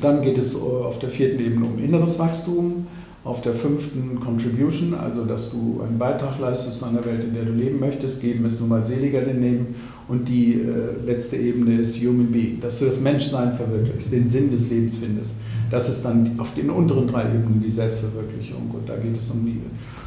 dann 0.00 0.22
geht 0.22 0.38
es 0.38 0.54
äh, 0.54 0.58
auf 0.58 0.98
der 0.98 1.10
vierten 1.10 1.40
Ebene 1.40 1.66
um 1.66 1.78
inneres 1.82 2.18
Wachstum, 2.18 2.86
auf 3.24 3.40
der 3.40 3.54
fünften 3.54 4.18
Contribution, 4.18 4.94
also 4.94 5.24
dass 5.24 5.50
du 5.50 5.80
einen 5.86 5.96
Beitrag 5.96 6.40
leistest 6.40 6.78
zu 6.78 6.86
einer 6.86 7.04
Welt, 7.04 7.22
in 7.22 7.34
der 7.34 7.44
du 7.44 7.52
leben 7.52 7.78
möchtest. 7.78 8.20
Geben 8.20 8.44
ist 8.44 8.58
nun 8.60 8.68
mal 8.68 8.82
seliger 8.82 9.20
denn 9.20 9.38
nehmen. 9.38 9.74
Und 10.08 10.28
die 10.28 10.54
äh, 10.54 11.06
letzte 11.06 11.36
Ebene 11.36 11.78
ist 11.78 11.96
Human 12.00 12.32
Being, 12.32 12.60
dass 12.60 12.80
du 12.80 12.86
das 12.86 13.00
Menschsein 13.00 13.54
verwirklichst, 13.54 14.12
den 14.12 14.26
Sinn 14.26 14.50
des 14.50 14.68
Lebens 14.70 14.96
findest. 14.96 15.36
Das 15.70 15.88
ist 15.88 16.04
dann 16.04 16.38
auf 16.38 16.52
den 16.54 16.68
unteren 16.68 17.06
drei 17.06 17.22
Ebenen 17.22 17.62
die 17.62 17.70
Selbstverwirklichung 17.70 18.70
und 18.72 18.88
da 18.88 18.96
geht 18.96 19.16
es 19.16 19.30
um 19.30 19.46
Liebe. 19.46 19.66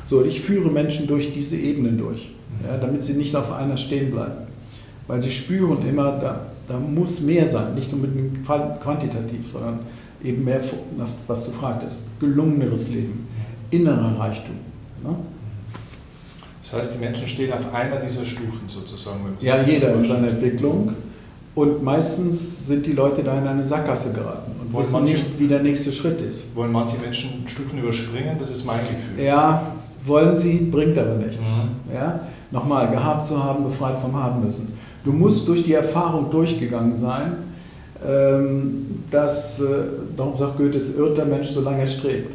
So, 0.09 0.23
ich 0.23 0.41
führe 0.41 0.69
Menschen 0.69 1.07
durch 1.07 1.33
diese 1.33 1.55
Ebenen 1.55 1.97
durch, 1.97 2.31
ja, 2.63 2.77
damit 2.77 3.03
sie 3.03 3.13
nicht 3.13 3.35
auf 3.35 3.51
einer 3.51 3.77
stehen 3.77 4.11
bleiben. 4.11 4.45
Weil 5.07 5.21
sie 5.21 5.31
spüren 5.31 5.87
immer, 5.87 6.19
da, 6.19 6.47
da 6.67 6.77
muss 6.79 7.21
mehr 7.21 7.47
sein, 7.47 7.75
nicht 7.75 7.91
unbedingt 7.93 8.45
quantitativ, 8.45 9.51
sondern 9.51 9.79
eben 10.23 10.43
mehr, 10.43 10.61
nach 10.97 11.07
was 11.27 11.45
du 11.45 11.51
fragtest, 11.51 12.03
gelungeneres 12.19 12.89
Leben, 12.89 13.27
innerer 13.69 14.19
Reichtum. 14.19 14.55
Ne? 15.03 15.15
Das 16.63 16.73
heißt, 16.73 16.95
die 16.95 16.99
Menschen 16.99 17.27
stehen 17.27 17.53
auf 17.53 17.73
einer 17.73 17.97
dieser 17.97 18.25
Stufen 18.25 18.67
sozusagen. 18.67 19.19
Ja, 19.39 19.61
jeder 19.61 19.93
in 19.93 20.05
seiner 20.05 20.29
Entwicklung. 20.29 20.93
Und 21.53 21.83
meistens 21.83 22.67
sind 22.67 22.85
die 22.85 22.91
Leute 22.91 23.23
da 23.23 23.37
in 23.37 23.47
eine 23.47 23.63
Sackgasse 23.63 24.11
geraten 24.11 24.51
und 24.59 24.73
wollen 24.73 24.83
wissen 24.83 24.93
manche, 24.93 25.13
nicht, 25.13 25.39
wie 25.39 25.47
der 25.47 25.61
nächste 25.61 25.93
Schritt 25.93 26.19
ist. 26.19 26.53
Wollen 26.53 26.71
manche 26.71 26.97
Menschen 26.97 27.47
Stufen 27.47 27.79
überspringen? 27.79 28.35
Das 28.39 28.49
ist 28.49 28.65
mein 28.65 28.79
Gefühl. 28.79 29.23
Ja, 29.23 29.61
wollen 30.03 30.35
sie, 30.35 30.57
bringt 30.57 30.97
aber 30.97 31.15
nichts. 31.15 31.45
Mhm. 31.45 31.93
Ja? 31.93 32.19
Nochmal, 32.51 32.91
gehabt 32.91 33.25
zu 33.25 33.41
haben, 33.41 33.63
befreit 33.63 33.99
vom 33.99 34.15
Haben 34.15 34.43
müssen. 34.43 34.74
Du 35.05 35.13
musst 35.13 35.47
durch 35.47 35.63
die 35.63 35.73
Erfahrung 35.73 36.31
durchgegangen 36.31 36.95
sein, 36.95 37.33
ähm, 38.05 39.03
dass, 39.11 39.59
äh, 39.59 39.65
darum 40.17 40.35
sagt 40.35 40.57
Goethe, 40.57 40.77
es 40.77 40.97
irrt 40.97 41.17
der 41.17 41.25
Mensch, 41.25 41.49
solange 41.49 41.81
er 41.81 41.87
strebt, 41.87 42.31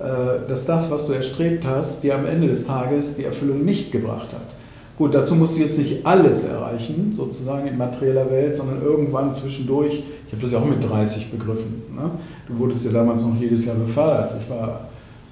äh, 0.00 0.48
dass 0.48 0.66
das, 0.66 0.90
was 0.90 1.06
du 1.06 1.12
erstrebt 1.12 1.64
hast, 1.64 2.02
dir 2.02 2.16
am 2.16 2.26
Ende 2.26 2.48
des 2.48 2.66
Tages 2.66 3.14
die 3.16 3.24
Erfüllung 3.24 3.64
nicht 3.64 3.92
gebracht 3.92 4.28
hat. 4.32 4.54
Gut, 4.98 5.14
dazu 5.14 5.34
musst 5.34 5.56
du 5.56 5.62
jetzt 5.62 5.78
nicht 5.78 6.04
alles 6.04 6.44
erreichen, 6.44 7.14
sozusagen 7.16 7.66
in 7.66 7.78
materieller 7.78 8.30
Welt, 8.30 8.54
sondern 8.56 8.82
irgendwann 8.82 9.32
zwischendurch, 9.32 10.02
ich 10.26 10.32
habe 10.32 10.42
das 10.42 10.52
ja 10.52 10.58
auch 10.58 10.66
mit 10.66 10.86
30 10.86 11.30
begriffen, 11.30 11.84
ne? 11.96 12.10
du 12.46 12.58
wurdest 12.58 12.84
ja 12.84 12.90
damals 12.90 13.22
noch 13.22 13.34
jedes 13.40 13.64
Jahr 13.64 13.76
befördert. 13.76 14.34
Ich 14.42 14.50
war, 14.50 14.88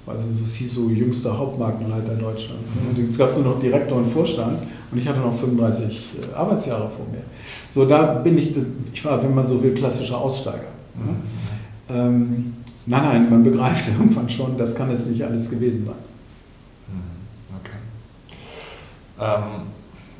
also 0.09 0.29
es 0.31 0.55
hieß 0.55 0.73
so 0.73 0.89
jüngster 0.89 1.37
Hauptmarkenleiter 1.37 2.15
Deutschlands. 2.15 2.69
Ne? 2.75 2.89
Und 2.89 2.97
jetzt 2.97 3.17
gab 3.17 3.29
es 3.29 3.37
nur 3.37 3.53
noch 3.53 3.59
Direktor 3.61 3.97
und 3.97 4.07
Vorstand 4.07 4.59
und 4.91 4.97
ich 4.97 5.07
hatte 5.07 5.19
noch 5.19 5.37
35 5.37 6.07
äh, 6.31 6.35
Arbeitsjahre 6.35 6.89
vor 6.89 7.05
mir. 7.11 7.21
So, 7.73 7.85
da 7.85 8.15
bin 8.15 8.37
ich, 8.37 8.55
ich 8.93 9.05
war, 9.05 9.21
wenn 9.21 9.35
man 9.35 9.45
so 9.45 9.61
will, 9.61 9.73
klassischer 9.73 10.17
Aussteiger. 10.17 10.71
Ne? 10.95 11.11
Mhm. 11.11 11.95
Ähm, 11.95 12.53
nein, 12.85 13.03
nein, 13.03 13.29
man 13.29 13.43
begreift 13.43 13.87
irgendwann 13.99 14.29
schon, 14.29 14.57
das 14.57 14.75
kann 14.75 14.89
es 14.89 15.05
nicht 15.05 15.23
alles 15.23 15.49
gewesen 15.49 15.85
sein. 15.85 15.95
Ähm, 19.19 19.67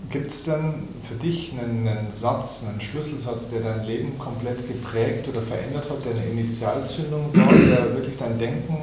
Gibt 0.09 0.31
es 0.31 0.43
denn 0.43 0.73
für 1.07 1.15
dich 1.15 1.53
einen, 1.53 1.87
einen, 1.87 2.11
Satz, 2.11 2.63
einen 2.67 2.81
Schlüsselsatz, 2.81 3.49
der 3.49 3.61
dein 3.61 3.85
Leben 3.85 4.17
komplett 4.17 4.67
geprägt 4.67 5.27
oder 5.27 5.41
verändert 5.41 5.89
hat, 5.89 6.03
der 6.03 6.13
eine 6.13 6.31
Initialzündung 6.31 7.29
war, 7.33 7.53
der 7.53 7.93
wirklich 7.93 8.17
dein 8.17 8.39
Denken, 8.39 8.77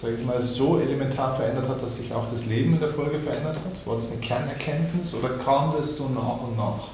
sage 0.00 0.14
ich 0.18 0.26
mal, 0.26 0.42
so 0.42 0.78
elementar 0.78 1.36
verändert 1.36 1.68
hat, 1.68 1.82
dass 1.82 1.98
sich 1.98 2.12
auch 2.12 2.26
das 2.32 2.46
Leben 2.46 2.74
in 2.74 2.80
der 2.80 2.88
Folge 2.88 3.18
verändert 3.18 3.56
hat? 3.56 3.86
War 3.86 3.96
das 3.96 4.10
eine 4.10 4.20
Kernerkenntnis 4.20 5.14
oder 5.14 5.30
kam 5.44 5.74
das 5.76 5.96
so 5.96 6.08
nach 6.08 6.42
und 6.42 6.56
nach? 6.56 6.88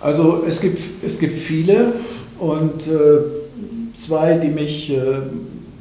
Also 0.00 0.42
es 0.46 0.60
gibt, 0.60 0.80
es 1.04 1.18
gibt 1.18 1.36
viele 1.36 1.92
und 2.38 2.86
äh, 2.86 3.96
zwei, 3.96 4.34
die 4.34 4.48
mich, 4.48 4.90
äh, 4.90 5.20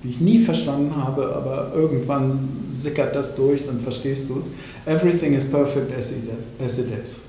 die 0.03 0.09
ich 0.09 0.19
nie 0.19 0.39
verstanden 0.39 0.93
habe, 0.95 1.35
aber 1.35 1.71
irgendwann 1.73 2.67
sickert 2.73 3.15
das 3.15 3.35
durch, 3.35 3.65
dann 3.65 3.79
verstehst 3.79 4.29
du 4.29 4.39
es. 4.39 4.49
Everything 4.85 5.33
is 5.33 5.43
perfect 5.43 5.91
as 5.97 6.11
it, 6.11 6.87
is. 7.01 7.21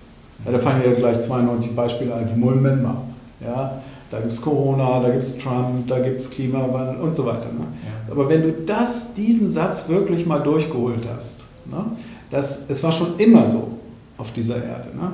Ja, 0.44 0.52
da 0.52 0.58
fallen 0.58 0.82
ja 0.84 0.92
gleich 0.92 1.22
92 1.22 1.74
Beispiele 1.76 2.14
ein. 2.14 2.38
Moment 2.38 2.82
mal. 2.82 3.02
Ja, 3.40 3.80
da 4.10 4.18
gibt 4.18 4.32
es 4.32 4.40
Corona, 4.40 5.00
da 5.00 5.10
gibt 5.10 5.22
es 5.22 5.38
Trump, 5.38 5.86
da 5.86 6.00
gibt 6.00 6.20
es 6.20 6.30
Klimawandel 6.30 7.00
und 7.00 7.14
so 7.14 7.24
weiter. 7.24 7.46
Ne? 7.52 7.60
Ja. 7.60 8.12
Aber 8.12 8.28
wenn 8.28 8.42
du 8.42 8.52
das, 8.52 9.14
diesen 9.14 9.50
Satz 9.50 9.88
wirklich 9.88 10.26
mal 10.26 10.40
durchgeholt 10.40 11.06
hast, 11.14 11.36
ne? 11.66 11.92
das, 12.30 12.62
es 12.68 12.82
war 12.82 12.90
schon 12.90 13.18
immer 13.18 13.46
so 13.46 13.78
auf 14.18 14.32
dieser 14.32 14.56
Erde. 14.56 14.88
Ne? 14.96 15.12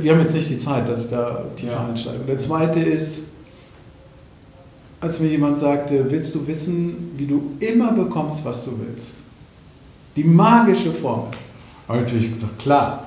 Wir 0.00 0.12
haben 0.12 0.20
jetzt 0.20 0.34
nicht 0.34 0.50
die 0.50 0.58
Zeit, 0.58 0.86
dass 0.88 1.04
ich 1.04 1.10
da 1.10 1.44
tiefer 1.56 1.72
ja. 1.72 1.86
einsteige. 1.88 2.18
Und 2.20 2.28
der 2.28 2.38
zweite 2.38 2.80
ist, 2.80 3.22
als 5.00 5.18
mir 5.20 5.28
jemand 5.28 5.56
sagte, 5.56 6.10
willst 6.10 6.34
du 6.34 6.46
wissen, 6.46 7.12
wie 7.16 7.26
du 7.26 7.52
immer 7.60 7.92
bekommst, 7.92 8.44
was 8.44 8.64
du 8.64 8.72
willst? 8.78 9.14
Die 10.16 10.24
magische 10.24 10.92
Formel. 10.92 11.28
Habe 11.86 11.98
ich 11.98 12.04
natürlich 12.04 12.32
gesagt, 12.32 12.58
klar. 12.58 13.06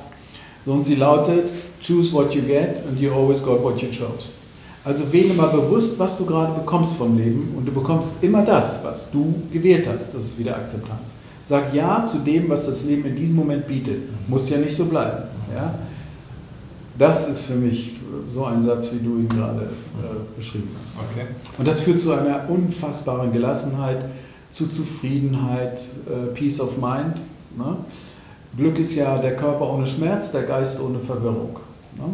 So, 0.63 0.73
und 0.73 0.83
sie 0.83 0.95
lautet, 0.95 1.51
choose 1.81 2.13
what 2.13 2.33
you 2.33 2.41
get 2.41 2.83
and 2.87 2.99
you 2.99 3.13
always 3.13 3.41
got 3.41 3.63
what 3.63 3.81
you 3.81 3.89
chose. 3.89 4.31
Also 4.83 5.11
wähle 5.11 5.33
mal 5.35 5.49
bewusst, 5.49 5.99
was 5.99 6.17
du 6.17 6.25
gerade 6.25 6.53
bekommst 6.53 6.95
vom 6.95 7.15
Leben 7.15 7.53
und 7.55 7.67
du 7.67 7.71
bekommst 7.71 8.23
immer 8.23 8.43
das, 8.43 8.83
was 8.83 9.09
du 9.11 9.33
gewählt 9.51 9.87
hast. 9.87 10.13
Das 10.13 10.23
ist 10.23 10.39
wieder 10.39 10.55
Akzeptanz. 10.55 11.13
Sag 11.43 11.73
Ja 11.73 12.05
zu 12.05 12.19
dem, 12.19 12.49
was 12.49 12.65
das 12.65 12.85
Leben 12.85 13.05
in 13.05 13.15
diesem 13.15 13.35
Moment 13.35 13.67
bietet. 13.67 13.99
Muss 14.27 14.49
ja 14.49 14.57
nicht 14.57 14.75
so 14.75 14.85
bleiben. 14.85 15.23
Ja? 15.53 15.75
Das 16.97 17.27
ist 17.27 17.43
für 17.43 17.55
mich 17.55 17.93
so 18.27 18.45
ein 18.45 18.61
Satz, 18.61 18.91
wie 18.93 19.03
du 19.03 19.19
ihn 19.19 19.29
gerade 19.29 19.61
äh, 19.61 20.35
beschrieben 20.35 20.69
hast. 20.79 20.97
Okay. 20.97 21.27
Und 21.57 21.67
das 21.67 21.79
führt 21.79 22.01
zu 22.01 22.13
einer 22.13 22.49
unfassbaren 22.49 23.31
Gelassenheit, 23.31 24.05
zu 24.51 24.67
Zufriedenheit, 24.67 25.79
äh, 26.07 26.33
Peace 26.33 26.59
of 26.59 26.77
Mind. 26.77 27.17
Ne? 27.57 27.77
Glück 28.57 28.79
ist 28.79 28.95
ja 28.95 29.17
der 29.17 29.35
Körper 29.35 29.73
ohne 29.73 29.85
Schmerz, 29.85 30.31
der 30.31 30.43
Geist 30.43 30.81
ohne 30.81 30.99
Verwirrung. 30.99 31.59
Ne? 31.97 32.13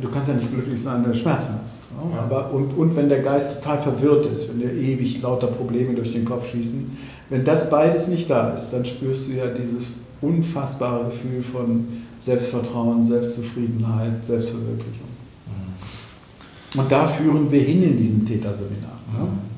Du 0.00 0.08
kannst 0.08 0.28
ja 0.28 0.34
nicht 0.34 0.52
glücklich 0.52 0.82
sein, 0.82 1.02
wenn 1.02 1.12
du 1.12 1.18
Schmerzen 1.18 1.54
hast. 1.62 1.80
Ne? 1.90 2.18
Aber, 2.18 2.52
und, 2.52 2.76
und 2.76 2.96
wenn 2.96 3.08
der 3.08 3.20
Geist 3.20 3.62
total 3.62 3.80
verwirrt 3.80 4.26
ist, 4.26 4.48
wenn 4.50 4.60
dir 4.60 4.72
ewig 4.72 5.22
lauter 5.22 5.46
Probleme 5.46 5.94
durch 5.94 6.12
den 6.12 6.24
Kopf 6.24 6.50
schießen, 6.50 6.90
wenn 7.30 7.44
das 7.44 7.70
beides 7.70 8.08
nicht 8.08 8.28
da 8.28 8.52
ist, 8.52 8.70
dann 8.70 8.84
spürst 8.84 9.28
du 9.28 9.32
ja 9.32 9.46
dieses 9.46 9.88
unfassbare 10.20 11.06
Gefühl 11.06 11.42
von 11.42 11.86
Selbstvertrauen, 12.18 13.04
Selbstzufriedenheit, 13.04 14.24
Selbstverwirklichung. 14.24 15.08
Mhm. 15.46 16.80
Und 16.80 16.92
da 16.92 17.06
führen 17.06 17.50
wir 17.50 17.60
hin 17.60 17.82
in 17.82 17.96
diesem 17.96 18.26
Täterseminar. 18.26 18.98
Ne? 19.12 19.24
Mhm. 19.24 19.56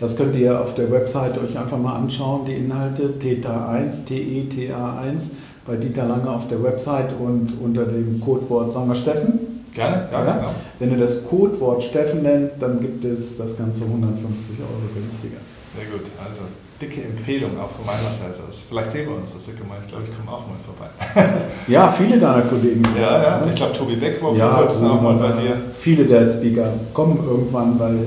Das 0.00 0.16
könnt 0.16 0.34
ihr 0.34 0.58
auf 0.58 0.74
der 0.74 0.90
Website 0.90 1.36
euch 1.36 1.58
einfach 1.58 1.76
mal 1.76 1.96
anschauen, 1.96 2.46
die 2.46 2.54
Inhalte, 2.54 3.18
Theta 3.18 3.68
1, 3.68 4.06
T-E-T-A 4.06 4.98
1, 4.98 5.32
bei 5.66 5.76
Dieter 5.76 6.06
Lange 6.06 6.30
auf 6.30 6.48
der 6.48 6.62
Website 6.62 7.12
und 7.18 7.52
unter 7.62 7.84
dem 7.84 8.20
Codewort 8.20 8.72
Sanger 8.72 8.94
Steffen. 8.94 9.38
Gerne, 9.74 10.08
gerne. 10.10 10.30
Ja? 10.30 10.36
Ja. 10.36 10.54
Wenn 10.78 10.90
ihr 10.92 10.98
das 10.98 11.24
Codewort 11.24 11.82
Steffen 11.82 12.22
nennt, 12.22 12.52
dann 12.60 12.80
gibt 12.80 13.04
es 13.04 13.36
das 13.36 13.56
Ganze 13.56 13.84
150 13.84 14.58
Euro 14.60 14.94
günstiger. 14.94 15.38
Sehr 15.76 15.86
gut, 15.86 16.10
also 16.18 16.42
dicke 16.80 17.02
Empfehlung 17.02 17.52
auch 17.60 17.70
von 17.70 17.86
meiner 17.86 18.10
Seite 18.10 18.42
aus. 18.48 18.64
Vielleicht 18.68 18.90
sehen 18.90 19.08
wir 19.08 19.16
uns 19.16 19.34
das 19.34 19.46
Ich 19.46 19.56
glaube, 19.56 20.04
ich 20.04 20.16
komme 20.16 20.36
auch 20.36 20.46
mal 20.48 20.56
vorbei. 20.64 21.30
ja, 21.68 21.88
viele 21.92 22.18
deiner 22.18 22.42
Kollegen. 22.42 22.82
Ja, 22.98 23.22
ja. 23.22 23.46
Ich 23.46 23.54
glaube, 23.54 23.74
Tobi 23.74 23.96
Beck 23.96 24.22
war 24.22 24.34
ja, 24.34 24.56
auch 24.56 25.02
mal 25.02 25.14
bei 25.14 25.40
dir. 25.40 25.56
Viele 25.78 26.04
der 26.04 26.26
Speaker 26.26 26.72
kommen 26.94 27.22
irgendwann, 27.24 27.78
weil, 27.78 27.98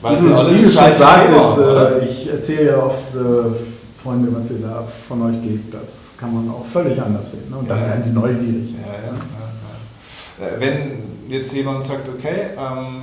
weil 0.00 0.16
wie 0.16 0.28
du, 0.28 0.58
wie 0.58 0.62
du 0.62 0.68
schon 0.68 0.94
sagtest, 0.94 1.58
äh, 1.58 2.04
ich 2.04 2.30
erzähle 2.30 2.66
ja 2.70 2.82
oft 2.82 3.14
äh, 3.14 4.02
Freunde, 4.02 4.34
was 4.34 4.50
ihr 4.50 4.58
da 4.58 4.84
von 5.06 5.22
euch 5.22 5.42
gebt. 5.42 5.74
Das 5.74 5.92
kann 6.18 6.34
man 6.34 6.50
auch 6.50 6.66
völlig 6.66 7.00
anders 7.00 7.32
sehen. 7.32 7.48
Ne? 7.50 7.56
Und 7.56 7.70
dann 7.70 7.80
ja. 7.80 7.88
werden 7.88 8.02
die 8.06 8.10
neugierig. 8.10 8.74
Ja, 8.82 8.92
ja, 8.92 10.46
äh, 10.46 10.60
Wenn 10.60 11.02
jetzt 11.28 11.52
jemand 11.52 11.84
sagt, 11.84 12.08
okay, 12.08 12.50
ähm, 12.58 13.02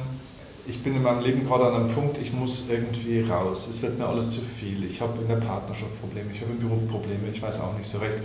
ich 0.68 0.84
bin 0.84 0.96
in 0.96 1.04
meinem 1.04 1.24
Leben 1.24 1.46
gerade 1.46 1.66
an 1.66 1.76
einem 1.76 1.90
Punkt, 1.90 2.18
ich 2.22 2.34
muss 2.34 2.66
irgendwie 2.70 3.22
raus. 3.22 3.68
Es 3.70 3.82
wird 3.82 3.98
mir 3.98 4.08
alles 4.08 4.32
zu 4.32 4.42
viel. 4.42 4.84
Ich 4.84 5.00
habe 5.00 5.22
in 5.22 5.28
der 5.28 5.36
Partnerschaft 5.36 6.00
Probleme, 6.02 6.32
ich 6.34 6.42
habe 6.42 6.52
im 6.52 6.60
Beruf 6.60 6.88
Probleme, 6.90 7.30
ich 7.32 7.42
weiß 7.42 7.62
auch 7.62 7.78
nicht 7.78 7.90
so 7.90 8.00
recht. 8.00 8.18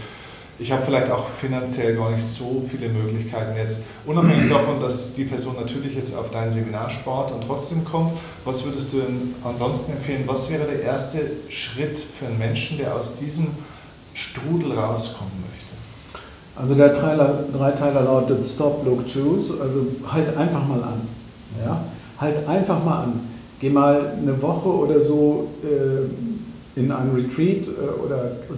Ich 0.59 0.71
habe 0.71 0.83
vielleicht 0.85 1.11
auch 1.11 1.27
finanziell 1.29 1.97
gar 1.97 2.11
nicht 2.11 2.23
so 2.25 2.63
viele 2.69 2.91
Möglichkeiten 2.91 3.57
jetzt. 3.57 3.83
Unabhängig 4.05 4.49
davon, 4.51 4.81
dass 4.81 5.15
die 5.15 5.25
Person 5.25 5.57
natürlich 5.57 5.95
jetzt 5.95 6.15
auf 6.15 6.31
dein 6.31 6.51
Seminar 6.51 6.91
spart 6.91 7.33
und 7.33 7.45
trotzdem 7.47 7.85
kommt, 7.85 8.13
was 8.45 8.65
würdest 8.65 8.93
du 8.93 9.03
ansonsten 9.45 9.93
empfehlen? 9.93 10.25
Was 10.27 10.51
wäre 10.51 10.65
der 10.65 10.83
erste 10.83 11.21
Schritt 11.49 11.99
für 11.99 12.27
einen 12.27 12.39
Menschen, 12.39 12.79
der 12.79 12.95
aus 12.95 13.17
diesem 13.17 13.49
Strudel 14.15 14.73
rauskommen 14.73 15.33
möchte? 15.43 16.21
Also 16.57 16.75
der 16.75 16.89
Dreiteiler 16.89 18.03
lautet 18.03 18.47
Stop, 18.47 18.85
Look, 18.85 19.07
Choose. 19.07 19.55
Also 19.61 19.87
halt 20.11 20.37
einfach 20.37 20.67
mal 20.67 20.83
an. 20.83 21.09
Ja? 21.65 21.85
halt 22.21 22.47
einfach 22.47 22.85
mal 22.85 23.05
an. 23.05 23.21
Geh 23.61 23.71
mal 23.71 24.13
eine 24.21 24.41
Woche 24.41 24.69
oder 24.69 25.01
so 25.01 25.49
äh, 25.63 26.79
in 26.79 26.93
ein 26.93 27.11
Retreat 27.15 27.67
äh, 27.67 28.05
oder 28.05 28.33